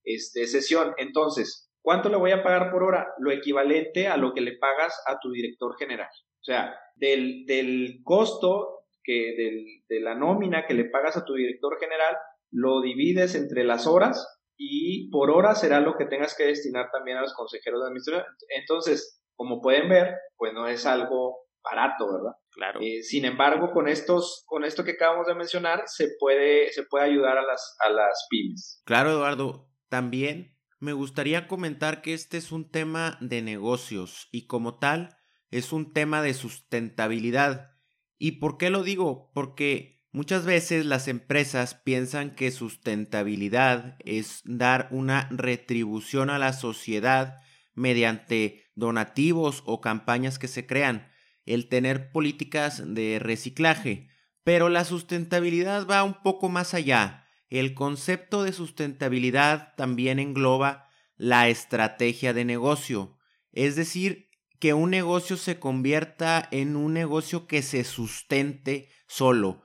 este, 0.03 0.47
sesión. 0.47 0.93
Entonces, 0.97 1.66
¿cuánto 1.87 2.09
le 2.09 2.17
voy 2.17 2.31
a 2.31 2.43
pagar 2.43 2.69
por 2.69 2.83
hora? 2.83 3.13
Lo 3.17 3.31
equivalente 3.31 4.09
a 4.09 4.17
lo 4.17 4.33
que 4.33 4.41
le 4.41 4.57
pagas 4.57 5.01
a 5.07 5.19
tu 5.19 5.31
director 5.31 5.73
general. 5.79 6.09
O 6.11 6.43
sea, 6.43 6.77
del, 6.95 7.45
del 7.45 8.01
costo 8.03 8.81
que 9.01 9.33
del, 9.37 9.63
de 9.87 10.01
la 10.01 10.13
nómina 10.13 10.65
que 10.67 10.73
le 10.73 10.89
pagas 10.89 11.15
a 11.15 11.23
tu 11.23 11.35
director 11.35 11.79
general, 11.79 12.17
lo 12.51 12.81
divides 12.81 13.35
entre 13.35 13.63
las 13.63 13.87
horas 13.87 14.37
y 14.57 15.09
por 15.11 15.31
hora 15.31 15.55
será 15.55 15.79
lo 15.79 15.95
que 15.95 16.03
tengas 16.03 16.35
que 16.35 16.47
destinar 16.47 16.89
también 16.91 17.19
a 17.19 17.21
los 17.21 17.33
consejeros 17.33 17.79
de 17.79 17.87
administración. 17.87 18.25
Entonces, 18.49 19.23
como 19.37 19.61
pueden 19.61 19.87
ver, 19.87 20.13
pues 20.35 20.51
no 20.53 20.67
es 20.67 20.85
algo 20.85 21.37
barato, 21.63 22.11
¿verdad? 22.11 22.33
Claro. 22.51 22.81
Eh, 22.81 23.01
sin 23.01 23.23
embargo, 23.23 23.71
con 23.71 23.87
estos, 23.87 24.43
con 24.45 24.65
esto 24.65 24.83
que 24.83 24.91
acabamos 24.91 25.27
de 25.27 25.35
mencionar, 25.35 25.83
se 25.85 26.09
puede, 26.19 26.69
se 26.73 26.83
puede 26.83 27.05
ayudar 27.05 27.37
a 27.37 27.43
las, 27.43 27.77
a 27.79 27.89
las 27.89 28.27
pymes. 28.29 28.81
Claro, 28.85 29.11
Eduardo. 29.11 29.69
También 29.87 30.56
me 30.79 30.93
gustaría 30.93 31.47
comentar 31.47 32.01
que 32.01 32.13
este 32.13 32.37
es 32.37 32.51
un 32.51 32.69
tema 32.69 33.17
de 33.21 33.41
negocios 33.41 34.27
y 34.31 34.47
como 34.47 34.77
tal 34.77 35.17
es 35.49 35.71
un 35.73 35.93
tema 35.93 36.21
de 36.21 36.33
sustentabilidad. 36.33 37.71
¿Y 38.17 38.33
por 38.33 38.57
qué 38.57 38.69
lo 38.69 38.83
digo? 38.83 39.31
Porque 39.33 40.03
muchas 40.11 40.45
veces 40.45 40.85
las 40.85 41.07
empresas 41.07 41.75
piensan 41.75 42.35
que 42.35 42.51
sustentabilidad 42.51 43.97
es 44.05 44.41
dar 44.45 44.87
una 44.91 45.27
retribución 45.31 46.29
a 46.29 46.39
la 46.39 46.53
sociedad 46.53 47.39
mediante 47.73 48.65
donativos 48.75 49.63
o 49.65 49.81
campañas 49.81 50.39
que 50.39 50.47
se 50.47 50.65
crean, 50.65 51.11
el 51.45 51.69
tener 51.69 52.11
políticas 52.11 52.83
de 52.85 53.19
reciclaje, 53.19 54.09
pero 54.43 54.69
la 54.69 54.83
sustentabilidad 54.83 55.87
va 55.87 56.03
un 56.03 56.21
poco 56.21 56.49
más 56.49 56.73
allá. 56.73 57.26
El 57.49 57.73
concepto 57.73 58.43
de 58.43 58.51
sustentabilidad 58.51 59.73
también 59.75 60.19
engloba 60.19 60.89
la 61.15 61.47
estrategia 61.47 62.33
de 62.33 62.45
negocio, 62.45 63.17
es 63.51 63.75
decir, 63.75 64.29
que 64.59 64.73
un 64.73 64.89
negocio 64.89 65.37
se 65.37 65.59
convierta 65.59 66.47
en 66.51 66.75
un 66.75 66.93
negocio 66.93 67.47
que 67.47 67.61
se 67.61 67.83
sustente 67.83 68.89
solo. 69.07 69.63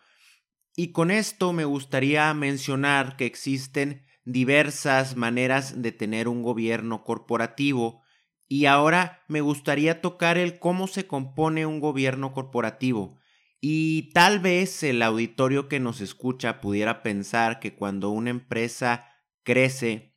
Y 0.76 0.92
con 0.92 1.10
esto 1.10 1.52
me 1.52 1.64
gustaría 1.64 2.32
mencionar 2.34 3.16
que 3.16 3.26
existen 3.26 4.06
diversas 4.24 5.16
maneras 5.16 5.82
de 5.82 5.92
tener 5.92 6.28
un 6.28 6.42
gobierno 6.42 7.04
corporativo 7.04 8.02
y 8.48 8.66
ahora 8.66 9.22
me 9.28 9.40
gustaría 9.40 10.00
tocar 10.00 10.38
el 10.38 10.58
cómo 10.58 10.86
se 10.86 11.06
compone 11.06 11.66
un 11.66 11.80
gobierno 11.80 12.32
corporativo. 12.32 13.18
Y 13.64 14.10
tal 14.12 14.40
vez 14.40 14.82
el 14.82 15.00
auditorio 15.02 15.68
que 15.68 15.78
nos 15.78 16.00
escucha 16.00 16.60
pudiera 16.60 17.04
pensar 17.04 17.60
que 17.60 17.76
cuando 17.76 18.10
una 18.10 18.30
empresa 18.30 19.06
crece, 19.44 20.16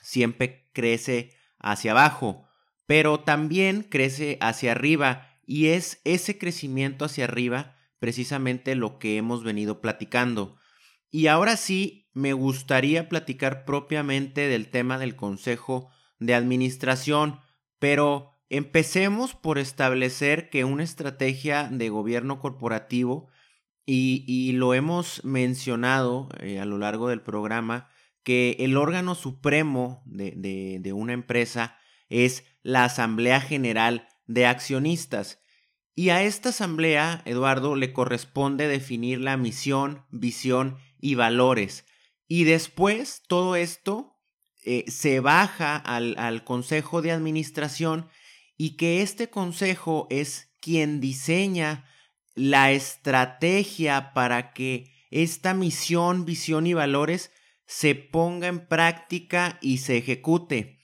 siempre 0.00 0.70
crece 0.72 1.34
hacia 1.58 1.90
abajo, 1.90 2.48
pero 2.86 3.20
también 3.20 3.82
crece 3.82 4.38
hacia 4.40 4.72
arriba 4.72 5.28
y 5.44 5.66
es 5.66 6.00
ese 6.04 6.38
crecimiento 6.38 7.04
hacia 7.04 7.24
arriba 7.24 7.76
precisamente 7.98 8.74
lo 8.74 8.98
que 8.98 9.18
hemos 9.18 9.44
venido 9.44 9.82
platicando. 9.82 10.56
Y 11.10 11.26
ahora 11.26 11.58
sí, 11.58 12.08
me 12.14 12.32
gustaría 12.32 13.06
platicar 13.10 13.66
propiamente 13.66 14.48
del 14.48 14.70
tema 14.70 14.96
del 14.96 15.14
Consejo 15.14 15.90
de 16.18 16.34
Administración, 16.34 17.38
pero 17.78 18.31
empecemos 18.52 19.34
por 19.34 19.58
establecer 19.58 20.50
que 20.50 20.64
una 20.64 20.84
estrategia 20.84 21.68
de 21.72 21.88
gobierno 21.88 22.38
corporativo, 22.38 23.28
y, 23.84 24.52
lo 24.52 24.74
hemos 24.74 25.24
mencionado 25.24 26.28
eh, 26.38 26.60
a 26.60 26.64
lo 26.64 26.78
largo 26.78 27.08
del 27.08 27.20
programa, 27.22 27.88
que 28.22 28.56
el 28.60 28.76
órgano 28.76 29.14
supremo 29.16 30.02
de, 30.06 30.78
de 30.80 30.92
una 30.92 31.14
empresa 31.14 31.76
es 32.08 32.44
la 32.62 32.84
Asamblea 32.84 33.40
General 33.40 34.06
de 34.26 34.46
Accionistas. 34.46 35.40
Y 35.94 36.10
a 36.10 36.22
esta 36.22 36.50
asamblea, 36.50 37.22
Eduardo, 37.24 37.74
le 37.74 37.92
corresponde 37.92 38.68
definir 38.68 39.20
la 39.20 39.36
misión, 39.36 40.04
visión 40.10 40.76
y 41.00 41.16
valores. 41.16 41.86
Y 42.28 42.44
después 42.44 43.22
todo 43.26 43.56
esto 43.56 44.16
eh, 44.64 44.84
se 44.88 45.20
baja 45.20 45.76
al, 45.76 46.16
al 46.18 46.44
Consejo 46.44 47.02
de 47.02 47.10
Administración 47.10 48.08
y 48.62 48.76
que 48.76 49.02
este 49.02 49.28
consejo 49.28 50.06
es 50.08 50.54
quien 50.60 51.00
diseña 51.00 51.84
la 52.36 52.70
estrategia 52.70 54.12
para 54.14 54.52
que 54.52 54.92
esta 55.10 55.52
misión, 55.52 56.24
visión 56.24 56.68
y 56.68 56.72
valores 56.72 57.32
se 57.66 57.96
ponga 57.96 58.46
en 58.46 58.68
práctica 58.68 59.58
y 59.60 59.78
se 59.78 59.96
ejecute. 59.96 60.78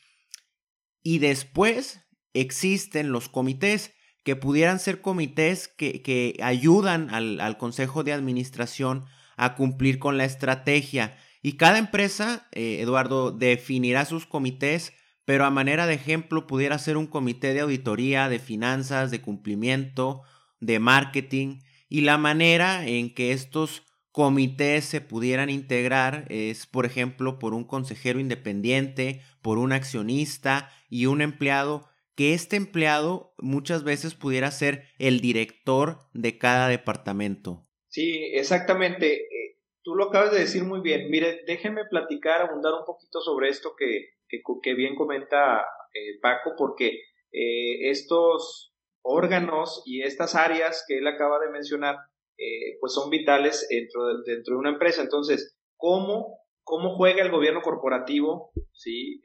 Y 1.04 1.20
después 1.20 2.00
existen 2.32 3.12
los 3.12 3.28
comités, 3.28 3.94
que 4.24 4.34
pudieran 4.34 4.80
ser 4.80 5.00
comités 5.00 5.68
que, 5.68 6.36
ayudan 6.42 7.14
al, 7.14 7.38
al, 7.38 7.58
Consejo 7.58 8.02
de 8.02 8.12
Administración 8.12 9.04
a 9.36 9.54
cumplir 9.54 10.00
con 10.00 10.18
la 10.18 10.24
estrategia. 10.24 11.16
Y 11.42 11.52
cada 11.52 11.78
empresa, 11.78 12.48
eh, 12.50 12.80
Eduardo, 12.80 13.30
definirá 13.30 14.04
sus 14.04 14.26
comités, 14.26 14.94
pero 15.28 15.44
a 15.44 15.50
manera 15.50 15.86
de 15.86 15.92
ejemplo 15.92 16.46
pudiera 16.46 16.78
ser 16.78 16.96
un 16.96 17.06
comité 17.06 17.52
de 17.52 17.60
auditoría, 17.60 18.30
de 18.30 18.38
finanzas, 18.38 19.10
de 19.10 19.20
cumplimiento, 19.20 20.22
de 20.58 20.78
marketing. 20.78 21.58
Y 21.90 22.00
la 22.00 22.16
manera 22.16 22.86
en 22.86 23.12
que 23.12 23.32
estos 23.32 23.82
comités 24.10 24.86
se 24.86 25.02
pudieran 25.02 25.50
integrar 25.50 26.24
es, 26.30 26.66
por 26.66 26.86
ejemplo, 26.86 27.38
por 27.38 27.52
un 27.52 27.64
consejero 27.64 28.20
independiente, 28.20 29.20
por 29.42 29.58
un 29.58 29.72
accionista 29.72 30.70
y 30.88 31.04
un 31.04 31.20
empleado, 31.20 31.90
que 32.14 32.32
este 32.32 32.56
empleado 32.56 33.34
muchas 33.36 33.84
veces 33.84 34.14
pudiera 34.14 34.50
ser 34.50 34.84
el 34.98 35.20
director 35.20 35.98
de 36.14 36.38
cada 36.38 36.68
departamento. 36.68 37.66
Sí, 37.88 38.30
exactamente. 38.32 39.24
Eh, 39.24 39.58
tú 39.82 39.94
lo 39.94 40.04
acabas 40.04 40.32
de 40.32 40.40
decir 40.40 40.64
muy 40.64 40.80
bien. 40.80 41.10
Mire, 41.10 41.44
déjenme 41.46 41.84
platicar, 41.84 42.40
abundar 42.40 42.72
un 42.72 42.86
poquito 42.86 43.20
sobre 43.20 43.50
esto 43.50 43.74
que, 43.76 44.16
que, 44.28 44.74
bien 44.74 44.94
comenta 44.94 45.66
eh, 45.94 46.18
Paco, 46.20 46.54
porque 46.56 47.00
eh, 47.32 47.90
estos 47.90 48.72
órganos 49.02 49.82
y 49.86 50.02
estas 50.02 50.34
áreas 50.34 50.84
que 50.86 50.98
él 50.98 51.06
acaba 51.06 51.38
de 51.38 51.50
mencionar 51.50 51.96
eh, 52.36 52.76
pues 52.80 52.92
son 52.92 53.10
vitales 53.10 53.66
dentro 53.68 54.06
de, 54.06 54.14
dentro 54.26 54.54
de 54.54 54.60
una 54.60 54.70
empresa. 54.70 55.02
Entonces, 55.02 55.56
¿cómo, 55.76 56.38
cómo 56.62 56.96
juega 56.96 57.22
el 57.22 57.30
gobierno 57.30 57.62
corporativo 57.62 58.52
¿sí? 58.72 59.20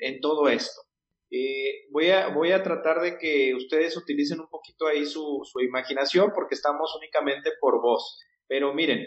en, 0.00 0.20
todo 0.20 0.48
esto? 0.48 0.80
Voy, 1.92 2.10
a, 2.10 2.28
voy 2.28 2.52
a 2.52 2.62
tratar 2.62 3.00
de 3.00 3.18
que 3.18 3.54
ustedes 3.54 3.96
utilicen 3.96 4.40
un 4.40 4.48
poquito 4.48 4.86
ahí 4.86 5.04
su, 5.04 5.40
su 5.44 5.60
imaginación 5.60 6.32
porque 6.34 6.54
estamos 6.54 6.94
únicamente 6.96 7.50
por 7.60 7.80
voz. 7.80 8.18
Pero 8.46 8.74
miren, 8.74 9.06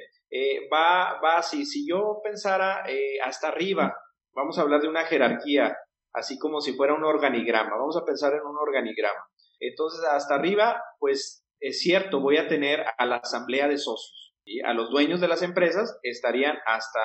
va, 0.71 1.19
va 1.23 1.37
así. 1.37 1.65
Si 1.65 1.87
yo 1.87 2.19
pensara 2.23 2.83
hasta 3.23 3.49
arriba, 3.49 3.95
vamos 4.33 4.57
a 4.57 4.61
hablar 4.61 4.81
de 4.81 4.87
una 4.87 5.05
jerarquía, 5.05 5.77
así 6.13 6.37
como 6.39 6.61
si 6.61 6.73
fuera 6.73 6.93
un 6.93 7.03
organigrama. 7.03 7.77
Vamos 7.77 7.97
a 7.97 8.05
pensar 8.05 8.33
en 8.33 8.41
un 8.41 8.57
organigrama. 8.57 9.25
Entonces, 9.59 10.03
hasta 10.05 10.35
arriba, 10.35 10.81
pues 10.99 11.45
es 11.59 11.79
cierto, 11.81 12.19
voy 12.19 12.37
a 12.37 12.47
tener 12.47 12.83
a 12.97 13.05
la 13.05 13.17
asamblea 13.17 13.67
de 13.67 13.77
socios. 13.77 14.33
y 14.43 14.61
A 14.61 14.73
los 14.73 14.89
dueños 14.89 15.21
de 15.21 15.27
las 15.27 15.43
empresas 15.43 15.99
estarían 16.01 16.57
hasta, 16.65 17.01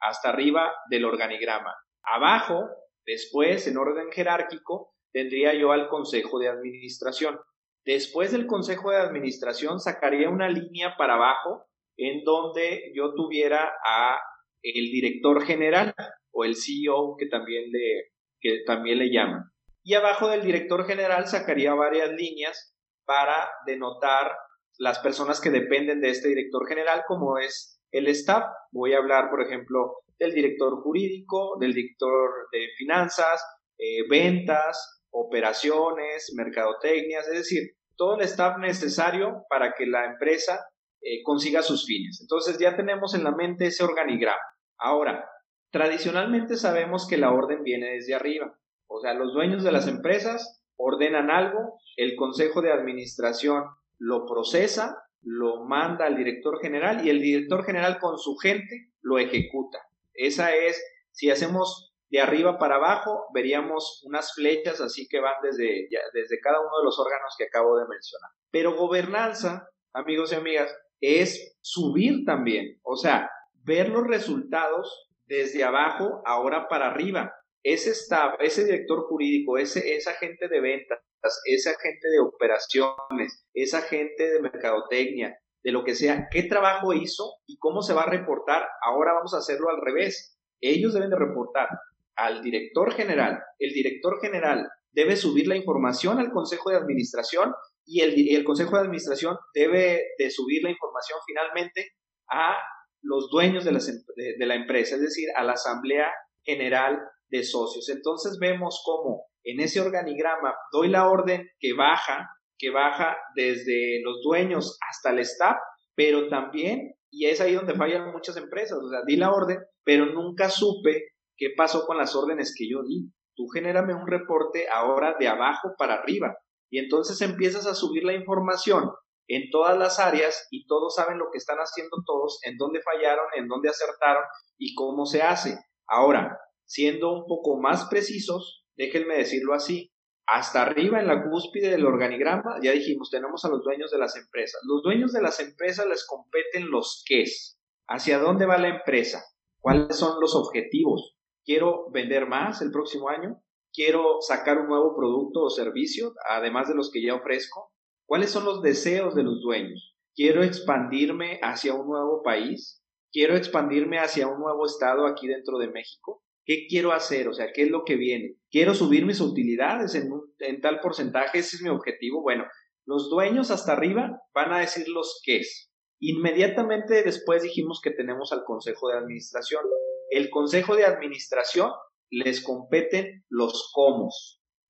hasta 0.00 0.30
arriba 0.30 0.72
del 0.90 1.04
organigrama. 1.04 1.74
Abajo, 2.02 2.68
después, 3.06 3.66
en 3.66 3.78
orden 3.78 4.10
jerárquico, 4.10 4.92
tendría 5.12 5.54
yo 5.54 5.72
al 5.72 5.88
consejo 5.88 6.38
de 6.38 6.48
administración. 6.48 7.38
Después 7.84 8.32
del 8.32 8.46
consejo 8.46 8.90
de 8.90 8.98
administración 8.98 9.80
sacaría 9.80 10.28
una 10.28 10.48
línea 10.48 10.96
para 10.98 11.14
abajo 11.14 11.66
en 11.96 12.24
donde 12.24 12.92
yo 12.94 13.14
tuviera 13.14 13.72
a 13.84 14.18
el 14.62 14.90
director 14.90 15.44
general 15.44 15.94
o 16.32 16.44
el 16.44 16.56
CEO 16.56 17.16
que 17.18 17.26
también 17.26 17.70
le, 17.70 18.12
que 18.40 18.62
también 18.66 18.98
le 18.98 19.10
llaman. 19.10 19.44
Y 19.82 19.94
abajo 19.94 20.28
del 20.28 20.42
director 20.42 20.86
general 20.86 21.26
sacaría 21.26 21.74
varias 21.74 22.10
líneas 22.12 22.74
para 23.04 23.48
denotar 23.66 24.32
las 24.78 24.98
personas 25.00 25.40
que 25.40 25.50
dependen 25.50 26.00
de 26.00 26.10
este 26.10 26.28
director 26.28 26.66
general, 26.66 27.02
como 27.06 27.38
es 27.38 27.80
el 27.90 28.06
staff. 28.08 28.44
Voy 28.72 28.92
a 28.94 28.98
hablar, 28.98 29.30
por 29.30 29.42
ejemplo, 29.42 29.96
del 30.18 30.32
director 30.32 30.80
jurídico, 30.82 31.56
del 31.58 31.74
director 31.74 32.30
de 32.52 32.68
finanzas, 32.76 33.44
eh, 33.78 34.06
ventas, 34.08 35.02
operaciones, 35.10 36.32
mercadotecnias, 36.36 37.26
es 37.28 37.38
decir, 37.38 37.70
todo 37.96 38.16
el 38.16 38.22
staff 38.22 38.58
necesario 38.58 39.44
para 39.48 39.74
que 39.74 39.86
la 39.86 40.04
empresa 40.04 40.60
eh, 41.02 41.22
consiga 41.22 41.62
sus 41.62 41.86
fines. 41.86 42.20
Entonces 42.20 42.58
ya 42.58 42.76
tenemos 42.76 43.14
en 43.14 43.24
la 43.24 43.32
mente 43.32 43.66
ese 43.66 43.84
organigrama. 43.84 44.40
Ahora, 44.78 45.28
tradicionalmente 45.70 46.56
sabemos 46.56 47.06
que 47.08 47.16
la 47.16 47.32
orden 47.32 47.62
viene 47.62 47.92
desde 47.92 48.14
arriba. 48.14 48.54
O 48.86 49.00
sea, 49.00 49.14
los 49.14 49.32
dueños 49.32 49.62
de 49.62 49.72
las 49.72 49.86
empresas 49.86 50.62
ordenan 50.76 51.30
algo, 51.30 51.78
el 51.96 52.16
Consejo 52.16 52.62
de 52.62 52.72
Administración 52.72 53.64
lo 53.98 54.26
procesa, 54.26 55.04
lo 55.22 55.64
manda 55.64 56.06
al 56.06 56.16
director 56.16 56.60
general 56.60 57.06
y 57.06 57.10
el 57.10 57.20
director 57.20 57.64
general 57.64 57.98
con 57.98 58.18
su 58.18 58.36
gente 58.36 58.92
lo 59.02 59.18
ejecuta. 59.18 59.78
Esa 60.14 60.54
es, 60.54 60.82
si 61.12 61.30
hacemos 61.30 61.92
de 62.10 62.20
arriba 62.20 62.58
para 62.58 62.76
abajo, 62.76 63.26
veríamos 63.32 64.02
unas 64.04 64.34
flechas 64.34 64.80
así 64.80 65.06
que 65.08 65.20
van 65.20 65.34
desde, 65.42 65.88
desde 66.12 66.40
cada 66.40 66.60
uno 66.60 66.78
de 66.78 66.84
los 66.84 66.98
órganos 66.98 67.34
que 67.38 67.44
acabo 67.44 67.78
de 67.78 67.86
mencionar. 67.86 68.30
Pero 68.50 68.74
gobernanza, 68.74 69.68
amigos 69.92 70.32
y 70.32 70.36
amigas, 70.36 70.74
es 71.00 71.56
subir 71.60 72.24
también, 72.24 72.78
o 72.82 72.96
sea, 72.96 73.30
ver 73.64 73.88
los 73.88 74.06
resultados 74.06 75.08
desde 75.26 75.64
abajo 75.64 76.22
ahora 76.24 76.68
para 76.68 76.88
arriba 76.88 77.32
ese 77.62 77.90
staff, 77.90 78.34
ese 78.40 78.64
director 78.64 79.06
jurídico, 79.06 79.58
ese, 79.58 79.94
esa 79.94 80.14
gente 80.14 80.48
de 80.48 80.60
ventas, 80.60 80.98
esa 81.44 81.72
gente 81.78 82.08
de 82.08 82.20
operaciones, 82.20 83.46
esa 83.52 83.82
gente 83.82 84.30
de 84.30 84.40
mercadotecnia, 84.40 85.38
de 85.62 85.72
lo 85.72 85.84
que 85.84 85.94
sea, 85.94 86.28
qué 86.30 86.44
trabajo 86.44 86.94
hizo 86.94 87.34
y 87.46 87.58
cómo 87.58 87.82
se 87.82 87.92
va 87.92 88.02
a 88.02 88.10
reportar. 88.10 88.66
Ahora 88.82 89.12
vamos 89.12 89.34
a 89.34 89.38
hacerlo 89.38 89.68
al 89.68 89.80
revés. 89.82 90.38
Ellos 90.60 90.94
deben 90.94 91.10
de 91.10 91.18
reportar 91.18 91.68
al 92.16 92.42
director 92.42 92.92
general. 92.94 93.42
El 93.58 93.72
director 93.72 94.20
general 94.20 94.70
debe 94.92 95.16
subir 95.16 95.46
la 95.46 95.56
información 95.56 96.18
al 96.18 96.30
Consejo 96.30 96.70
de 96.70 96.76
Administración 96.76 97.52
y 97.84 98.00
el, 98.02 98.44
Consejo 98.44 98.76
de 98.76 98.82
Administración 98.82 99.36
debe 99.54 100.02
de 100.18 100.30
subir 100.30 100.62
la 100.62 100.70
información 100.70 101.18
finalmente 101.26 101.90
a 102.30 102.56
los 103.02 103.30
dueños 103.30 103.64
de, 103.64 103.72
de, 103.72 104.46
la 104.46 104.54
empresa, 104.54 104.96
es 104.96 105.00
decir, 105.00 105.28
a 105.34 105.42
la 105.42 105.52
Asamblea 105.52 106.12
General 106.44 106.98
de 107.28 107.42
Socios. 107.42 107.88
Entonces 107.88 108.38
vemos 108.38 108.82
cómo 108.84 109.24
en 109.42 109.60
ese 109.60 109.80
organigrama 109.80 110.54
doy 110.72 110.88
la 110.88 111.08
orden 111.08 111.48
que 111.58 111.72
baja, 111.72 112.28
que 112.58 112.70
baja 112.70 113.16
desde 113.34 114.02
los 114.02 114.22
dueños 114.22 114.78
hasta 114.88 115.10
el 115.10 115.20
staff, 115.20 115.56
pero 115.94 116.28
también, 116.28 116.94
y 117.10 117.26
es 117.26 117.40
ahí 117.40 117.54
donde 117.54 117.74
fallan 117.74 118.12
muchas 118.12 118.36
empresas, 118.36 118.78
o 118.78 118.88
sea, 118.88 119.00
di 119.06 119.16
la 119.16 119.32
orden, 119.32 119.58
pero 119.82 120.06
nunca 120.06 120.48
supe 120.48 121.08
qué 121.36 121.48
pasó 121.56 121.86
con 121.86 121.96
las 121.96 122.14
órdenes 122.14 122.54
que 122.56 122.68
yo 122.70 122.82
di. 122.82 123.10
Tú 123.40 123.48
genérame 123.48 123.94
un 123.94 124.06
reporte 124.06 124.68
ahora 124.68 125.16
de 125.18 125.26
abajo 125.26 125.72
para 125.78 125.94
arriba. 125.94 126.36
Y 126.70 126.78
entonces 126.78 127.22
empiezas 127.22 127.66
a 127.66 127.74
subir 127.74 128.04
la 128.04 128.12
información 128.12 128.90
en 129.28 129.48
todas 129.48 129.78
las 129.78 129.98
áreas 129.98 130.46
y 130.50 130.66
todos 130.66 130.94
saben 130.94 131.16
lo 131.16 131.30
que 131.32 131.38
están 131.38 131.56
haciendo 131.56 132.02
todos, 132.04 132.38
en 132.42 132.58
dónde 132.58 132.82
fallaron, 132.82 133.24
en 133.34 133.48
dónde 133.48 133.70
acertaron 133.70 134.24
y 134.58 134.74
cómo 134.74 135.06
se 135.06 135.22
hace. 135.22 135.58
Ahora, 135.88 136.38
siendo 136.66 137.14
un 137.14 137.24
poco 137.26 137.58
más 137.58 137.88
precisos, 137.88 138.66
déjenme 138.76 139.16
decirlo 139.16 139.54
así, 139.54 139.90
hasta 140.26 140.60
arriba 140.60 141.00
en 141.00 141.06
la 141.06 141.24
cúspide 141.24 141.70
del 141.70 141.86
organigrama, 141.86 142.60
ya 142.62 142.72
dijimos, 142.72 143.08
tenemos 143.10 143.42
a 143.46 143.48
los 143.48 143.64
dueños 143.64 143.90
de 143.90 143.96
las 143.96 144.16
empresas. 144.16 144.60
Los 144.68 144.82
dueños 144.82 145.12
de 145.12 145.22
las 145.22 145.40
empresas 145.40 145.86
les 145.86 146.06
competen 146.06 146.70
los 146.70 147.04
qué 147.06 147.22
es, 147.22 147.58
hacia 147.88 148.18
dónde 148.18 148.44
va 148.44 148.58
la 148.58 148.68
empresa, 148.68 149.24
cuáles 149.60 149.96
son 149.96 150.20
los 150.20 150.34
objetivos. 150.34 151.16
Quiero 151.50 151.90
vender 151.90 152.28
más 152.28 152.62
el 152.62 152.70
próximo 152.70 153.08
año, 153.08 153.42
quiero 153.72 154.20
sacar 154.20 154.56
un 154.58 154.68
nuevo 154.68 154.94
producto 154.94 155.42
o 155.42 155.50
servicio, 155.50 156.14
además 156.28 156.68
de 156.68 156.76
los 156.76 156.92
que 156.92 157.02
ya 157.02 157.16
ofrezco, 157.16 157.72
¿Cuáles 158.06 158.30
son 158.30 158.44
los 158.44 158.62
deseos 158.62 159.16
de 159.16 159.24
los 159.24 159.40
dueños? 159.40 159.96
¿Quiero 160.14 160.44
expandirme 160.44 161.40
hacia 161.42 161.74
un 161.74 161.88
nuevo 161.88 162.22
país? 162.22 162.80
¿Quiero 163.10 163.34
expandirme 163.36 163.98
hacia 163.98 164.28
un 164.28 164.38
nuevo 164.38 164.64
estado 164.64 165.08
aquí 165.08 165.26
dentro 165.26 165.58
de 165.58 165.72
México? 165.72 166.22
¿Qué 166.44 166.66
quiero 166.68 166.92
hacer? 166.92 167.26
O 167.26 167.32
sea, 167.32 167.50
¿qué 167.52 167.62
es 167.62 167.70
lo 167.70 167.82
que 167.84 167.96
viene? 167.96 168.36
¿Quiero 168.48 168.74
subir 168.74 169.04
mis 169.04 169.20
utilidades 169.20 169.96
en, 169.96 170.60
tal 170.60 170.78
porcentaje? 170.78 171.38
Ese 171.38 171.56
es 171.56 171.62
mi 171.62 171.68
objetivo. 171.68 172.22
Bueno, 172.22 172.44
los 172.86 173.10
dueños 173.10 173.50
hasta 173.50 173.72
arriba 173.72 174.20
van 174.32 174.52
a 174.52 174.60
decir 174.60 174.88
los 174.88 175.20
qué 175.24 175.38
es. 175.38 175.72
Inmediatamente 175.98 177.02
después 177.02 177.42
dijimos 177.42 177.80
que 177.82 177.90
tenemos 177.90 178.32
al 178.32 178.44
Consejo 178.44 178.88
de 178.88 178.98
Administración. 178.98 179.62
El 180.10 180.28
Consejo 180.28 180.74
de 180.74 180.84
Administración 180.84 181.70
les 182.10 182.42
competen 182.42 183.24
los 183.28 183.70
cómo, 183.72 184.10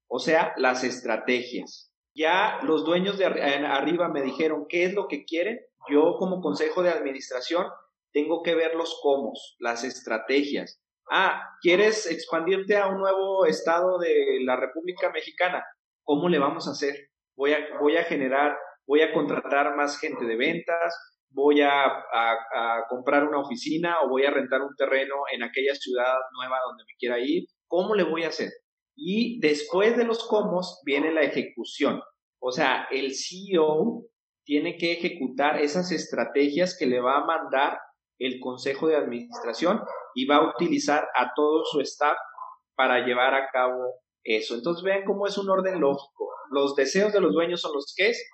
o 0.07 0.19
sea, 0.19 0.53
las 0.57 0.85
estrategias. 0.85 1.91
Ya 2.15 2.59
los 2.63 2.85
dueños 2.85 3.17
de 3.17 3.25
arriba 3.25 4.09
me 4.09 4.21
dijeron 4.21 4.67
qué 4.69 4.85
es 4.85 4.93
lo 4.93 5.09
que 5.09 5.25
quieren. 5.25 5.59
Yo 5.89 6.17
como 6.19 6.43
consejo 6.43 6.83
de 6.83 6.91
administración 6.91 7.67
tengo 8.13 8.43
que 8.43 8.55
ver 8.55 8.75
los 8.75 8.99
cómo, 9.03 9.33
las 9.59 9.85
estrategias. 9.85 10.79
Ah, 11.11 11.43
¿quieres 11.63 12.07
expandirte 12.07 12.77
a 12.77 12.89
un 12.89 12.99
nuevo 12.99 13.47
estado 13.47 13.99
de 13.99 14.41
la 14.45 14.57
República 14.57 15.11
Mexicana? 15.11 15.65
¿Cómo 16.05 16.29
le 16.29 16.39
vamos 16.39 16.69
a 16.69 16.73
hacer? 16.73 17.09
Voy 17.35 17.55
a, 17.55 17.79
voy 17.81 17.97
a 17.97 18.05
generar, 18.05 18.59
voy 18.87 19.01
a 19.01 19.13
contratar 19.15 19.75
más 19.75 19.99
gente 19.99 20.27
de 20.27 20.37
ventas, 20.37 20.95
voy 21.31 21.61
a, 21.63 22.05
comprar 22.89 23.25
una 23.25 23.41
oficina 23.41 24.01
o 24.03 24.09
voy 24.09 24.25
a 24.25 24.31
rentar 24.31 24.63
un 24.63 24.75
terreno 24.77 25.15
en 25.33 25.43
aquella 25.43 25.75
ciudad 25.75 26.15
nueva 26.37 26.59
donde 26.67 26.85
me 26.85 26.95
quiera 26.99 27.19
ir. 27.19 27.47
¿Cómo 27.67 27.95
le 27.95 28.03
voy 28.03 28.25
a 28.25 28.29
hacer? 28.29 28.51
Y 28.97 29.41
después 29.41 29.97
de 29.97 30.05
los 30.05 30.27
cómo 30.27 30.61
viene 30.85 31.13
la 31.13 31.23
ejecución. 31.23 32.03
O 32.41 32.53
sea, 32.53 32.87
el 32.91 33.15
CEO 33.15 34.07
tiene 34.45 34.77
que 34.77 34.93
ejecutar 34.93 35.61
esas 35.61 35.93
estrategias 35.93 36.77
que 36.79 36.87
le 36.87 37.01
va 37.01 37.19
a 37.19 37.25
mandar 37.25 37.79
el 38.19 38.41
consejo 38.41 38.89
de 38.89 38.97
administración 38.97 39.81
y 40.15 40.27
va 40.27 40.37
a 40.37 40.51
utilizar 40.51 41.07
a 41.17 41.33
todo 41.35 41.65
su 41.65 41.81
staff 41.81 42.17
para 42.75 43.07
llevar 43.07 43.35
a 43.35 43.49
cabo 43.51 43.95
eso. 44.25 44.55
Entonces 44.55 44.83
vean 44.83 45.05
cómo 45.05 45.27
es 45.27 45.39
un 45.39 45.49
orden 45.49 45.81
lógico. 45.81 46.29
Los 46.51 46.75
deseos 46.75 47.13
de 47.13 47.21
los 47.21 47.33
dueños 47.33 47.61
son 47.61 47.73
los 47.75 47.95
qué 47.97 48.11
es, 48.11 48.31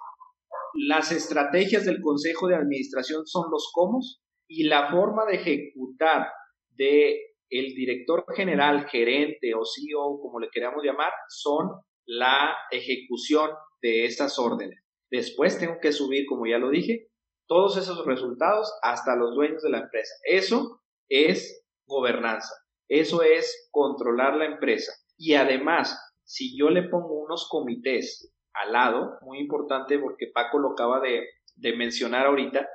las 0.77 1.13
estrategias 1.13 1.85
del 1.85 2.01
consejo 2.01 2.49
de 2.49 2.57
administración 2.57 3.27
son 3.27 3.51
los 3.51 3.71
cómo 3.73 4.01
y 4.49 4.65
la 4.65 4.91
forma 4.91 5.25
de 5.27 5.37
ejecutar 5.37 6.29
de 6.71 7.21
el 7.49 7.75
director 7.75 8.25
general, 8.35 8.87
gerente 8.89 9.55
o 9.55 9.63
CEO, 9.65 10.19
como 10.21 10.41
le 10.41 10.49
queramos 10.51 10.83
llamar, 10.85 11.13
son 11.29 11.71
la 12.05 12.57
ejecución 12.71 13.51
de 13.83 14.05
estas 14.05 14.39
órdenes. 14.39 14.81
Después 15.11 15.59
tengo 15.59 15.79
que 15.81 15.93
subir, 15.93 16.27
como 16.27 16.47
ya 16.47 16.59
lo 16.59 16.71
dije, 16.71 17.09
todos 17.47 17.77
esos 17.77 18.05
resultados 18.05 18.73
hasta 18.83 19.15
los 19.15 19.35
dueños 19.35 19.63
de 19.63 19.71
la 19.71 19.79
empresa. 19.79 20.13
Eso 20.25 20.81
es 21.09 21.65
gobernanza. 21.87 22.53
Eso 22.89 23.23
es 23.23 23.69
controlar 23.71 24.37
la 24.37 24.47
empresa. 24.47 24.93
Y 25.17 25.35
además, 25.35 25.99
si 26.25 26.59
yo 26.59 26.71
le 26.71 26.89
pongo 26.89 27.21
unos 27.21 27.49
comités 27.49 28.36
al 28.63 28.73
lado, 28.73 29.19
muy 29.23 29.39
importante 29.39 29.99
porque 29.99 30.29
Paco 30.33 30.59
lo 30.59 30.73
acaba 30.73 31.01
de, 31.01 31.29
mencionar 31.77 32.27
ahorita, 32.27 32.69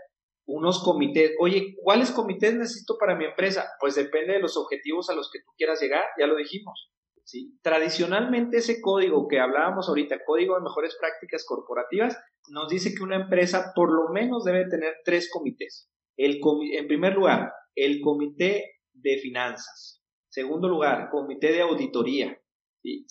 unos 0.46 0.84
comités. 0.84 1.34
Oye, 1.40 1.76
¿cuáles 1.82 2.12
comités 2.12 2.54
necesito 2.54 2.98
para 2.98 3.16
mi 3.16 3.26
empresa? 3.26 3.70
Pues 3.80 3.96
depende 3.96 4.34
de 4.34 4.40
los 4.40 4.58
objetivos 4.58 5.10
a 5.10 5.16
los 5.16 5.30
que 5.32 5.40
tú 5.40 5.52
quieras 5.58 5.82
llegar, 5.82 6.04
ya 6.20 6.28
lo 6.28 6.36
dijimos. 6.36 6.92
¿sí? 7.24 7.58
Tradicionalmente 7.62 8.58
ese 8.58 8.82
código 8.82 9.28
que 9.28 9.40
hablábamos 9.40 9.88
ahorita, 9.88 10.24
código 10.26 10.56
de 10.56 10.62
mejores 10.62 10.98
prácticas 11.00 11.46
corporativas, 11.48 12.18
nos 12.50 12.70
dice 12.70 12.94
que 12.94 13.04
una 13.04 13.16
empresa 13.16 13.72
por 13.76 13.92
lo 13.94 14.12
menos 14.12 14.44
debe 14.44 14.68
tener 14.68 14.96
tres 15.06 15.30
comités. 15.32 15.90
El 16.18 16.40
en 16.74 16.88
primer 16.88 17.14
lugar, 17.14 17.54
el 17.76 18.02
comité 18.02 18.80
de 18.94 19.18
finanzas. 19.20 20.02
Segundo 20.30 20.68
lugar, 20.68 21.10
comité 21.10 21.52
de 21.52 21.62
auditoría. 21.62 22.38
Y 22.84 23.06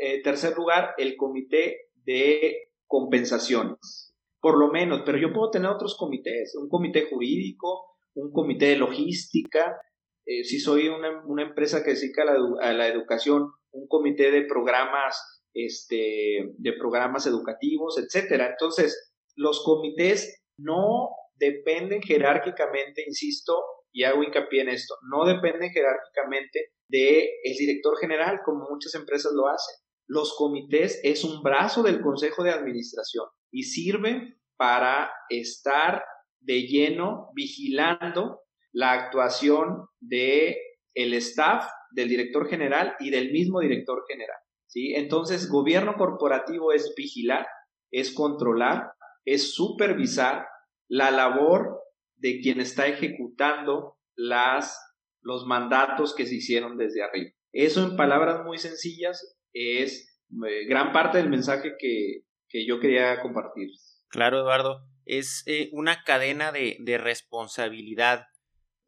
eh, 0.00 0.22
tercer 0.22 0.56
lugar, 0.56 0.94
el 0.98 1.16
comité 1.16 1.90
de 2.04 2.70
compensaciones 2.86 4.04
por 4.44 4.58
lo 4.58 4.70
menos, 4.70 5.04
pero 5.06 5.16
yo 5.16 5.32
puedo 5.32 5.50
tener 5.50 5.70
otros 5.70 5.96
comités, 5.96 6.54
un 6.54 6.68
comité 6.68 7.08
jurídico, 7.08 7.96
un 8.12 8.30
comité 8.30 8.66
de 8.66 8.76
logística, 8.76 9.80
eh, 10.26 10.44
si 10.44 10.60
soy 10.60 10.88
una, 10.88 11.24
una, 11.24 11.44
empresa 11.44 11.82
que 11.82 11.94
dedica 11.94 12.24
a 12.24 12.26
la, 12.26 12.38
a 12.60 12.72
la, 12.74 12.88
educación, 12.88 13.50
un 13.70 13.88
comité 13.88 14.30
de 14.30 14.42
programas, 14.42 15.16
este, 15.54 16.52
de 16.58 16.72
programas 16.74 17.26
educativos, 17.26 17.96
etcétera. 17.96 18.50
Entonces, 18.50 19.14
los 19.34 19.64
comités 19.64 20.42
no 20.58 21.08
dependen 21.36 22.02
jerárquicamente, 22.02 23.02
insisto, 23.06 23.64
y 23.94 24.04
hago 24.04 24.24
hincapié 24.24 24.60
en 24.60 24.68
esto, 24.68 24.96
no 25.10 25.24
dependen 25.24 25.70
jerárquicamente 25.70 26.72
del 26.86 27.30
el 27.44 27.56
director 27.56 27.96
general, 27.98 28.40
como 28.44 28.68
muchas 28.68 28.94
empresas 28.94 29.32
lo 29.34 29.48
hacen. 29.48 29.83
Los 30.06 30.34
comités 30.36 31.00
es 31.02 31.24
un 31.24 31.42
brazo 31.42 31.82
del 31.82 32.00
Consejo 32.00 32.42
de 32.42 32.50
Administración 32.50 33.26
y 33.50 33.64
sirve 33.64 34.38
para 34.56 35.10
estar 35.28 36.04
de 36.40 36.62
lleno 36.66 37.30
vigilando 37.34 38.40
la 38.72 38.92
actuación 38.92 39.86
de 40.00 40.58
el 40.94 41.14
staff, 41.14 41.66
del 41.92 42.08
director 42.08 42.48
general 42.48 42.94
y 43.00 43.10
del 43.10 43.32
mismo 43.32 43.60
director 43.60 44.04
general. 44.08 44.36
¿sí? 44.66 44.94
Entonces, 44.94 45.48
gobierno 45.48 45.94
corporativo 45.96 46.72
es 46.72 46.92
vigilar, 46.96 47.46
es 47.90 48.12
controlar, 48.12 48.92
es 49.24 49.54
supervisar 49.54 50.46
la 50.88 51.10
labor 51.10 51.80
de 52.16 52.40
quien 52.40 52.60
está 52.60 52.86
ejecutando 52.86 53.96
las, 54.16 54.78
los 55.20 55.46
mandatos 55.46 56.14
que 56.14 56.26
se 56.26 56.36
hicieron 56.36 56.76
desde 56.76 57.02
arriba. 57.02 57.30
Eso 57.52 57.84
en 57.84 57.96
palabras 57.96 58.44
muy 58.44 58.58
sencillas 58.58 59.36
es 59.54 60.20
eh, 60.46 60.66
gran 60.66 60.92
parte 60.92 61.18
del 61.18 61.30
mensaje 61.30 61.74
que, 61.78 62.24
que 62.48 62.66
yo 62.66 62.80
quería 62.80 63.20
compartir. 63.22 63.70
Claro, 64.08 64.40
Eduardo, 64.40 64.86
es 65.06 65.42
eh, 65.46 65.70
una 65.72 66.02
cadena 66.04 66.52
de, 66.52 66.76
de, 66.80 66.98
responsabilidad. 66.98 68.26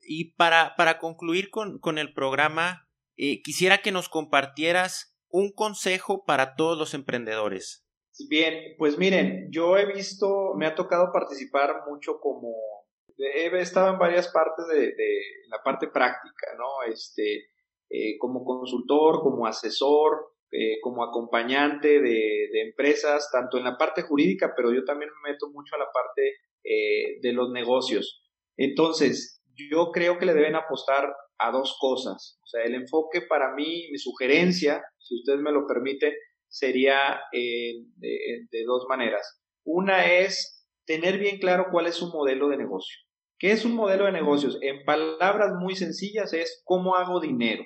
Y 0.00 0.34
para, 0.34 0.74
para 0.76 0.98
concluir 0.98 1.50
con, 1.50 1.78
con 1.78 1.98
el 1.98 2.12
programa, 2.12 2.88
eh, 3.16 3.42
quisiera 3.42 3.78
que 3.78 3.92
nos 3.92 4.08
compartieras 4.08 5.16
un 5.28 5.52
consejo 5.52 6.24
para 6.24 6.54
todos 6.54 6.78
los 6.78 6.94
emprendedores. 6.94 7.84
Bien, 8.28 8.74
pues 8.78 8.98
miren, 8.98 9.48
yo 9.50 9.76
he 9.76 9.86
visto, 9.92 10.54
me 10.56 10.66
ha 10.66 10.74
tocado 10.74 11.10
participar 11.12 11.82
mucho 11.86 12.18
como, 12.20 12.54
he 13.18 13.46
estado 13.58 13.92
en 13.92 13.98
varias 13.98 14.28
partes 14.28 14.66
de, 14.68 14.94
de 14.94 15.20
la 15.48 15.62
parte 15.62 15.88
práctica, 15.88 16.46
¿no? 16.56 16.90
Este, 16.90 17.50
eh, 17.88 18.18
como 18.18 18.44
consultor, 18.44 19.20
como 19.20 19.46
asesor, 19.46 20.34
eh, 20.52 20.80
como 20.80 21.04
acompañante 21.04 22.00
de, 22.00 22.48
empresas, 22.62 23.28
tanto 23.32 23.58
en 23.58 23.64
la 23.64 23.76
parte 23.76 24.02
jurídica, 24.02 24.52
pero 24.56 24.72
yo 24.72 24.84
también 24.84 25.10
me 25.10 25.32
meto 25.32 25.50
mucho 25.50 25.74
a 25.76 25.78
la 25.78 25.90
parte 25.92 26.36
eh, 26.64 27.18
de 27.20 27.32
los 27.32 27.50
negocios. 27.50 28.22
Entonces, 28.56 29.42
yo 29.54 29.90
creo 29.92 30.18
que 30.18 30.26
le 30.26 30.34
deben 30.34 30.54
apostar 30.54 31.12
a 31.38 31.50
dos 31.50 31.76
cosas. 31.80 32.38
O 32.42 32.46
sea, 32.46 32.64
el 32.64 32.74
enfoque 32.74 33.22
para 33.22 33.54
mí, 33.54 33.88
mi 33.90 33.98
sugerencia, 33.98 34.82
si 34.98 35.16
usted 35.16 35.36
me 35.36 35.52
lo 35.52 35.66
permite, 35.66 36.16
sería 36.48 37.20
de, 37.32 37.84
de 38.50 38.64
dos 38.64 38.86
maneras. 38.88 39.42
Una 39.64 40.06
es 40.06 40.66
tener 40.86 41.18
bien 41.18 41.38
claro 41.38 41.66
cuál 41.70 41.86
es 41.86 41.96
su 41.96 42.08
modelo 42.08 42.48
de 42.48 42.56
negocio. 42.56 42.96
¿Qué 43.38 43.52
es 43.52 43.64
un 43.66 43.74
modelo 43.74 44.06
de 44.06 44.12
negocios? 44.12 44.58
En 44.62 44.84
palabras 44.84 45.52
muy 45.60 45.76
sencillas 45.76 46.32
es 46.32 46.62
cómo 46.64 46.96
hago 46.96 47.20
dinero. 47.20 47.64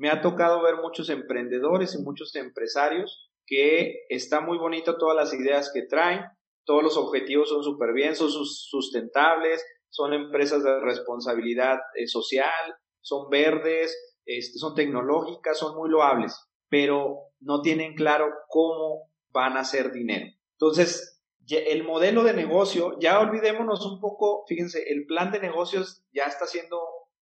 Me 0.00 0.08
ha 0.08 0.22
tocado 0.22 0.62
ver 0.62 0.76
muchos 0.76 1.10
emprendedores 1.10 1.94
y 1.94 2.02
muchos 2.02 2.34
empresarios 2.34 3.30
que 3.46 4.06
está 4.08 4.40
muy 4.40 4.56
bonito 4.56 4.96
todas 4.96 5.14
las 5.14 5.34
ideas 5.34 5.70
que 5.74 5.82
traen, 5.82 6.22
todos 6.64 6.82
los 6.82 6.96
objetivos 6.96 7.50
son 7.50 7.62
súper 7.62 7.92
bien, 7.92 8.16
son 8.16 8.30
sustentables, 8.30 9.62
son 9.90 10.14
empresas 10.14 10.64
de 10.64 10.80
responsabilidad 10.80 11.80
eh, 11.96 12.06
social, 12.06 12.78
son 13.02 13.28
verdes, 13.28 13.94
este, 14.24 14.58
son 14.58 14.74
tecnológicas, 14.74 15.58
son 15.58 15.76
muy 15.76 15.90
loables, 15.90 16.34
pero 16.70 17.32
no 17.38 17.60
tienen 17.60 17.94
claro 17.94 18.30
cómo 18.48 19.10
van 19.28 19.58
a 19.58 19.60
hacer 19.60 19.92
dinero. 19.92 20.32
Entonces, 20.52 21.20
el 21.46 21.84
modelo 21.84 22.24
de 22.24 22.32
negocio, 22.32 22.98
ya 23.00 23.20
olvidémonos 23.20 23.84
un 23.84 24.00
poco, 24.00 24.46
fíjense, 24.48 24.82
el 24.90 25.04
plan 25.04 25.30
de 25.30 25.40
negocios 25.40 26.02
ya 26.10 26.24
está 26.24 26.46
siendo, 26.46 26.80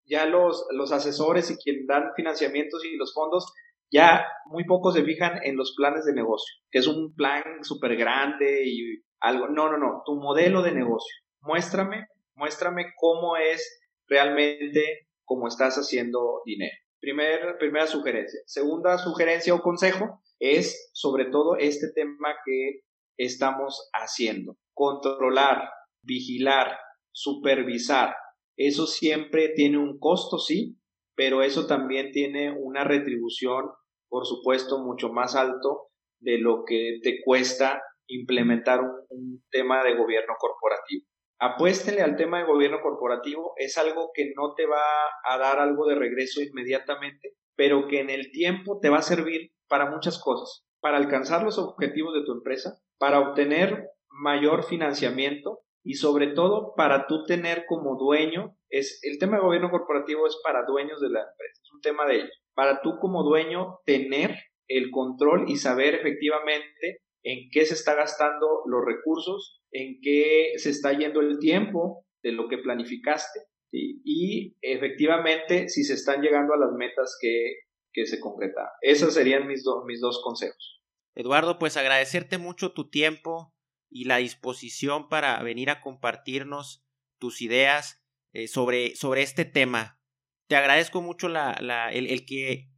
ya 0.08 0.26
los, 0.26 0.66
los 0.70 0.92
asesores 0.92 1.50
y 1.50 1.56
quien 1.56 1.86
dan 1.86 2.12
financiamientos 2.16 2.84
y 2.84 2.96
los 2.96 3.12
fondos, 3.14 3.52
ya 3.90 4.26
muy 4.46 4.64
pocos 4.64 4.94
se 4.94 5.04
fijan 5.04 5.40
en 5.44 5.56
los 5.56 5.74
planes 5.76 6.04
de 6.04 6.12
negocio, 6.12 6.54
que 6.70 6.78
es 6.78 6.86
un 6.86 7.14
plan 7.14 7.42
súper 7.62 7.96
grande 7.96 8.64
y 8.66 9.02
algo. 9.20 9.48
No, 9.48 9.70
no, 9.70 9.78
no, 9.78 10.02
tu 10.04 10.16
modelo 10.16 10.62
de 10.62 10.72
negocio. 10.72 11.14
Muéstrame, 11.40 12.06
muéstrame 12.34 12.92
cómo 12.96 13.36
es 13.36 13.80
realmente 14.06 15.08
cómo 15.24 15.48
estás 15.48 15.76
haciendo 15.76 16.42
dinero. 16.44 16.76
Primer, 17.00 17.56
primera 17.58 17.86
sugerencia. 17.86 18.40
Segunda 18.46 18.98
sugerencia 18.98 19.54
o 19.54 19.60
consejo 19.60 20.20
es 20.38 20.90
sobre 20.92 21.26
todo 21.26 21.56
este 21.56 21.92
tema 21.94 22.34
que 22.44 22.80
estamos 23.16 23.88
haciendo. 23.92 24.56
Controlar, 24.74 25.70
vigilar, 26.02 26.78
supervisar. 27.12 28.14
Eso 28.58 28.88
siempre 28.88 29.50
tiene 29.50 29.78
un 29.78 30.00
costo, 30.00 30.38
sí, 30.38 30.76
pero 31.14 31.42
eso 31.42 31.68
también 31.68 32.10
tiene 32.10 32.50
una 32.50 32.82
retribución, 32.82 33.66
por 34.08 34.26
supuesto, 34.26 34.84
mucho 34.84 35.10
más 35.10 35.36
alto 35.36 35.90
de 36.20 36.38
lo 36.38 36.64
que 36.66 36.98
te 37.04 37.20
cuesta 37.24 37.80
implementar 38.08 38.80
un, 39.10 39.44
tema 39.50 39.84
de 39.84 39.96
gobierno 39.96 40.34
corporativo. 40.38 41.06
Apuéstele 41.38 42.02
al 42.02 42.16
tema 42.16 42.40
de 42.40 42.46
gobierno 42.46 42.80
corporativo, 42.82 43.54
es 43.58 43.78
algo 43.78 44.10
que 44.12 44.32
no 44.36 44.54
te 44.54 44.66
va 44.66 44.82
a 45.24 45.38
dar 45.38 45.60
algo 45.60 45.86
de 45.86 45.94
regreso 45.94 46.42
inmediatamente, 46.42 47.34
pero 47.54 47.86
que 47.86 48.00
en 48.00 48.10
el 48.10 48.32
tiempo 48.32 48.80
te 48.82 48.88
va 48.88 48.98
a 48.98 49.02
servir 49.02 49.52
para 49.68 49.88
muchas 49.88 50.20
cosas, 50.20 50.66
para 50.80 50.96
alcanzar 50.96 51.44
los 51.44 51.58
objetivos 51.58 52.12
de 52.14 52.24
tu 52.24 52.32
empresa, 52.32 52.80
para 52.98 53.20
obtener 53.20 53.88
mayor 54.08 54.64
financiamiento 54.64 55.60
y 55.88 55.94
sobre 55.94 56.26
todo 56.34 56.74
para 56.76 57.06
tú 57.06 57.24
tener 57.24 57.64
como 57.64 57.96
dueño, 57.96 58.54
es 58.68 59.00
el 59.04 59.18
tema 59.18 59.38
de 59.38 59.42
gobierno 59.42 59.70
corporativo 59.70 60.26
es 60.26 60.36
para 60.44 60.66
dueños 60.66 61.00
de 61.00 61.08
la 61.08 61.20
empresa, 61.20 61.62
es 61.62 61.72
un 61.72 61.80
tema 61.80 62.04
de 62.04 62.16
ellos. 62.16 62.42
Para 62.52 62.82
tú 62.82 62.98
como 63.00 63.22
dueño 63.22 63.78
tener 63.86 64.36
el 64.68 64.90
control 64.90 65.46
y 65.48 65.56
saber 65.56 65.94
efectivamente 65.94 67.00
en 67.22 67.48
qué 67.50 67.64
se 67.64 67.72
está 67.72 67.94
gastando 67.94 68.64
los 68.66 68.84
recursos, 68.84 69.62
en 69.72 69.98
qué 70.02 70.52
se 70.56 70.68
está 70.68 70.92
yendo 70.92 71.22
el 71.22 71.38
tiempo 71.38 72.04
de 72.22 72.32
lo 72.32 72.48
que 72.48 72.58
planificaste 72.58 73.40
y 73.72 74.58
efectivamente 74.60 75.70
si 75.70 75.84
se 75.84 75.94
están 75.94 76.20
llegando 76.20 76.52
a 76.52 76.58
las 76.58 76.72
metas 76.72 77.16
que, 77.18 77.60
que 77.94 78.04
se 78.04 78.20
concretaron. 78.20 78.72
Esos 78.82 79.14
serían 79.14 79.46
mis, 79.46 79.64
mis 79.86 80.02
dos 80.02 80.20
consejos. 80.22 80.82
Eduardo, 81.14 81.58
pues 81.58 81.78
agradecerte 81.78 82.36
mucho 82.36 82.72
tu 82.72 82.90
tiempo 82.90 83.54
y 83.90 84.04
la 84.04 84.18
disposición 84.18 85.08
para 85.08 85.42
venir 85.42 85.70
a 85.70 85.80
compartirnos 85.80 86.84
tus 87.18 87.42
ideas 87.42 88.02
eh, 88.32 88.48
sobre, 88.48 88.94
sobre 88.94 89.22
este 89.22 89.44
tema. 89.44 90.00
Te 90.48 90.56
agradezco 90.56 91.02
mucho 91.02 91.28
la, 91.28 91.56
la, 91.60 91.92
el, 91.92 92.24
que 92.26 92.70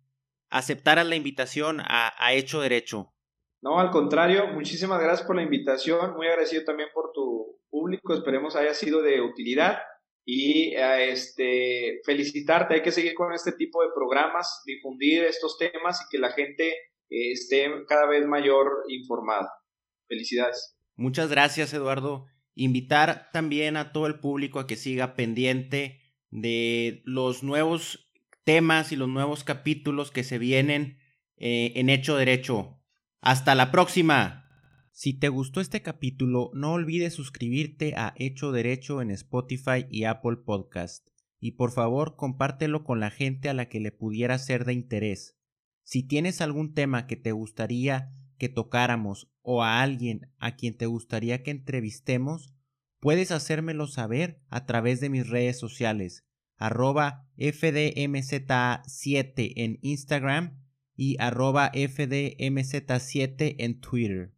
aceptaras 0.48 1.06
la 1.06 1.16
invitación 1.16 1.80
a, 1.80 2.32
Hecho 2.32 2.60
Derecho. 2.60 3.12
No, 3.62 3.78
al 3.78 3.90
contrario, 3.90 4.46
muchísimas 4.48 5.00
gracias 5.00 5.26
por 5.26 5.36
la 5.36 5.42
invitación, 5.42 6.14
muy 6.14 6.26
agradecido 6.26 6.64
también 6.64 6.88
por 6.94 7.12
tu 7.12 7.60
público, 7.68 8.14
esperemos 8.14 8.56
haya 8.56 8.74
sido 8.74 9.02
de 9.02 9.20
utilidad 9.20 9.78
y 10.24 10.74
eh, 10.74 11.10
este, 11.10 12.00
felicitarte, 12.04 12.74
hay 12.74 12.82
que 12.82 12.90
seguir 12.90 13.14
con 13.14 13.32
este 13.32 13.52
tipo 13.52 13.82
de 13.82 13.90
programas, 13.94 14.62
difundir 14.64 15.24
estos 15.24 15.58
temas 15.58 16.00
y 16.00 16.08
que 16.10 16.18
la 16.18 16.32
gente 16.32 16.74
esté 17.10 17.70
cada 17.86 18.06
vez 18.06 18.26
mayor 18.26 18.84
informado. 18.88 19.48
Felicidades. 20.08 20.79
Muchas 21.00 21.30
gracias, 21.30 21.72
Eduardo. 21.72 22.26
Invitar 22.54 23.30
también 23.32 23.78
a 23.78 23.90
todo 23.90 24.06
el 24.06 24.20
público 24.20 24.60
a 24.60 24.66
que 24.66 24.76
siga 24.76 25.14
pendiente 25.14 25.98
de 26.28 27.00
los 27.06 27.42
nuevos 27.42 28.12
temas 28.44 28.92
y 28.92 28.96
los 28.96 29.08
nuevos 29.08 29.42
capítulos 29.42 30.10
que 30.10 30.24
se 30.24 30.38
vienen 30.38 30.98
eh, 31.38 31.72
en 31.76 31.88
Hecho 31.88 32.18
Derecho. 32.18 32.82
Hasta 33.22 33.54
la 33.54 33.70
próxima. 33.70 34.44
Si 34.92 35.14
te 35.14 35.30
gustó 35.30 35.62
este 35.62 35.80
capítulo, 35.80 36.50
no 36.52 36.74
olvides 36.74 37.14
suscribirte 37.14 37.94
a 37.96 38.12
Hecho 38.18 38.52
Derecho 38.52 39.00
en 39.00 39.10
Spotify 39.10 39.86
y 39.88 40.04
Apple 40.04 40.36
Podcast. 40.44 41.08
Y 41.38 41.52
por 41.52 41.70
favor, 41.72 42.14
compártelo 42.16 42.84
con 42.84 43.00
la 43.00 43.10
gente 43.10 43.48
a 43.48 43.54
la 43.54 43.70
que 43.70 43.80
le 43.80 43.90
pudiera 43.90 44.38
ser 44.38 44.66
de 44.66 44.74
interés. 44.74 45.38
Si 45.82 46.02
tienes 46.02 46.42
algún 46.42 46.74
tema 46.74 47.06
que 47.06 47.16
te 47.16 47.32
gustaría 47.32 48.19
que 48.40 48.48
tocáramos 48.48 49.30
o 49.42 49.62
a 49.62 49.80
alguien 49.82 50.32
a 50.38 50.56
quien 50.56 50.76
te 50.76 50.86
gustaría 50.86 51.44
que 51.44 51.52
entrevistemos, 51.52 52.52
puedes 52.98 53.30
hacérmelo 53.30 53.86
saber 53.86 54.42
a 54.48 54.66
través 54.66 54.98
de 55.00 55.10
mis 55.10 55.28
redes 55.28 55.56
sociales, 55.58 56.24
arroba 56.56 57.28
FDMZ7 57.36 59.52
en 59.56 59.78
Instagram 59.82 60.58
y 60.96 61.16
arroba 61.20 61.70
FDMZ7 61.72 63.56
en 63.58 63.80
Twitter. 63.80 64.32